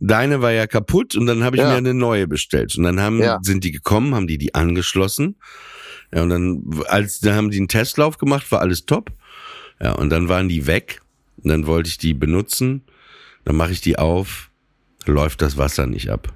deine 0.00 0.42
war 0.42 0.50
ja 0.52 0.66
kaputt 0.66 1.14
und 1.14 1.26
dann 1.26 1.44
habe 1.44 1.56
ich 1.56 1.62
Ja. 1.62 1.70
mir 1.70 1.76
eine 1.76 1.94
neue 1.94 2.26
bestellt. 2.26 2.76
Und 2.76 2.82
dann 2.84 3.00
haben, 3.00 3.20
Ja. 3.22 3.38
sind 3.42 3.62
die 3.64 3.70
gekommen, 3.72 4.14
haben 4.14 4.26
die 4.26 4.38
die 4.38 4.54
angeschlossen. 4.54 5.36
Ja, 6.12 6.22
und 6.22 6.28
dann, 6.28 6.62
als, 6.88 7.20
dann 7.20 7.34
haben 7.36 7.50
die 7.50 7.58
einen 7.58 7.68
Testlauf 7.68 8.18
gemacht, 8.18 8.50
war 8.50 8.60
alles 8.60 8.84
top. 8.84 9.12
Ja, 9.80 9.92
und 9.92 10.10
dann 10.10 10.28
waren 10.28 10.48
die 10.48 10.66
weg. 10.66 11.00
Und 11.42 11.48
dann 11.50 11.66
wollte 11.66 11.88
ich 11.88 11.98
die 11.98 12.14
benutzen. 12.14 12.82
Dann 13.44 13.56
mache 13.56 13.72
ich 13.72 13.80
die 13.80 13.98
auf, 13.98 14.50
läuft 15.06 15.40
das 15.40 15.56
Wasser 15.56 15.86
nicht 15.86 16.10
ab. 16.10 16.32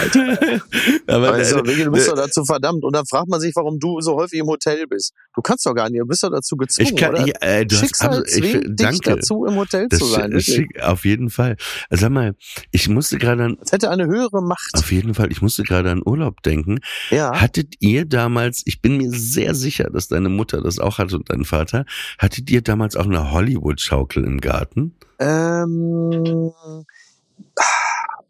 Aber 1.06 1.32
Also, 1.32 1.58
äh, 1.60 1.66
Wigge, 1.66 1.84
du 1.84 1.90
bist 1.92 2.08
doch 2.08 2.14
dazu 2.16 2.44
verdammt. 2.44 2.84
Und 2.84 2.94
dann 2.94 3.04
fragt 3.06 3.28
man 3.28 3.40
sich, 3.40 3.54
warum 3.56 3.78
du 3.78 4.00
so 4.00 4.14
häufig 4.16 4.38
im 4.40 4.46
Hotel 4.46 4.86
bist. 4.86 5.12
Du 5.34 5.42
kannst 5.42 5.64
doch 5.66 5.74
gar 5.74 5.88
nicht, 5.90 6.00
du 6.00 6.06
bist 6.06 6.22
doch 6.22 6.30
dazu 6.30 6.56
gezwungen, 6.56 6.88
ich 6.88 6.96
kann, 6.96 7.14
oder? 7.14 7.26
ja, 7.26 7.34
äh, 7.40 7.66
du 7.66 7.74
hast, 7.76 7.80
Schicksal 7.82 8.08
absolut- 8.08 8.28
ich, 8.28 8.34
zwingt 8.52 8.80
dich 8.80 8.86
danke. 9.00 9.10
dazu, 9.16 9.44
im 9.46 9.56
Hotel 9.56 9.88
Das 9.88 9.98
zu 9.98 10.04
sein. 10.06 10.32
ist 10.32 10.48
wirklich. 10.48 10.68
schick, 10.72 10.82
auf 10.82 11.04
jeden 11.04 11.30
Fall. 11.30 11.56
Also 11.88 12.02
Sag 12.02 12.12
mal, 12.12 12.34
ich 12.70 12.88
musste 12.88 13.18
gerade 13.18 13.44
an, 13.44 13.58
Es 13.62 13.72
hätte 13.72 13.90
eine 13.90 14.06
höhere 14.06 14.42
Macht. 14.42 14.70
auf 14.74 14.90
jeden 14.92 15.14
Fall, 15.14 15.30
ich 15.30 15.42
musste 15.42 15.62
gerade 15.62 15.90
an 15.90 16.02
Urlaub 16.04 16.42
denken. 16.42 16.78
Ja. 17.10 17.38
Hattet 17.40 17.74
ihr 17.80 18.06
damals, 18.06 18.62
ich 18.64 18.80
bin 18.80 18.96
mir 18.96 19.10
sehr 19.10 19.54
sicher, 19.54 19.90
dass 19.90 20.08
deine 20.08 20.28
Mutter 20.30 20.62
das 20.62 20.78
auch 20.78 20.98
hatte 20.98 21.16
und 21.16 21.28
dein 21.30 21.44
Vater, 21.44 21.84
hattet 22.18 22.50
ihr 22.50 22.62
damals 22.62 22.96
auch 22.96 23.04
eine 23.04 23.30
Hollywood-Schaukel 23.32 24.24
im 24.24 24.40
Garten? 24.40 24.94
Ähm, 25.18 26.52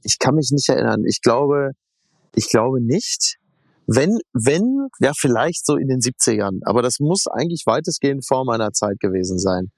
ich 0.02 0.18
kann 0.18 0.34
mich 0.34 0.50
nicht 0.50 0.68
erinnern. 0.68 1.04
Ich 1.06 1.20
glaube, 1.22 1.72
ich 2.34 2.48
glaube 2.48 2.80
nicht. 2.80 3.36
Wenn, 3.86 4.18
wenn, 4.32 4.88
ja, 5.00 5.12
vielleicht 5.18 5.66
so 5.66 5.76
in 5.76 5.88
den 5.88 5.98
70ern. 5.98 6.60
Aber 6.64 6.82
das 6.82 7.00
muss 7.00 7.26
eigentlich 7.26 7.64
weitestgehend 7.66 8.26
vor 8.26 8.44
meiner 8.44 8.72
Zeit 8.72 9.00
gewesen 9.00 9.38
sein. 9.38 9.72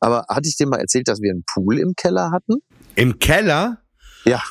Aber 0.00 0.26
hatte 0.28 0.48
ich 0.48 0.56
dir 0.56 0.66
mal 0.66 0.80
erzählt, 0.80 1.08
dass 1.08 1.22
wir 1.22 1.30
einen 1.30 1.44
Pool 1.46 1.78
im 1.78 1.94
Keller 1.96 2.30
hatten? 2.30 2.56
Im 2.94 3.18
Keller? 3.18 3.78
Ja. 4.24 4.42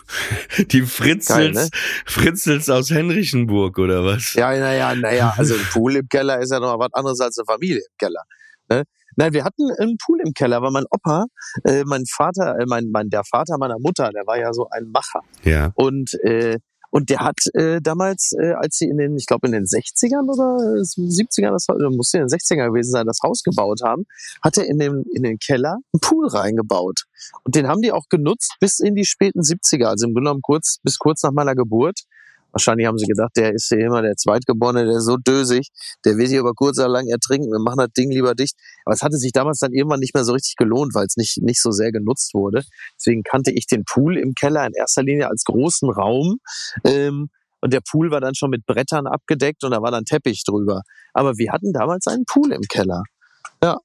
Die 0.72 0.82
Fritzels, 0.82 1.28
Geil, 1.28 1.52
ne? 1.52 1.70
Fritzels 2.06 2.70
aus 2.70 2.90
Henrichenburg 2.90 3.78
oder 3.78 4.04
was? 4.04 4.34
Ja, 4.34 4.50
naja, 4.58 4.96
naja, 4.96 5.34
also 5.38 5.56
ein 5.56 5.66
Pool 5.72 5.96
im 5.96 6.08
Keller 6.08 6.40
ist 6.40 6.52
ja 6.52 6.60
noch 6.60 6.80
was 6.80 6.94
anderes 6.94 7.20
als 7.20 7.38
eine 7.38 7.46
Familie 7.46 7.78
im 7.78 7.98
Keller. 7.98 8.24
Ne? 8.70 8.84
Nein, 9.16 9.34
wir 9.34 9.44
hatten 9.44 9.70
einen 9.80 9.98
Pool 9.98 10.20
im 10.26 10.34
Keller, 10.34 10.62
weil 10.62 10.72
mein 10.72 10.86
Opa, 10.90 11.26
äh, 11.64 11.84
mein 11.86 12.04
Vater, 12.06 12.58
äh, 12.60 12.66
mein, 12.68 12.90
mein, 12.92 13.10
der 13.10 13.24
Vater 13.24 13.58
meiner 13.58 13.78
Mutter, 13.80 14.10
der 14.12 14.26
war 14.26 14.38
ja 14.38 14.54
so 14.54 14.68
ein 14.70 14.90
Macher. 14.92 15.22
Ja. 15.44 15.72
Und, 15.76 16.14
äh, 16.24 16.58
und 16.92 17.10
der 17.10 17.22
hat 17.22 17.40
äh, 17.56 17.82
damals, 17.82 18.34
äh, 18.40 18.54
als 18.54 18.78
sie 18.78 18.86
in 18.86 18.98
den, 18.98 19.18
ich 19.18 19.26
glaube 19.26 19.48
in 19.48 19.54
den 19.54 19.66
60ern 19.66 20.30
oder 20.30 20.84
70ern, 20.84 21.52
das 21.52 21.68
war- 21.68 21.78
muss 21.90 22.14
in 22.14 22.20
den 22.20 22.30
60ern 22.30 22.68
gewesen 22.68 22.92
sein, 22.92 23.08
das 23.08 23.18
Haus 23.24 23.42
gebaut 23.42 23.82
haben, 23.84 24.06
hat 24.44 24.58
er 24.58 24.66
in 24.68 24.78
den, 24.78 25.04
in 25.12 25.24
den 25.24 25.40
Keller 25.40 25.78
einen 25.92 26.00
Pool 26.02 26.28
reingebaut. 26.28 27.06
Und 27.44 27.56
den 27.56 27.68
haben 27.68 27.82
die 27.82 27.92
auch 27.92 28.06
genutzt 28.10 28.54
bis 28.60 28.80
in 28.80 28.94
die 28.94 29.06
späten 29.06 29.42
70er, 29.42 29.86
also 29.86 30.06
im 30.06 30.14
Grunde 30.14 30.30
genommen 30.30 30.42
kurz, 30.44 30.78
bis 30.84 31.00
kurz 31.00 31.24
nach 31.24 31.32
meiner 31.32 31.56
Geburt. 31.56 32.02
Wahrscheinlich 32.54 32.88
haben 32.88 32.98
sie 32.98 33.08
gedacht, 33.08 33.32
der 33.36 33.54
ist 33.54 33.70
ja 33.72 33.80
immer 33.80 34.02
der 34.02 34.16
Zweitgeborene, 34.16 34.86
der 34.86 34.98
ist 34.98 35.06
so 35.06 35.18
dösig, 35.18 35.68
der 36.06 36.18
will 36.18 36.28
sich 36.28 36.38
über 36.38 36.54
kurz 36.54 36.78
oder 36.78 36.88
lang 36.88 37.08
ertrinken, 37.08 37.52
wir 37.52 37.60
machen 37.60 37.80
das 37.80 37.92
Ding 37.98 38.12
lieber 38.12 38.36
dicht. 38.36 38.56
Aber 38.86 38.94
es 38.94 39.02
hatte 39.02 39.18
sich 39.18 39.32
damals 39.32 39.60
dann 39.60 39.74
irgendwann 39.74 40.00
nicht 40.00 40.14
mehr 40.14 40.24
so 40.24 40.34
richtig 40.34 40.56
gelohnt, 40.56 40.94
weil 40.94 41.06
es 41.06 41.18
nicht, 41.18 41.42
nicht 41.42 41.62
so 41.62 41.72
sehr 41.72 41.92
genutzt 41.92 42.34
wurde. 42.34 42.64
Deswegen 42.96 43.24
kannte 43.24 43.52
ich 43.52 43.66
den 43.66 43.84
Pool 43.86 44.18
im 44.18 44.34
Keller 44.36 44.66
in 44.66 44.74
erster 44.74 45.04
Linie 45.04 45.30
als 45.30 45.44
großen 45.44 45.90
Raum. 45.90 46.38
Ähm, 46.86 47.30
und 47.62 47.72
der 47.72 47.80
Pool 47.80 48.12
war 48.12 48.20
dann 48.20 48.36
schon 48.36 48.50
mit 48.50 48.66
Brettern 48.66 49.08
abgedeckt 49.08 49.64
und 49.64 49.72
da 49.72 49.82
war 49.82 49.90
dann 49.90 50.04
Teppich 50.04 50.44
drüber. 50.46 50.82
Aber 51.14 51.38
wir 51.38 51.52
hatten 51.54 51.72
damals 51.72 52.08
einen 52.08 52.26
Pool 52.26 52.52
im 52.52 52.62
Keller. 52.70 53.04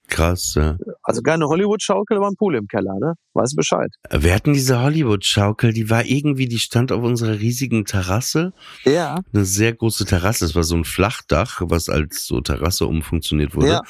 Krass, 0.09 0.55
ja. 0.57 0.77
Also 1.03 1.23
keine 1.23 1.47
Hollywood-Schaukel, 1.47 2.17
aber 2.17 2.29
ein 2.29 2.37
Pool 2.37 2.57
im 2.57 2.67
Keller, 2.67 2.95
ne? 3.01 3.15
Weißt 3.35 3.57
Bescheid. 3.57 3.91
Wir 4.11 4.35
hatten 4.35 4.53
diese 4.53 4.81
Hollywood-Schaukel, 4.83 5.73
die 5.73 5.89
war 5.91 6.05
irgendwie, 6.05 6.47
die 6.47 6.59
stand 6.59 6.93
auf 6.93 7.03
unserer 7.03 7.39
riesigen 7.39 7.85
Terrasse. 7.85 8.53
Ja. 8.85 9.21
Eine 9.33 9.45
sehr 9.45 9.73
große 9.75 10.05
Terrasse. 10.05 10.45
Es 10.45 10.55
war 10.55 10.65
so 10.65 10.77
ein 10.77 10.85
Flachdach, 10.85 11.61
was 11.65 11.89
als 11.89 12.27
so 12.27 12.41
Terrasse 12.41 12.87
umfunktioniert 12.87 13.55
wurde. 13.55 13.69
Ja. 13.69 13.83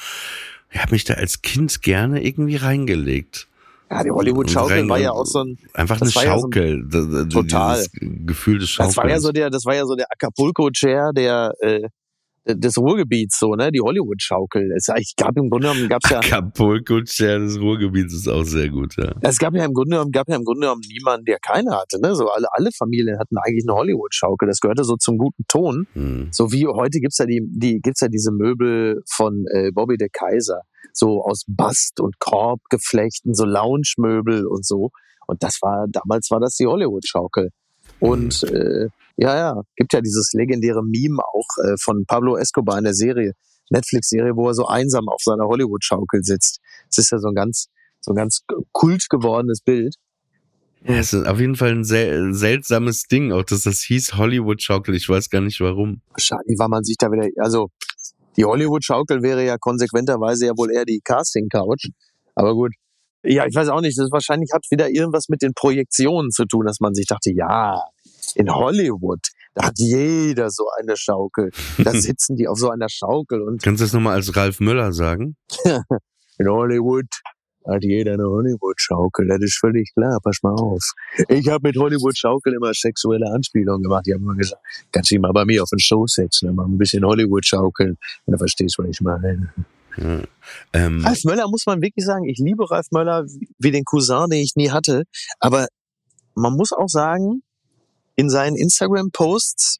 Ich 0.71 0.79
habe 0.79 0.91
mich 0.91 1.03
da 1.03 1.15
als 1.15 1.41
Kind 1.41 1.81
gerne 1.81 2.23
irgendwie 2.23 2.55
reingelegt. 2.57 3.47
Ja, 3.91 4.03
die 4.03 4.11
Hollywood-Schaukel 4.11 4.87
war 4.87 4.99
ja 4.99 5.11
auch 5.11 5.25
so 5.25 5.39
ein, 5.39 5.57
Einfach 5.73 5.99
eine 5.99 6.13
war 6.13 6.23
ja 6.23 6.37
so 6.37 6.45
ein- 6.47 6.53
Schaukel. 6.53 7.27
Total. 7.29 7.83
Gefühl 7.93 8.59
des 8.59 8.69
Schaukels. 8.69 8.95
das 8.95 9.03
war 9.03 9.09
ja 9.09 9.19
so 9.19 9.31
der, 9.31 9.49
das 9.49 9.65
war 9.65 9.73
ja 9.73 9.85
so 9.85 9.95
der 9.95 10.05
Acapulco-Chair 10.11 11.11
der, 11.15 11.53
äh, 11.61 11.87
des 12.45 12.77
Ruhrgebiets, 12.77 13.39
so, 13.39 13.55
ne? 13.55 13.71
Die 13.71 13.81
Hollywood-Schaukel. 13.81 14.71
Es 14.75 14.87
ich 14.97 15.15
gab 15.15 15.37
im 15.37 15.49
Grunde 15.49 15.67
genommen, 15.67 15.89
gab's 15.89 16.09
ja, 16.09 16.19
Acapulco 16.19 17.01
Chair 17.03 17.39
des 17.39 17.59
Ruhrgebiets 17.59 18.13
ist 18.13 18.27
auch 18.27 18.43
sehr 18.43 18.69
gut, 18.69 18.95
ja. 18.97 19.13
es 19.21 19.37
gab 19.37 19.53
ja 19.55 19.65
im 19.65 19.73
Grunde 19.73 19.91
genommen, 19.91 20.11
gab 20.11 20.29
ja 20.29 20.35
im 20.35 20.43
Grunde 20.43 20.61
genommen 20.61 20.81
niemanden, 20.87 21.25
der 21.25 21.37
keine 21.39 21.71
hatte, 21.71 21.99
ne? 22.01 22.15
So 22.15 22.29
alle, 22.29 22.47
alle 22.51 22.69
Familien 22.77 23.19
hatten 23.19 23.37
eigentlich 23.37 23.65
eine 23.67 23.77
Hollywood-Schaukel. 23.77 24.47
Das 24.47 24.59
gehörte 24.59 24.83
so 24.83 24.95
zum 24.95 25.17
guten 25.17 25.43
Ton. 25.47 25.87
Hm. 25.93 26.29
So 26.31 26.51
wie 26.51 26.67
heute 26.67 26.99
gibt's 26.99 27.17
ja 27.17 27.25
die, 27.25 27.41
die 27.45 27.79
gibt's 27.81 28.01
ja 28.01 28.07
diese 28.07 28.31
Möbel 28.31 29.01
von 29.09 29.45
äh, 29.53 29.71
Bobby 29.71 29.97
de 29.97 30.09
Kaiser, 30.11 30.61
so 30.93 31.23
aus 31.23 31.43
Bast 31.47 31.99
und 31.99 32.19
Korbgeflechten, 32.19 33.33
so 33.33 33.45
Lounge-Möbel 33.45 34.45
und 34.45 34.65
so. 34.65 34.91
Und 35.27 35.43
das 35.43 35.59
war 35.61 35.85
damals 35.89 36.31
war 36.31 36.39
das 36.39 36.55
die 36.55 36.65
Hollywood-Schaukel. 36.65 37.49
Und 37.99 38.43
äh, 38.43 38.87
ja, 39.19 39.35
ja, 39.37 39.61
gibt 39.75 39.91
ja 39.93 39.99
dieses 39.99 40.31
legendäre 40.33 40.81
Meme 40.81 41.21
auch 41.21 41.63
äh, 41.65 41.75
von 41.77 42.05
Pablo 42.07 42.37
Escobar 42.37 42.77
in 42.77 42.85
der 42.85 42.93
Serie, 42.93 43.33
Netflix-Serie, 43.69 44.35
wo 44.35 44.47
er 44.47 44.53
so 44.53 44.65
einsam 44.65 45.09
auf 45.09 45.21
seiner 45.21 45.45
Hollywood-Schaukel 45.45 46.23
sitzt. 46.23 46.59
Das 46.87 46.99
ist 46.99 47.11
ja 47.11 47.19
so 47.19 47.27
ein 47.27 47.35
ganz, 47.35 47.67
so 47.99 48.13
ein 48.13 48.15
ganz 48.15 48.41
kult 48.71 49.09
gewordenes 49.09 49.61
Bild. 49.61 49.95
Ja, 50.85 50.95
es 50.95 51.11
ist 51.11 51.27
auf 51.27 51.37
jeden 51.37 51.57
Fall 51.57 51.71
ein 51.71 51.83
sel 51.83 52.33
seltsames 52.33 53.03
Ding, 53.03 53.33
auch 53.33 53.43
dass 53.43 53.63
das 53.63 53.81
hieß 53.81 54.13
Hollywood-Schaukel. 54.15 54.95
Ich 54.95 55.09
weiß 55.09 55.29
gar 55.29 55.41
nicht 55.41 55.59
warum. 55.59 56.01
Wahrscheinlich 56.11 56.57
war 56.57 56.69
man 56.69 56.85
sich 56.85 56.95
da 56.97 57.11
wieder, 57.11 57.27
also 57.43 57.67
die 58.37 58.45
Hollywood-Schaukel 58.45 59.21
wäre 59.21 59.45
ja 59.45 59.57
konsequenterweise 59.57 60.45
ja 60.45 60.53
wohl 60.55 60.71
eher 60.71 60.85
die 60.85 61.01
Casting-Couch. 61.03 61.89
Aber 62.35 62.53
gut. 62.53 62.71
Ja, 63.21 63.45
ich 63.45 63.53
weiß 63.53 63.67
auch 63.67 63.81
nicht, 63.81 63.99
das 63.99 64.11
wahrscheinlich 64.11 64.51
hat 64.53 64.63
wieder 64.71 64.89
irgendwas 64.89 65.27
mit 65.27 65.41
den 65.41 65.51
Projektionen 65.53 66.31
zu 66.31 66.45
tun, 66.45 66.65
dass 66.65 66.79
man 66.79 66.93
sich 66.93 67.05
dachte, 67.05 67.33
ja, 67.33 67.83
in 68.35 68.53
Hollywood, 68.53 69.19
da 69.53 69.67
hat 69.67 69.73
jeder 69.77 70.49
so 70.49 70.65
eine 70.79 70.95
Schaukel. 70.95 71.51
Da 71.77 71.91
sitzen 71.93 72.35
die 72.35 72.47
auf 72.47 72.57
so 72.57 72.69
einer 72.69 72.89
Schaukel 72.89 73.41
und 73.41 73.61
Kannst 73.61 73.81
du 73.81 73.85
das 73.85 73.93
nochmal 73.93 74.15
als 74.15 74.35
Ralf 74.35 74.59
Müller 74.59 74.93
sagen? 74.93 75.35
in 76.37 76.47
Hollywood 76.47 77.07
hat 77.67 77.83
jeder 77.83 78.13
eine 78.13 78.23
Hollywood-Schaukel. 78.23 79.27
Das 79.27 79.41
ist 79.41 79.57
völlig 79.57 79.91
klar. 79.93 80.19
Pass 80.23 80.39
mal 80.41 80.53
auf. 80.53 80.93
Ich 81.27 81.47
habe 81.49 81.67
mit 81.67 81.77
Hollywood-Schaukel 81.77 82.53
immer 82.53 82.73
sexuelle 82.73 83.29
Anspielungen 83.31 83.83
gemacht. 83.83 84.05
Die 84.05 84.13
haben 84.13 84.23
immer 84.23 84.35
gesagt, 84.35 84.61
kannst 84.91 85.11
du 85.11 85.15
dich 85.15 85.21
mal 85.21 85.31
bei 85.31 85.45
mir 85.45 85.63
auf 85.63 85.69
den 85.69 85.79
Schoß 85.79 86.13
setzen, 86.13 86.47
dann 86.47 86.55
mal 86.55 86.65
ein 86.65 86.77
bisschen 86.77 87.05
Hollywood-Schaukeln. 87.05 87.91
Und 87.91 87.97
dann 88.25 88.37
verstehst 88.37 88.77
du, 88.77 88.83
was 88.83 88.89
ich 88.89 89.01
meine. 89.01 89.53
Ja. 89.97 90.21
Ähm, 90.73 91.03
Ralf 91.05 91.23
Möller 91.25 91.47
muss 91.49 91.65
man 91.65 91.81
wirklich 91.81 92.05
sagen, 92.05 92.25
ich 92.25 92.37
liebe 92.39 92.69
Ralf 92.69 92.87
Möller 92.91 93.25
wie 93.59 93.71
den 93.71 93.83
Cousin, 93.83 94.29
den 94.29 94.39
ich 94.39 94.55
nie 94.55 94.69
hatte. 94.69 95.03
Aber 95.39 95.67
man 96.35 96.55
muss 96.55 96.71
auch 96.71 96.87
sagen, 96.87 97.41
in 98.19 98.29
seinen 98.29 98.57
Instagram-Posts 98.57 99.79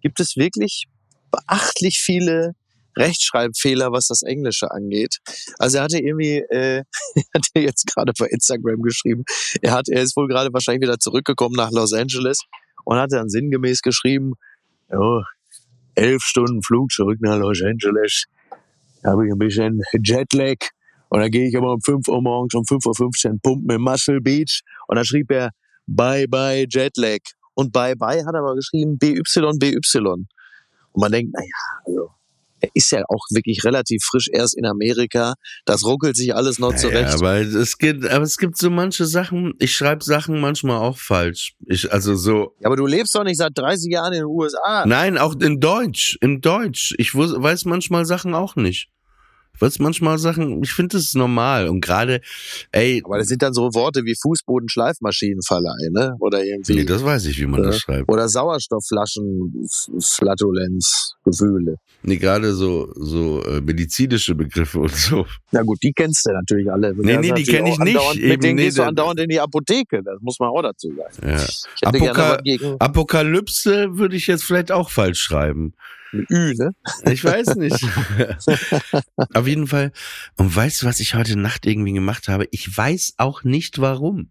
gibt 0.00 0.20
es 0.20 0.36
wirklich 0.36 0.86
beachtlich 1.30 1.98
viele 2.00 2.54
Rechtschreibfehler, 2.96 3.92
was 3.92 4.06
das 4.06 4.22
Englische 4.22 4.70
angeht. 4.70 5.18
Also 5.58 5.76
er 5.76 5.84
hatte 5.84 5.98
irgendwie, 5.98 6.38
äh, 6.48 6.82
er 7.14 7.22
hatte 7.34 7.50
jetzt 7.56 7.86
gerade 7.86 8.14
bei 8.18 8.24
Instagram 8.28 8.80
geschrieben, 8.80 9.24
er 9.60 9.72
hat, 9.72 9.90
er 9.90 10.02
ist 10.02 10.16
wohl 10.16 10.28
gerade 10.28 10.50
wahrscheinlich 10.54 10.88
wieder 10.88 10.98
zurückgekommen 10.98 11.56
nach 11.56 11.70
Los 11.70 11.92
Angeles 11.92 12.40
und 12.86 12.96
hat 12.96 13.12
dann 13.12 13.28
sinngemäß 13.28 13.82
geschrieben, 13.82 14.32
ja, 14.90 15.22
elf 15.94 16.22
Stunden 16.22 16.62
Flug 16.62 16.90
zurück 16.90 17.18
nach 17.20 17.36
Los 17.36 17.60
Angeles, 17.62 18.24
da 19.02 19.10
habe 19.10 19.26
ich 19.26 19.32
ein 19.32 19.38
bisschen 19.38 19.82
Jetlag 20.02 20.56
und 21.10 21.20
dann 21.20 21.30
gehe 21.30 21.46
ich 21.46 21.54
aber 21.54 21.74
um 21.74 21.82
5 21.82 22.08
Uhr 22.08 22.22
morgens 22.22 22.54
um 22.54 22.62
5.15 22.62 23.26
Uhr 23.26 23.38
pumpen 23.42 23.76
im 23.76 23.82
Muscle 23.82 24.22
Beach 24.22 24.62
und 24.86 24.96
dann 24.96 25.04
schrieb 25.04 25.30
er 25.30 25.50
Bye 25.86 26.26
Bye 26.28 26.66
Jetlag 26.66 27.18
und 27.58 27.72
Bye 27.72 27.96
Bye 27.96 28.24
hat 28.24 28.34
er 28.34 28.40
aber 28.40 28.54
geschrieben 28.54 28.98
BY 28.98 29.20
BY 29.58 29.80
und 30.06 30.28
man 30.94 31.10
denkt, 31.10 31.32
naja, 31.34 31.50
also 31.84 32.10
er 32.60 32.70
ist 32.74 32.90
ja 32.92 33.02
auch 33.08 33.24
wirklich 33.30 33.64
relativ 33.64 34.02
frisch 34.04 34.28
erst 34.32 34.56
in 34.56 34.64
Amerika. 34.66 35.34
Das 35.64 35.84
ruckelt 35.84 36.16
sich 36.16 36.34
alles 36.34 36.58
noch 36.58 36.72
ja, 36.72 36.78
zurecht. 36.78 37.14
aber 37.14 37.36
es 37.36 37.78
gibt, 37.78 38.04
aber 38.04 38.24
es 38.24 38.38
gibt 38.38 38.58
so 38.58 38.70
manche 38.70 39.06
Sachen, 39.06 39.54
ich 39.58 39.74
schreibe 39.74 40.04
Sachen 40.04 40.40
manchmal 40.40 40.78
auch 40.78 40.98
falsch. 40.98 41.54
Ich, 41.66 41.92
also 41.92 42.14
so, 42.14 42.54
Ja, 42.60 42.66
aber 42.66 42.76
du 42.76 42.86
lebst 42.86 43.14
doch 43.14 43.24
nicht 43.24 43.38
seit 43.38 43.56
30 43.56 43.92
Jahren 43.92 44.12
in 44.12 44.20
den 44.20 44.26
USA. 44.26 44.86
nein, 44.86 45.18
auch 45.18 45.34
in 45.40 45.60
Deutsch, 45.60 46.16
in 46.20 46.40
Deutsch. 46.40 46.94
Ich 46.98 47.14
weiß 47.14 47.64
manchmal 47.64 48.04
Sachen 48.04 48.34
auch 48.34 48.56
nicht. 48.56 48.88
Ich 49.58 49.62
weiß 49.62 49.80
manchmal 49.80 50.18
Sachen, 50.18 50.62
ich 50.62 50.70
finde 50.72 50.96
ist 50.98 51.16
normal 51.16 51.66
und 51.66 51.80
gerade, 51.80 52.20
ey, 52.70 53.02
Aber 53.04 53.18
das 53.18 53.26
sind 53.26 53.42
dann 53.42 53.52
so 53.52 53.74
Worte 53.74 54.04
wie 54.04 54.14
Fußboden-Schleifmaschinenverleih, 54.14 55.90
ne? 55.90 56.14
Oder 56.20 56.44
irgendwie. 56.44 56.76
nee, 56.76 56.84
das 56.84 57.04
weiß 57.04 57.26
ich, 57.26 57.40
wie 57.40 57.46
man 57.46 57.62
Ja. 57.62 57.66
das 57.66 57.80
schreibt. 57.80 58.08
oder 58.08 58.28
Sauerstoffflaschen, 58.28 59.66
Flatulenz, 60.00 61.14
Gefühle. 61.24 61.74
Nee, 62.04 62.18
gerade 62.18 62.54
so, 62.54 62.92
so 62.94 63.42
äh, 63.42 63.60
medizinische 63.60 64.36
Begriffe 64.36 64.78
und 64.78 64.94
so. 64.94 65.26
Na 65.50 65.62
gut, 65.62 65.78
die 65.82 65.92
kennst 65.92 66.24
du 66.26 66.32
natürlich 66.32 66.70
alle. 66.70 66.94
Nee, 66.94 67.16
nee, 67.16 67.22
die 67.22 67.28
natürlich 67.30 67.48
kenn 67.48 67.66
ich 67.66 67.78
nicht. 67.80 68.14
Eben, 68.16 68.28
Mit 68.28 68.44
denen 68.44 68.54
nee, 68.56 68.64
gehst 68.66 68.78
du 68.78 68.84
andauernd 68.84 69.18
in 69.18 69.28
die 69.28 69.40
Apotheke. 69.40 70.04
Das 70.04 70.20
muss 70.20 70.38
man 70.38 70.50
auch 70.50 70.62
dazu 70.62 70.88
sagen. 70.94 71.28
Ja. 71.28 71.88
Apoka 71.88 72.38
Apokalypse 72.78 73.98
würde 73.98 74.14
ich 74.14 74.28
jetzt 74.28 74.44
vielleicht 74.44 74.70
auch 74.70 74.90
falsch 74.90 75.18
schreiben. 75.20 75.74
Mit 76.12 76.30
Ü, 76.30 76.54
ne? 76.56 76.70
Ich 77.10 77.22
weiß 77.24 77.56
nicht. 77.56 77.84
Auf 79.34 79.46
jeden 79.46 79.66
Fall. 79.66 79.92
Und 80.36 80.54
weißt 80.54 80.82
du, 80.82 80.86
was 80.86 81.00
ich 81.00 81.14
heute 81.14 81.38
Nacht 81.38 81.66
irgendwie 81.66 81.92
gemacht 81.92 82.28
habe? 82.28 82.46
Ich 82.50 82.76
weiß 82.76 83.14
auch 83.18 83.44
nicht 83.44 83.80
warum. 83.80 84.28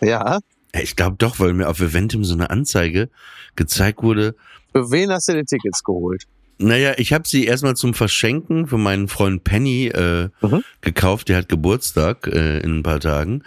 Ja. 0.00 0.40
Ich 0.78 0.94
glaube 0.96 1.16
doch, 1.18 1.40
weil 1.40 1.54
mir 1.54 1.68
auf 1.68 1.80
Eventim 1.80 2.22
so 2.24 2.34
eine 2.34 2.50
Anzeige 2.50 3.08
gezeigt 3.54 4.02
wurde. 4.02 4.34
Für 4.72 4.90
wen 4.90 5.10
hast 5.10 5.28
du 5.28 5.32
die 5.32 5.44
Tickets 5.44 5.82
geholt? 5.82 6.24
Naja, 6.58 6.94
ich 6.98 7.12
habe 7.12 7.26
sie 7.26 7.44
erstmal 7.46 7.76
zum 7.76 7.94
Verschenken 7.94 8.66
für 8.66 8.76
meinen 8.78 9.08
Freund 9.08 9.42
Penny 9.44 9.86
äh, 9.88 10.28
Mhm. 10.42 10.62
gekauft. 10.82 11.28
Der 11.28 11.38
hat 11.38 11.48
Geburtstag 11.48 12.26
äh, 12.26 12.58
in 12.60 12.78
ein 12.78 12.82
paar 12.82 13.00
Tagen. 13.00 13.42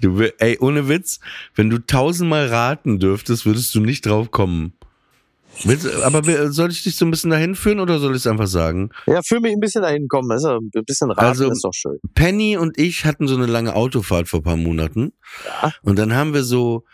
Du, 0.00 0.20
ey, 0.38 0.58
ohne 0.60 0.88
Witz, 0.88 1.18
wenn 1.56 1.70
du 1.70 1.78
tausendmal 1.78 2.46
raten 2.46 3.00
dürftest, 3.00 3.46
würdest 3.46 3.74
du 3.74 3.80
nicht 3.80 4.06
drauf 4.06 4.30
kommen. 4.30 4.72
Willst, 5.64 5.86
aber 6.02 6.52
soll 6.52 6.70
ich 6.70 6.82
dich 6.82 6.96
so 6.96 7.04
ein 7.04 7.10
bisschen 7.10 7.30
dahin 7.30 7.54
führen 7.54 7.80
oder 7.80 7.98
soll 7.98 8.12
ich 8.12 8.18
es 8.18 8.26
einfach 8.26 8.46
sagen? 8.46 8.90
Ja, 9.06 9.20
für 9.22 9.40
mich 9.40 9.52
ein 9.52 9.60
bisschen 9.60 9.82
dahin 9.82 10.06
kommen. 10.08 10.28
Das 10.28 10.42
ist 10.42 10.48
ein 10.48 10.70
bisschen 10.84 11.10
raten 11.10 11.26
Also- 11.26 11.50
ist 11.50 11.64
doch 11.64 11.72
schön. 11.74 11.98
Penny 12.14 12.56
und 12.56 12.78
ich 12.78 13.04
hatten 13.04 13.26
so 13.28 13.36
eine 13.36 13.46
lange 13.46 13.74
Autofahrt 13.74 14.28
vor 14.28 14.40
ein 14.40 14.44
paar 14.44 14.56
Monaten. 14.56 15.12
Ja. 15.62 15.72
Und 15.82 15.98
dann 15.98 16.14
haben 16.14 16.34
wir 16.34 16.42
so 16.42 16.84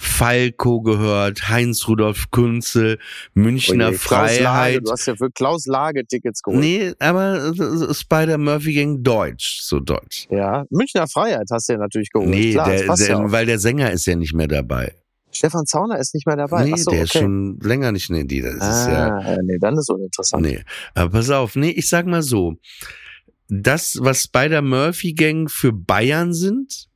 Falco 0.00 0.80
gehört, 0.80 1.48
Heinz 1.48 1.88
Rudolf 1.88 2.30
Kunze, 2.30 2.98
Münchner 3.34 3.88
Oje, 3.88 3.98
Klaus 3.98 4.38
Lage, 4.38 4.42
Freiheit. 4.44 4.80
du 4.86 4.92
hast 4.92 5.06
ja 5.06 5.16
für 5.16 5.28
Klaus 5.30 5.66
Lage 5.66 6.06
Tickets 6.06 6.40
geholt. 6.42 6.60
Nee, 6.60 6.92
aber 7.00 7.52
Spider 7.92 8.38
Murphy 8.38 8.74
ging 8.74 9.02
Deutsch, 9.02 9.58
so 9.62 9.80
Deutsch. 9.80 10.28
Ja, 10.30 10.64
Münchner 10.70 11.08
Freiheit 11.08 11.48
hast 11.50 11.68
du 11.68 11.72
ja 11.72 11.78
natürlich 11.80 12.10
geholt. 12.10 12.30
Nee, 12.30 12.52
Klar, 12.52 12.68
der, 12.70 12.94
der, 12.94 13.08
ja 13.08 13.32
weil 13.32 13.46
der 13.46 13.58
Sänger 13.58 13.90
ist 13.90 14.06
ja 14.06 14.14
nicht 14.14 14.34
mehr 14.34 14.46
dabei. 14.46 14.94
Stefan 15.30 15.66
Zauner 15.66 15.98
ist 15.98 16.14
nicht 16.14 16.26
mehr 16.26 16.36
dabei. 16.36 16.64
nee, 16.64 16.72
Ach 16.74 16.78
so, 16.78 16.90
der 16.90 17.00
okay. 17.00 17.04
ist 17.04 17.12
schon 17.12 17.60
länger 17.60 17.92
nicht. 17.92 18.10
Nee, 18.10 18.24
die, 18.24 18.40
das 18.40 18.54
ist 18.54 18.60
ja. 18.60 19.16
ah, 19.16 19.32
ja, 19.32 19.42
nee, 19.42 19.58
dann 19.58 19.76
ist 19.76 19.90
uninteressant. 19.90 20.42
Nee. 20.42 20.62
Aber 20.94 21.10
pass 21.10 21.30
auf, 21.30 21.54
nee, 21.54 21.70
ich 21.70 21.88
sag 21.88 22.06
mal 22.06 22.22
so. 22.22 22.56
Das, 23.48 23.98
was 24.00 24.24
Spider 24.24 24.62
Murphy 24.62 25.12
Gang 25.12 25.50
für 25.50 25.72
Bayern 25.72 26.34
sind, 26.34 26.88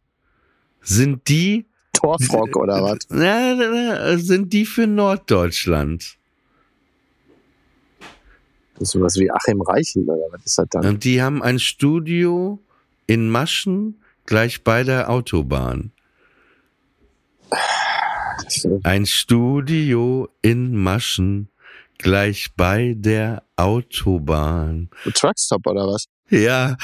sind 0.83 1.29
die, 1.29 1.67
Torfrock 1.93 2.57
oder 2.57 2.83
was? 2.83 2.99
na, 3.09 4.19
sind 4.19 4.53
die 4.53 4.67
für 4.67 4.87
Norddeutschland. 4.87 6.19
Das 8.75 8.89
ist 8.89 8.93
sowas 8.93 9.17
wie 9.17 9.31
Achim 9.31 9.61
Reichel 9.61 10.03
oder 10.03 10.27
was 10.33 10.45
ist 10.45 10.59
das 10.59 10.67
dann? 10.71 10.87
Und 10.87 11.05
die 11.05 11.23
haben 11.23 11.43
ein 11.43 11.59
Studio 11.59 12.59
in 13.07 13.29
Maschen 13.29 14.03
gleich 14.27 14.65
bei 14.65 14.83
der 14.83 15.11
Autobahn. 15.11 15.93
Ein 18.83 19.07
Studio 19.07 20.29
in 20.43 20.75
Maschen 20.75 21.49
gleich 21.99 22.49
bei 22.57 22.95
der 22.97 23.43
Autobahn. 23.57 24.91
Truckstop 25.15 25.67
oder 25.67 25.87
was? 25.87 26.07
Ja, 26.33 26.77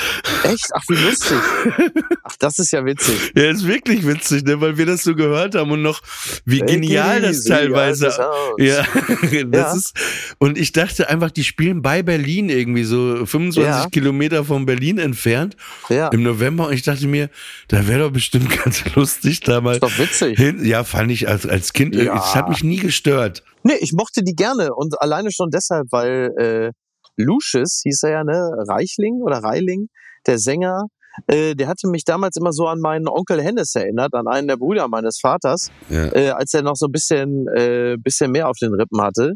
Echt? 0.45 0.67
Ach, 0.75 0.83
wie 0.89 0.95
lustig. 0.95 1.39
Ach, 2.23 2.37
das 2.39 2.59
ist 2.59 2.71
ja 2.71 2.85
witzig. 2.85 3.33
ja, 3.35 3.45
ist 3.51 3.67
wirklich 3.67 4.07
witzig, 4.07 4.45
ne, 4.45 4.61
weil 4.61 4.77
wir 4.77 4.85
das 4.87 5.03
so 5.03 5.15
gehört 5.15 5.55
haben 5.55 5.71
und 5.71 5.81
noch, 5.83 6.03
wie 6.45 6.59
genial 6.61 7.23
das 7.23 7.45
teilweise. 7.45 8.13
Ja, 8.59 8.85
das 9.23 9.31
Ja. 9.51 9.73
ist, 9.75 9.95
und 10.39 10.59
ich 10.59 10.73
dachte 10.73 11.09
einfach, 11.09 11.31
die 11.31 11.45
spielen 11.45 11.81
bei 11.81 12.03
Berlin 12.03 12.51
irgendwie 12.51 12.85
so 12.85 13.25
25 13.25 13.63
Ja. 13.65 13.87
Kilometer 13.91 14.45
von 14.45 14.67
Berlin 14.67 14.99
entfernt 14.99 15.57
Ja, 15.89 16.09
im 16.09 16.23
November 16.23 16.67
und 16.69 16.75
ich 16.75 16.83
dachte 16.83 17.07
mir, 17.07 17.31
da 17.69 17.89
wäre 17.89 18.01
doch 18.01 18.11
bestimmt 18.13 18.51
ganz 18.65 18.85
lustig 18.95 19.41
da 19.41 19.61
mal 19.63 19.73
ist 19.75 19.83
doch 19.83 19.99
witzig. 19.99 20.37
hin. 20.39 20.65
Ja, 20.65 20.85
fand 20.85 21.11
ich 21.11 21.27
als, 21.27 21.47
als 21.47 21.73
Kind, 21.73 21.95
Ja. 21.95 22.17
es 22.17 22.35
hat 22.35 22.49
mich 22.51 22.63
nie 22.63 22.77
gestört. 22.79 23.43
Nee, 23.63 23.77
ich 23.81 23.93
mochte 23.93 24.23
die 24.23 24.35
gerne 24.37 24.75
und 24.75 25.01
alleine 25.01 25.31
schon 25.33 25.49
deshalb, 25.51 25.87
weil 25.91 26.31
äh, 26.39 26.73
Lucius 27.19 27.81
hieß 27.85 28.03
er 28.05 28.11
ja, 28.11 28.25
ne? 28.25 28.51
Reichling 28.69 29.21
oder 29.23 29.39
Reiling, 29.39 29.89
der 30.27 30.39
Sänger, 30.39 30.85
äh, 31.27 31.55
der 31.55 31.69
hatte 31.69 31.89
mich 31.89 32.05
damals 32.05 32.37
immer 32.37 32.53
so 32.53 32.67
an 32.67 32.81
meinen 32.81 33.09
Onkel 33.09 33.43
Hennes 33.43 33.75
erinnert, 33.75 34.15
an 34.15 34.27
einen 34.29 34.49
der 34.49 34.57
Brüder 34.57 34.89
meines 34.89 35.19
Vaters, 35.21 35.71
Ja. 35.91 36.07
äh, 36.15 36.31
als 36.31 36.55
er 36.55 36.63
noch 36.63 36.77
so 36.77 36.87
ein 36.87 36.93
bisschen, 36.93 37.47
äh, 37.57 37.97
bisschen 37.99 38.31
mehr 38.31 38.49
auf 38.49 38.57
den 38.61 38.73
Rippen 38.73 39.01
hatte. 39.03 39.35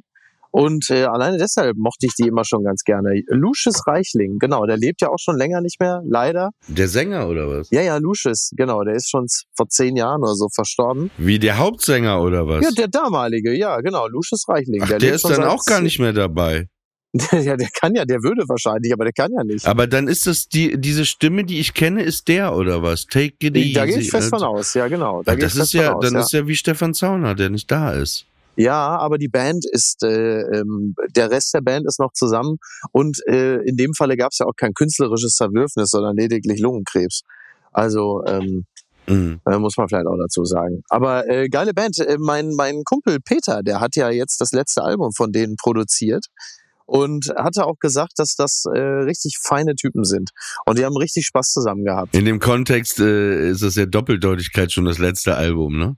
Und 0.54 0.90
äh, 0.90 1.04
alleine 1.04 1.38
deshalb 1.38 1.78
mochte 1.78 2.04
ich 2.04 2.12
die 2.14 2.28
immer 2.28 2.44
schon 2.44 2.62
ganz 2.62 2.82
gerne. 2.84 3.22
Lucius 3.28 3.86
Reichling, 3.86 4.38
genau, 4.38 4.66
der 4.66 4.76
lebt 4.76 5.00
ja 5.00 5.08
auch 5.08 5.18
schon 5.18 5.38
länger 5.38 5.62
nicht 5.62 5.80
mehr, 5.80 6.02
leider. 6.06 6.50
Der 6.68 6.88
Sänger 6.88 7.26
oder 7.26 7.48
was? 7.48 7.70
Ja, 7.70 7.80
ja, 7.80 7.96
Lucius, 7.96 8.50
genau, 8.54 8.84
der 8.84 8.94
ist 8.94 9.08
schon 9.08 9.26
vor 9.56 9.68
zehn 9.70 9.96
Jahren 9.96 10.20
oder 10.22 10.34
so 10.34 10.48
verstorben. 10.54 11.10
Wie 11.16 11.38
der 11.38 11.56
Hauptsänger 11.56 12.20
oder 12.20 12.46
was? 12.46 12.62
Ja, 12.64 12.70
der 12.70 12.88
damalige, 12.88 13.56
ja, 13.56 13.80
genau, 13.80 14.06
Lucius 14.08 14.44
Reichling. 14.46 14.82
Ach, 14.82 14.88
der, 14.88 14.98
lebt 14.98 15.14
ist 15.14 15.24
dann 15.24 15.44
auch 15.44 15.64
gar 15.64 15.80
nicht 15.80 15.98
mehr 15.98 16.12
dabei. 16.12 16.66
ja, 17.32 17.56
der 17.56 17.68
kann 17.78 17.94
ja, 17.94 18.04
der 18.06 18.22
würde 18.22 18.44
wahrscheinlich, 18.48 18.92
aber 18.92 19.04
der 19.04 19.12
kann 19.12 19.30
ja 19.36 19.44
nicht. 19.44 19.66
Aber 19.66 19.86
dann 19.86 20.08
ist 20.08 20.26
das 20.26 20.48
die, 20.48 20.80
diese 20.80 21.04
Stimme, 21.04 21.44
die 21.44 21.60
ich 21.60 21.74
kenne, 21.74 22.02
ist 22.02 22.28
der 22.28 22.56
oder 22.56 22.82
was? 22.82 23.06
Take 23.06 23.34
it 23.40 23.56
easy. 23.56 23.72
da 23.74 23.84
gehe 23.86 23.98
ich 23.98 24.10
fest 24.10 24.32
Also- 24.32 24.46
von 24.46 24.56
aus, 24.56 24.72
ja, 24.74 24.88
genau. 24.88 25.22
Da 25.22 25.32
Ah, 25.32 25.36
das 25.36 25.54
ist 25.56 25.72
ja, 25.74 25.92
aus, 25.92 26.02
dann 26.04 26.14
ja. 26.14 26.20
ist 26.20 26.32
ja 26.32 26.46
wie 26.46 26.56
Stefan 26.56 26.94
Zauner, 26.94 27.34
der 27.34 27.50
nicht 27.50 27.70
da 27.70 27.92
ist. 27.92 28.24
ja, 28.56 28.96
aber 28.98 29.18
die 29.18 29.28
Band 29.28 29.64
ist, 29.70 30.02
äh, 30.02 30.40
ähm, 30.40 30.94
der 31.16 31.30
Rest 31.30 31.52
der 31.54 31.60
Band 31.60 31.86
ist 31.86 31.98
noch 32.00 32.12
zusammen 32.12 32.56
und 32.92 33.18
äh, 33.26 33.56
in 33.62 33.76
dem 33.76 33.92
Falle 33.94 34.16
gab 34.16 34.32
es 34.32 34.38
ja 34.38 34.46
auch 34.46 34.56
kein 34.56 34.72
künstlerisches 34.74 35.32
Zerwürfnis, 35.36 35.90
sondern 35.90 36.16
lediglich 36.16 36.60
Lungenkrebs. 36.60 37.22
Also 37.72 38.22
ähm, 38.26 38.64
Mhm. 39.08 39.40
äh, 39.50 39.58
muss 39.58 39.76
man 39.76 39.88
vielleicht 39.88 40.06
auch 40.06 40.16
dazu 40.16 40.44
sagen. 40.44 40.82
Aber 40.88 41.28
äh, 41.28 41.48
geile 41.48 41.74
Band. 41.74 41.98
Äh, 41.98 42.18
mein, 42.20 42.54
mein 42.54 42.84
Kumpel 42.84 43.18
Peter, 43.18 43.62
der 43.64 43.80
hat 43.80 43.96
ja 43.96 44.10
jetzt 44.10 44.40
das 44.40 44.52
letzte 44.52 44.82
Album 44.84 45.10
von 45.12 45.32
denen 45.32 45.56
produziert 45.56 46.26
und 46.86 47.32
hatte 47.36 47.66
auch 47.66 47.78
gesagt, 47.78 48.12
dass 48.16 48.34
das 48.34 48.64
äh, 48.72 48.78
richtig 48.78 49.38
feine 49.42 49.74
Typen 49.74 50.04
sind. 50.04 50.30
Und 50.66 50.78
die 50.78 50.84
haben 50.84 50.96
richtig 50.96 51.26
Spaß 51.26 51.52
zusammen 51.52 51.84
gehabt. 51.84 52.14
In 52.14 52.24
dem 52.24 52.40
Kontext 52.40 52.98
äh, 53.00 53.50
ist 53.50 53.62
das 53.62 53.76
ja 53.76 53.86
Doppeldeutigkeit 53.86 54.72
schon 54.72 54.84
das 54.84 54.98
letzte 54.98 55.34
Album, 55.36 55.78
ne? 55.78 55.96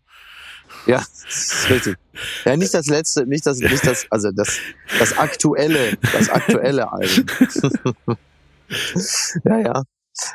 Ja, 0.87 0.99
das 0.99 1.25
ist 1.29 1.71
richtig. 1.71 1.97
Ja, 2.45 2.57
nicht 2.57 2.75
das 2.75 2.87
letzte, 2.87 3.27
nicht 3.27 3.47
das, 3.47 3.59
nicht 3.59 3.87
das, 3.87 4.07
also 4.11 4.31
das, 4.33 4.59
das 4.99 5.17
aktuelle, 5.19 5.97
das 6.13 6.29
aktuelle 6.29 6.93
Album. 6.93 7.27
ja, 9.45 9.59
ja. 9.59 9.83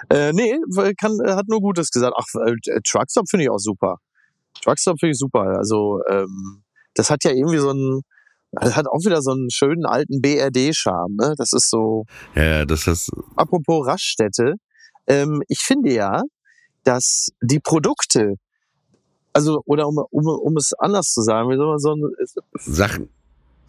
Äh, 0.10 0.34
nee, 0.34 0.58
kann, 1.00 1.18
hat 1.26 1.48
nur 1.48 1.62
Gutes 1.62 1.90
gesagt. 1.92 2.14
Ach, 2.18 2.26
äh, 2.46 2.82
Truckstop 2.86 3.30
finde 3.30 3.46
ich 3.46 3.50
auch 3.50 3.60
super. 3.60 3.98
Truckstop 4.62 5.00
finde 5.00 5.12
ich 5.12 5.18
super. 5.18 5.58
Also, 5.58 6.02
ähm, 6.10 6.64
das 6.96 7.10
hat 7.10 7.24
ja 7.24 7.32
irgendwie 7.32 7.60
so 7.60 7.72
ein, 7.72 8.02
das 8.52 8.76
hat 8.76 8.88
auch 8.88 9.00
wieder 9.06 9.22
so 9.22 9.32
einen 9.32 9.50
schönen 9.52 9.86
alten 9.86 10.22
BRD-Charme, 10.22 11.16
ne? 11.16 11.36
Das 11.38 11.54
ist 11.54 11.70
so. 11.70 12.06
Ja, 12.36 12.66
das 12.66 12.88
ist. 12.88 13.12
Apropos 13.36 13.86
Raststätte, 13.86 14.56
ähm, 15.08 15.42
ich 15.48 15.60
finde 15.60 15.94
ja, 15.94 16.22
dass 16.84 17.30
die 17.42 17.60
Produkte, 17.60 18.36
also, 19.34 19.62
oder 19.66 19.88
um, 19.88 19.98
um, 20.10 20.26
um 20.28 20.58
es 20.58 20.74
anders 20.80 21.12
zu 21.12 21.22
sagen, 21.22 21.50
wie 21.50 21.58
soll 21.58 21.68
man 21.68 21.80
so 21.80 21.94
ein, 21.94 22.02
Sachen. 22.56 23.10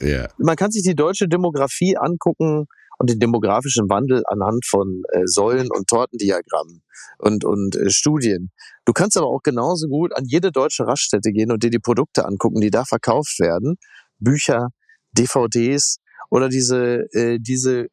Ja. 0.02 0.28
man 0.38 0.56
kann 0.56 0.70
sich 0.70 0.82
die 0.82 0.94
deutsche 0.94 1.28
Demografie 1.28 1.94
angucken 1.98 2.66
und 2.98 3.10
den 3.10 3.18
demografischen 3.18 3.90
Wandel 3.90 4.22
anhand 4.28 4.64
von 4.66 5.02
äh, 5.12 5.26
Säulen 5.26 5.68
und 5.70 5.88
Tortendiagrammen 5.88 6.82
und, 7.18 7.44
und 7.44 7.76
äh, 7.76 7.90
Studien. 7.90 8.50
Du 8.86 8.92
kannst 8.92 9.16
aber 9.16 9.26
auch 9.26 9.42
genauso 9.42 9.88
gut 9.88 10.16
an 10.16 10.24
jede 10.26 10.52
deutsche 10.52 10.86
Raststätte 10.86 11.32
gehen 11.32 11.52
und 11.52 11.62
dir 11.62 11.70
die 11.70 11.78
Produkte 11.78 12.24
angucken, 12.24 12.60
die 12.60 12.70
da 12.70 12.84
verkauft 12.84 13.38
werden. 13.40 13.76
Bücher, 14.20 14.68
DVDs 15.12 15.96
oder 16.30 16.48
diese, 16.48 17.06
äh, 17.12 17.38
diese 17.40 17.86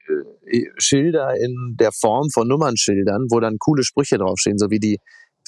äh, 0.45 0.63
Schilder 0.77 1.35
in 1.35 1.75
der 1.79 1.91
Form 1.91 2.29
von 2.31 2.47
Nummernschildern, 2.47 3.27
wo 3.29 3.39
dann 3.39 3.57
coole 3.59 3.83
Sprüche 3.83 4.17
draufstehen, 4.17 4.57
so 4.57 4.69
wie 4.69 4.79
die 4.79 4.99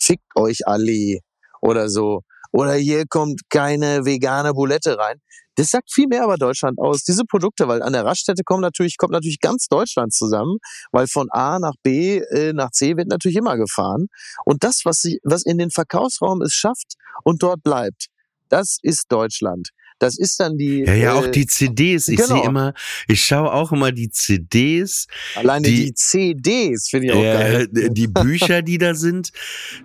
Fickt 0.01 0.36
euch 0.36 0.65
Allee 0.65 1.19
oder 1.61 1.89
so. 1.89 2.21
Oder 2.51 2.73
hier 2.73 3.05
kommt 3.07 3.41
keine 3.49 4.05
vegane 4.05 4.53
Boulette 4.53 4.97
rein. 4.97 5.21
Das 5.55 5.71
sagt 5.71 5.91
viel 5.91 6.07
mehr 6.07 6.23
über 6.23 6.38
Deutschland 6.38 6.80
aus. 6.80 7.03
Diese 7.03 7.25
Produkte, 7.25 7.67
weil 7.67 7.82
an 7.82 7.93
der 7.93 8.05
Raststätte 8.05 8.43
kommen 8.43 8.61
natürlich, 8.61 8.97
kommt 8.97 9.11
natürlich 9.11 9.41
ganz 9.41 9.67
Deutschland 9.67 10.13
zusammen, 10.13 10.57
weil 10.91 11.07
von 11.07 11.27
A 11.32 11.59
nach 11.59 11.73
B 11.84 12.19
äh, 12.19 12.53
nach 12.53 12.71
C 12.71 12.95
wird 12.95 13.09
natürlich 13.09 13.36
immer 13.36 13.57
gefahren. 13.57 14.07
Und 14.45 14.63
das, 14.63 14.82
was, 14.86 14.99
sie, 15.01 15.19
was 15.23 15.43
in 15.43 15.57
den 15.57 15.69
Verkaufsraum 15.69 16.41
es 16.41 16.53
schafft 16.53 16.93
und 17.23 17.43
dort 17.43 17.61
bleibt, 17.61 18.07
das 18.47 18.77
ist 18.82 19.07
Deutschland. 19.09 19.69
Das 20.00 20.18
ist 20.18 20.39
dann 20.39 20.58
die. 20.58 20.84
Ja, 20.86 20.93
ja, 20.93 21.14
auch 21.14 21.28
äh, 21.28 21.32
die 21.32 21.45
CDs. 21.45 22.08
Ich 22.08 22.18
genau. 22.18 22.36
sehe 22.38 22.45
immer, 22.45 22.74
ich 23.08 23.22
schaue 23.24 23.52
auch 23.54 23.72
immer 23.72 23.91
die 23.91 24.10
CDs, 24.10 25.08
Alleine 25.36 25.68
die, 25.68 25.86
die- 25.86 25.93
CDs 25.93 26.89
finde 26.89 27.08
ich 27.08 27.14
auch 27.14 27.20
äh, 27.22 27.68
geil. 27.68 27.68
die 27.91 28.08
Bücher, 28.08 28.62
die 28.62 28.78
da 28.78 28.93
sind. 28.95 29.32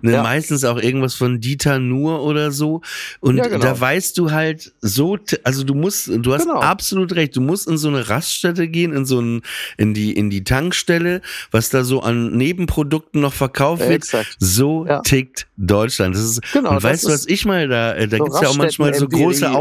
Ne, 0.01 0.13
Ja. 0.13 0.23
Meistens 0.23 0.63
auch 0.63 0.77
irgendwas 0.77 1.15
von 1.15 1.39
Dieter 1.41 1.79
Nuhr 1.79 2.21
oder 2.23 2.51
so. 2.51 2.81
Und 3.19 3.37
Ja, 3.37 3.47
genau. 3.47 3.59
da 3.59 3.79
weißt 3.79 4.17
du 4.17 4.31
halt 4.31 4.73
so, 4.81 5.17
also 5.43 5.63
du 5.63 5.73
musst, 5.75 6.07
du 6.07 6.33
hast 6.33 6.43
Genau. 6.45 6.59
absolut 6.59 7.13
recht. 7.15 7.35
Du 7.35 7.41
musst 7.41 7.67
in 7.67 7.77
so 7.77 7.87
eine 7.89 8.07
Raststätte 8.09 8.67
gehen, 8.67 8.93
in 8.93 9.05
so 9.05 9.19
ein, 9.19 9.41
in 9.77 9.93
die, 9.93 10.13
in 10.13 10.29
die 10.29 10.43
Tankstelle, 10.43 11.21
was 11.51 11.69
da 11.69 11.83
so 11.83 12.01
an 12.01 12.37
Nebenprodukten 12.37 13.19
noch 13.21 13.33
verkauft 13.33 13.81
wird. 13.81 13.91
Exakt. 14.03 14.35
So 14.39 14.85
Ja. 14.87 15.01
tickt 15.01 15.47
Deutschland. 15.57 16.15
Das 16.15 16.23
ist, 16.23 16.41
Genau, 16.53 16.71
und 16.71 16.83
weißt 16.83 17.03
du, 17.05 17.09
was 17.09 17.25
ich 17.27 17.45
mal 17.45 17.67
da, 17.67 17.93
äh, 17.95 18.07
da 18.07 18.17
so 18.17 18.23
gibt's 18.23 18.41
ja 18.41 18.47
auch 18.49 18.55
manchmal 18.57 18.93
so 18.93 19.07
große 19.07 19.47
und- 19.49 19.55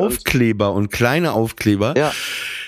Aufkleber 0.45 0.73
und 0.75 0.91
kleine 0.91 1.33
Aufkleber. 1.33 1.95
Ja. 1.97 2.13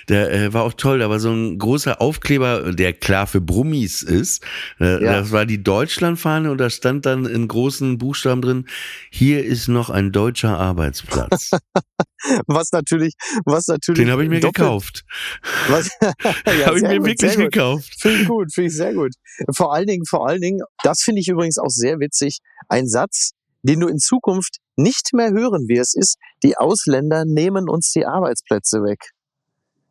Der 0.09 0.33
äh, 0.33 0.55
war 0.55 0.63
auch 0.63 0.73
toll, 0.73 1.01
da 1.01 1.11
war 1.11 1.19
so 1.19 1.31
ein 1.33 1.59
großer 1.59 2.01
Aufkleber, 2.01 2.73
der 2.73 2.93
klar 2.93 3.27
für 3.27 3.41
Brummis 3.41 4.03
ist. 4.03 4.43
Äh, 4.81 5.05
Ja. 5.05 5.13
Das 5.21 5.33
war 5.33 5.45
die 5.47 5.63
Deutschlandfahne 5.63 6.51
und 6.51 6.59
da 6.59 6.71
stand 6.71 7.05
dann 7.07 7.27
in 7.27 7.49
großen 7.49 7.99
Buchstaben 7.99 8.41
drin, 8.41 8.67
hier 9.11 9.45
ist 9.45 9.69
noch 9.69 9.91
ein 9.91 10.13
deutscher 10.13 10.57
Arbeitsplatz. 10.59 11.51
Was 12.47 12.73
natürlich, 12.73 13.15
was 13.45 13.67
natürlich. 13.69 14.01
Den 14.03 14.11
habe 14.11 14.25
ich 14.25 14.29
mir 14.31 14.41
doppelt- 14.41 14.55
gekauft. 14.57 15.05
Was, 15.69 15.89
ja, 16.01 16.67
habe 16.67 16.79
ich 16.79 16.83
mir 16.83 16.99
gut, 16.99 17.07
wirklich 17.09 17.37
gekauft. 17.37 17.95
Finde 18.01 18.23
ich 18.23 18.29
gut, 18.29 18.53
finde 18.53 18.69
ich 18.71 18.75
sehr 18.77 18.95
gut. 18.95 19.13
Vor 19.55 19.73
allen 19.75 19.87
Dingen, 19.87 20.05
vor 20.07 20.27
allen 20.27 20.41
Dingen, 20.41 20.61
das 20.83 21.03
finde 21.03 21.21
ich 21.21 21.29
übrigens 21.29 21.59
auch 21.59 21.69
sehr 21.69 22.01
witzig, 22.01 22.39
ein 22.69 22.89
Satz, 22.89 23.33
den 23.63 23.81
du 23.81 23.87
in 23.89 23.99
Zukunft 23.99 24.57
nicht 24.77 25.13
mehr 25.13 25.31
hören 25.31 25.69
wirst, 25.69 25.97
ist, 25.97 26.17
die 26.43 26.57
Ausländer 26.57 27.25
nehmen 27.25 27.69
uns 27.69 27.91
die 27.93 28.07
Arbeitsplätze 28.07 28.83
weg. 28.83 29.11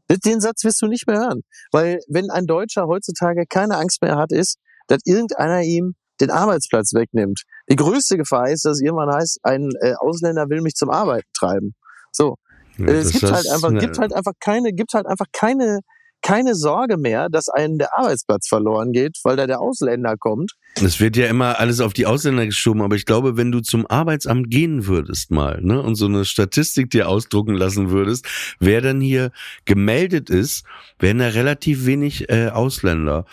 Den 0.10 0.40
Satz 0.40 0.64
wirst 0.64 0.82
du 0.82 0.88
nicht 0.88 1.08
mehr 1.08 1.18
hören. 1.18 1.42
Weil 1.72 2.00
wenn 2.08 2.30
ein 2.30 2.46
Deutscher 2.46 2.86
heutzutage 2.88 3.46
keine 3.50 3.78
Angst 3.78 4.02
mehr 4.02 4.18
hat, 4.18 4.32
ist, 4.32 4.58
dass 4.88 5.00
irgendeiner 5.04 5.64
ihm 5.64 5.96
den 6.22 6.32
Arbeitsplatz 6.32 6.94
wegnimmt. 6.94 7.42
Die 7.70 7.76
größte 7.76 8.18
Gefahr 8.18 8.50
ist, 8.50 8.66
dass 8.66 8.78
es 8.78 8.82
irgendwann 8.82 9.14
heißt, 9.14 9.40
ein 9.44 9.70
äh, 9.82 9.94
Ausländer 9.98 10.50
will 10.50 10.62
mich 10.62 10.76
zum 10.76 10.90
Arbeiten 10.90 11.28
treiben. 11.34 11.76
So. 12.12 12.36
Äh, 12.78 12.92
es 12.92 13.12
gibt 13.12 13.32
halt 13.32 13.50
einfach, 13.50 13.74
gibt 13.80 13.98
halt 13.98 14.14
einfach 14.14 14.34
keine, 14.40 14.72
gibt 14.72 14.94
halt 14.94 15.08
einfach 15.08 15.26
keine, 15.34 15.80
keine 16.26 16.56
Sorge 16.56 16.98
mehr, 16.98 17.30
dass 17.30 17.50
einem 17.50 17.78
der 17.78 17.96
Arbeitsplatz 17.96 18.48
verloren 18.48 18.92
geht, 18.94 19.20
weil 19.24 19.36
da 19.36 19.46
der 19.46 19.62
Ausländer 19.62 20.18
kommt. 20.18 20.54
Es 20.74 21.00
wird 21.00 21.16
ja 21.18 21.28
immer 21.28 21.60
alles 21.60 21.82
auf 21.82 21.94
die 21.94 22.08
Ausländer 22.08 22.48
geschoben, 22.48 22.82
aber 22.82 22.96
ich 22.96 23.06
glaube, 23.06 23.38
wenn 23.38 23.52
du 23.52 23.62
zum 23.62 23.86
Arbeitsamt 23.86 24.50
gehen 24.50 24.88
würdest 24.88 25.30
mal, 25.30 25.62
ne, 25.62 25.80
und 25.82 25.94
so 25.96 26.08
eine 26.08 26.26
Statistik 26.26 26.90
dir 26.90 27.10
ausdrucken 27.10 27.54
lassen 27.54 27.92
würdest, 27.92 28.26
wer 28.60 28.82
dann 28.82 29.02
hier 29.02 29.32
gemeldet 29.66 30.32
ist, 30.32 30.66
wären 30.98 31.20
da 31.20 31.28
relativ 31.28 31.86
wenig 31.86 32.28
äh, 32.30 32.48
Ausländer. 32.48 33.26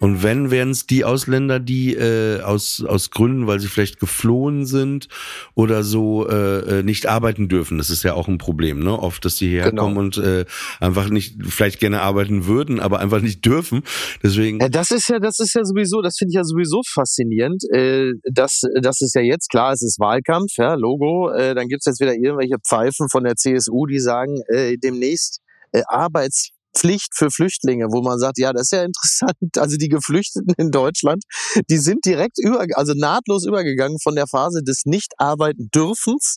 Und 0.00 0.22
wenn, 0.22 0.50
wären 0.50 0.70
es 0.70 0.86
die 0.86 1.04
Ausländer, 1.04 1.60
die 1.60 1.94
äh, 1.94 2.40
aus, 2.40 2.82
aus 2.82 3.10
Gründen, 3.10 3.46
weil 3.46 3.60
sie 3.60 3.68
vielleicht 3.68 4.00
geflohen 4.00 4.64
sind 4.64 5.08
oder 5.54 5.84
so, 5.84 6.26
äh, 6.26 6.78
äh, 6.78 6.82
nicht 6.82 7.06
arbeiten 7.06 7.48
dürfen. 7.48 7.76
Das 7.76 7.90
ist 7.90 8.02
ja 8.02 8.14
auch 8.14 8.26
ein 8.26 8.38
Problem, 8.38 8.80
ne? 8.82 8.98
Oft, 8.98 9.24
dass 9.26 9.36
sie 9.36 9.48
hierher 9.48 9.70
Genau. 9.70 9.84
kommen 9.84 9.98
und 9.98 10.16
äh, 10.16 10.46
einfach 10.80 11.10
nicht, 11.10 11.36
vielleicht 11.46 11.80
gerne 11.80 12.00
arbeiten 12.00 12.46
würden, 12.46 12.80
aber 12.80 12.98
einfach 13.00 13.20
nicht 13.20 13.44
dürfen. 13.44 13.82
Deswegen. 14.22 14.58
Ja, 14.60 14.70
das 14.70 14.90
ist 14.90 15.08
ja, 15.08 15.18
das 15.18 15.38
ist 15.38 15.54
ja 15.54 15.64
sowieso, 15.64 16.00
das 16.00 16.16
finde 16.16 16.30
ich 16.30 16.36
ja 16.36 16.44
sowieso 16.44 16.80
faszinierend. 16.90 17.62
Äh, 17.70 18.12
das, 18.24 18.62
das 18.80 19.02
ist 19.02 19.14
ja 19.14 19.20
jetzt 19.20 19.50
klar, 19.50 19.72
es 19.74 19.82
ist 19.82 20.00
Wahlkampf, 20.00 20.52
ja, 20.56 20.74
Logo. 20.74 21.30
Äh, 21.30 21.54
dann 21.54 21.68
gibt's 21.68 21.84
jetzt 21.84 22.00
wieder 22.00 22.14
irgendwelche 22.14 22.56
Pfeifen 22.66 23.08
von 23.10 23.24
der 23.24 23.36
CSU, 23.36 23.84
die 23.84 24.00
sagen, 24.00 24.40
äh, 24.48 24.76
demnächst 24.78 25.40
äh, 25.72 25.82
Arbeitspflicht 26.70 27.14
für 27.14 27.30
Flüchtlinge, 27.30 27.86
wo 27.90 28.02
man 28.02 28.18
sagt, 28.18 28.38
ja, 28.38 28.52
das 28.52 28.62
ist 28.62 28.72
ja 28.72 28.84
interessant. 28.84 29.58
Also 29.58 29.76
die 29.76 29.88
Geflüchteten 29.88 30.54
in 30.56 30.70
Deutschland, 30.70 31.24
die 31.68 31.78
sind 31.78 32.04
direkt 32.04 32.38
über, 32.38 32.64
also 32.74 32.94
nahtlos 32.94 33.46
übergegangen 33.46 33.98
von 34.02 34.14
der 34.14 34.26
Phase 34.26 34.62
des 34.62 34.82
Nicht-Arbeiten-Dürfens 34.84 36.36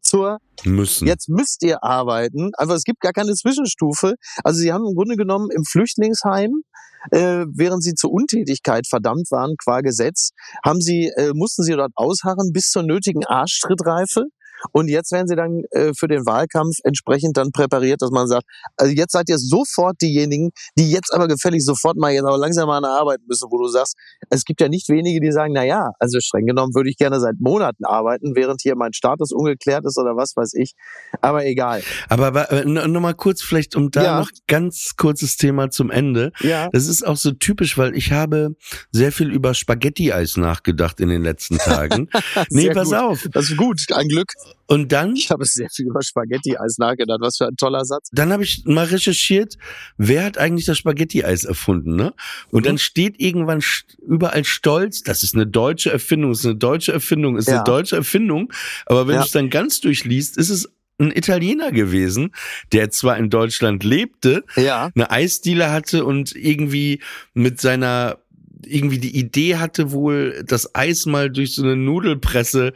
zur 0.00 0.38
Müssen. 0.64 1.06
Jetzt 1.06 1.28
müsst 1.28 1.62
ihr 1.62 1.82
arbeiten. 1.82 2.50
Einfach, 2.56 2.74
es 2.74 2.84
gibt 2.84 3.00
gar 3.00 3.12
keine 3.12 3.34
Zwischenstufe. 3.34 4.14
Also 4.44 4.60
sie 4.60 4.72
haben 4.72 4.84
im 4.86 4.94
Grunde 4.94 5.16
genommen 5.16 5.48
im 5.50 5.64
Flüchtlingsheim, 5.64 6.62
äh, 7.10 7.46
während 7.52 7.82
sie 7.82 7.94
zur 7.94 8.12
Untätigkeit 8.12 8.86
verdammt 8.88 9.30
waren 9.30 9.56
qua 9.62 9.80
Gesetz, 9.80 10.30
haben 10.64 10.80
sie, 10.80 11.12
äh, 11.16 11.32
mussten 11.34 11.62
sie 11.62 11.72
dort 11.72 11.92
ausharren 11.94 12.52
bis 12.52 12.70
zur 12.70 12.82
nötigen 12.82 13.24
Arschtrittreife. 13.24 14.26
Und 14.72 14.88
jetzt 14.88 15.10
werden 15.12 15.26
sie 15.26 15.34
dann 15.36 15.62
äh, 15.72 15.92
für 15.98 16.06
den 16.08 16.24
Wahlkampf 16.26 16.76
entsprechend 16.84 17.36
dann 17.36 17.50
präpariert, 17.52 18.02
dass 18.02 18.10
man 18.10 18.28
sagt, 18.28 18.44
also 18.76 18.92
jetzt 18.92 19.12
seid 19.12 19.28
ihr 19.28 19.38
sofort 19.38 20.00
diejenigen, 20.00 20.50
die 20.78 20.90
jetzt 20.90 21.12
aber 21.12 21.26
gefällig 21.28 21.64
sofort 21.64 21.96
mal 21.96 22.12
jetzt 22.12 22.24
aber 22.24 22.38
langsam 22.38 22.68
mal 22.68 22.76
an 22.76 22.84
der 22.84 22.92
Arbeit 22.92 23.20
müssen, 23.26 23.48
wo 23.50 23.58
du 23.58 23.68
sagst, 23.68 23.96
es 24.30 24.44
gibt 24.44 24.60
ja 24.60 24.68
nicht 24.68 24.88
wenige, 24.88 25.20
die 25.20 25.32
sagen, 25.32 25.52
na 25.54 25.64
ja, 25.64 25.90
also 25.98 26.20
streng 26.20 26.46
genommen 26.46 26.74
würde 26.74 26.90
ich 26.90 26.96
gerne 26.96 27.18
seit 27.20 27.40
Monaten 27.40 27.84
arbeiten, 27.84 28.34
während 28.36 28.60
hier 28.62 28.76
mein 28.76 28.92
Status 28.92 29.32
ungeklärt 29.32 29.84
ist 29.84 29.98
oder 29.98 30.16
was 30.16 30.36
weiß 30.36 30.54
ich. 30.54 30.74
Aber 31.20 31.44
egal. 31.44 31.82
Aber, 32.08 32.26
aber 32.28 32.50
äh, 32.52 32.64
no- 32.64 32.86
noch 32.86 33.00
mal 33.00 33.14
kurz 33.14 33.42
vielleicht, 33.42 33.74
um 33.76 33.90
da 33.90 34.02
Ja. 34.04 34.18
noch 34.20 34.30
ganz 34.46 34.92
kurzes 34.96 35.36
Thema 35.36 35.70
zum 35.70 35.90
Ende. 35.90 36.32
Ja. 36.40 36.68
Das 36.72 36.86
ist 36.86 37.06
auch 37.06 37.16
so 37.16 37.32
typisch, 37.32 37.76
weil 37.78 37.96
ich 37.96 38.12
habe 38.12 38.54
sehr 38.92 39.12
viel 39.12 39.30
über 39.32 39.54
Spaghetti-Eis 39.54 40.36
nachgedacht 40.36 41.00
in 41.00 41.08
den 41.08 41.22
letzten 41.22 41.58
Tagen. 41.58 42.08
nee, 42.50 42.70
pass 42.70 42.88
gut. 42.88 42.96
auf. 42.98 43.26
Das 43.32 43.50
ist 43.50 43.56
gut, 43.56 43.80
ein 43.92 44.08
Glück. 44.08 44.32
Und 44.66 44.92
dann, 44.92 45.14
Ich 45.16 45.30
habe 45.30 45.44
sehr 45.44 45.68
viel 45.70 45.86
über 45.86 46.02
Spaghetti-Eis 46.02 46.78
nachgedacht. 46.78 47.18
Was 47.20 47.36
für 47.36 47.46
ein 47.46 47.56
toller 47.56 47.84
Satz. 47.84 48.08
dann 48.12 48.32
habe 48.32 48.42
ich 48.44 48.62
mal 48.64 48.86
recherchiert, 48.86 49.56
wer 49.98 50.24
hat 50.24 50.38
eigentlich 50.38 50.64
das 50.66 50.78
Spaghetti-Eis 50.78 51.44
erfunden, 51.44 51.96
ne? 51.96 52.14
Und 52.50 52.62
Mhm. 52.62 52.66
dann 52.66 52.78
steht 52.78 53.20
irgendwann 53.20 53.62
überall 54.06 54.44
stolz, 54.44 55.02
das 55.02 55.22
ist 55.22 55.34
eine 55.34 55.46
deutsche 55.46 55.90
Erfindung, 55.92 56.32
ist 56.32 56.44
eine 56.46 56.56
deutsche 56.56 56.92
Erfindung, 56.92 57.36
ist 57.36 57.48
Ja. 57.48 57.56
eine 57.56 57.64
deutsche 57.64 57.96
Erfindung. 57.96 58.52
Aber 58.86 59.06
wenn 59.06 59.14
Ja. 59.16 59.20
du 59.20 59.26
es 59.26 59.32
dann 59.32 59.50
ganz 59.50 59.80
durchliest, 59.80 60.36
ist 60.38 60.48
es 60.50 60.68
ein 60.98 61.10
Italiener 61.10 61.72
gewesen, 61.72 62.32
der 62.72 62.90
zwar 62.90 63.16
in 63.16 63.28
Deutschland 63.28 63.82
lebte, 63.82 64.44
Ja. 64.56 64.90
eine 64.94 65.10
Eisdiele 65.10 65.70
hatte 65.72 66.04
und 66.04 66.34
irgendwie 66.36 67.00
mit 67.34 67.60
seiner 67.60 68.18
irgendwie 68.64 68.98
die 68.98 69.16
Idee 69.16 69.56
hatte 69.56 69.92
wohl, 69.92 70.44
das 70.46 70.74
Eis 70.74 71.06
mal 71.06 71.30
durch 71.30 71.54
so 71.54 71.62
eine 71.62 71.76
Nudelpresse 71.76 72.72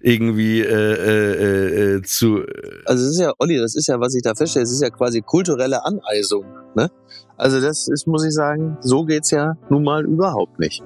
irgendwie 0.00 0.60
äh, 0.60 0.64
äh, 0.64 1.96
äh, 1.96 2.02
zu. 2.02 2.44
Also 2.84 3.04
es 3.04 3.12
ist 3.12 3.20
ja, 3.20 3.32
Olli, 3.38 3.58
das 3.58 3.74
ist 3.74 3.88
ja, 3.88 4.00
was 4.00 4.14
ich 4.14 4.22
da 4.22 4.34
feststelle, 4.34 4.64
es 4.64 4.72
ist 4.72 4.82
ja 4.82 4.90
quasi 4.90 5.22
kulturelle 5.22 5.84
Aneisung. 5.84 6.44
Ne? 6.74 6.90
Also 7.36 7.60
das 7.60 7.88
ist, 7.88 8.06
muss 8.06 8.24
ich 8.24 8.32
sagen, 8.32 8.76
so 8.80 9.04
geht's 9.04 9.30
ja 9.30 9.54
nun 9.68 9.84
mal 9.84 10.04
überhaupt 10.04 10.58
nicht. 10.58 10.82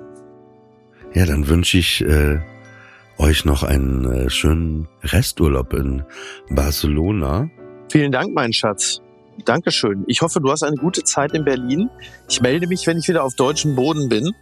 Ja, 1.14 1.26
dann 1.26 1.48
wünsche 1.48 1.78
ich 1.78 2.02
äh, 2.02 2.38
euch 3.18 3.44
noch 3.44 3.62
einen 3.62 4.04
äh, 4.04 4.30
schönen 4.30 4.88
Resturlaub 5.02 5.74
in 5.74 6.04
Barcelona. 6.50 7.50
Vielen 7.90 8.12
Dank, 8.12 8.32
mein 8.34 8.52
Schatz. 8.52 9.00
Dankeschön. 9.44 10.04
Ich 10.06 10.22
hoffe, 10.22 10.40
du 10.40 10.50
hast 10.50 10.62
eine 10.62 10.76
gute 10.76 11.04
Zeit 11.04 11.32
in 11.32 11.44
Berlin. 11.44 11.90
Ich 12.28 12.40
melde 12.40 12.66
mich, 12.66 12.86
wenn 12.86 12.98
ich 12.98 13.08
wieder 13.08 13.24
auf 13.24 13.34
deutschem 13.34 13.74
Boden 13.74 14.08
bin. 14.08 14.32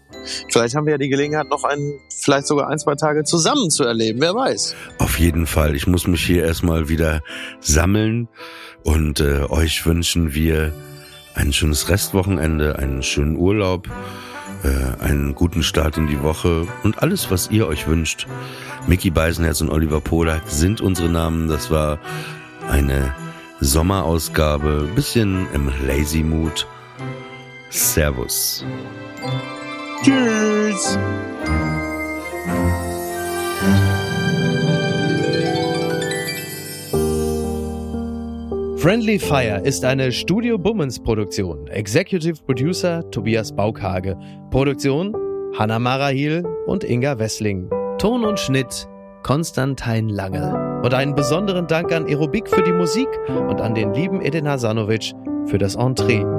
Vielleicht 0.51 0.74
haben 0.74 0.86
wir 0.86 0.92
ja 0.92 0.99
die 0.99 1.09
Gelegenheit, 1.09 1.49
noch 1.49 1.64
ein, 1.64 1.78
vielleicht 2.20 2.46
sogar 2.46 2.68
ein, 2.68 2.78
zwei 2.78 2.94
Tage 2.94 3.24
zusammen 3.24 3.70
zu 3.70 3.84
erleben. 3.84 4.20
Wer 4.20 4.34
weiß. 4.34 4.74
Auf 4.99 5.18
jeden 5.18 5.46
Fall. 5.46 5.74
Ich 5.74 5.86
muss 5.86 6.07
mich 6.07 6.24
hier 6.24 6.44
erstmal 6.44 6.88
wieder 6.88 7.20
sammeln 7.61 8.28
und 8.84 9.20
äh, 9.20 9.44
euch 9.49 9.84
wünschen 9.86 10.34
wir 10.34 10.72
ein 11.34 11.53
schönes 11.53 11.88
Restwochenende, 11.88 12.78
einen 12.78 13.03
schönen 13.03 13.36
Urlaub, 13.36 13.88
äh, 14.64 15.03
einen 15.03 15.34
guten 15.34 15.62
Start 15.62 15.96
in 15.96 16.07
die 16.07 16.22
Woche 16.22 16.66
und 16.82 17.03
alles, 17.03 17.30
was 17.30 17.51
ihr 17.51 17.66
euch 17.68 17.86
wünscht. 17.86 18.26
Mickey 18.86 19.11
Beisenherz 19.11 19.61
und 19.61 19.70
Oliver 19.70 20.01
Polak 20.01 20.42
sind 20.49 20.80
unsere 20.80 21.09
Namen. 21.09 21.49
Das 21.49 21.70
war 21.70 21.99
eine 22.68 23.14
Sommerausgabe, 23.61 24.89
bisschen 24.95 25.47
im 25.53 25.71
Lazy 25.87 26.23
Mood. 26.23 26.67
Servus. 27.71 28.65
Tschüss. 30.03 30.99
Friendly 38.77 39.19
Fire 39.19 39.61
ist 39.65 39.85
eine 39.85 40.13
Studio 40.13 40.57
Bummens 40.57 41.01
Produktion. 41.01 41.67
Executive 41.67 42.41
Producer 42.45 43.11
Tobias 43.11 43.55
Baukhage. 43.55 44.17
Produktion 44.51 45.13
Hanna 45.59 45.81
Marahil 45.81 46.45
und 46.67 46.85
Inga 46.85 47.19
Wessling. 47.19 47.69
Ton 47.99 48.25
und 48.25 48.39
Schnitt 48.39 48.87
Konstantin 49.25 50.09
Lange. 50.09 50.68
Und 50.83 50.95
einen 50.95 51.14
besonderen 51.14 51.66
Dank 51.66 51.93
an 51.93 52.07
Aerobik 52.07 52.49
für 52.49 52.62
die 52.62 52.72
Musik 52.72 53.09
und 53.29 53.61
an 53.61 53.74
den 53.74 53.95
lieben 53.95 54.20
Edin 54.20 54.49
Hasanovic 54.49 55.12
für 55.47 55.59
das 55.59 55.74
Entree. 55.74 56.38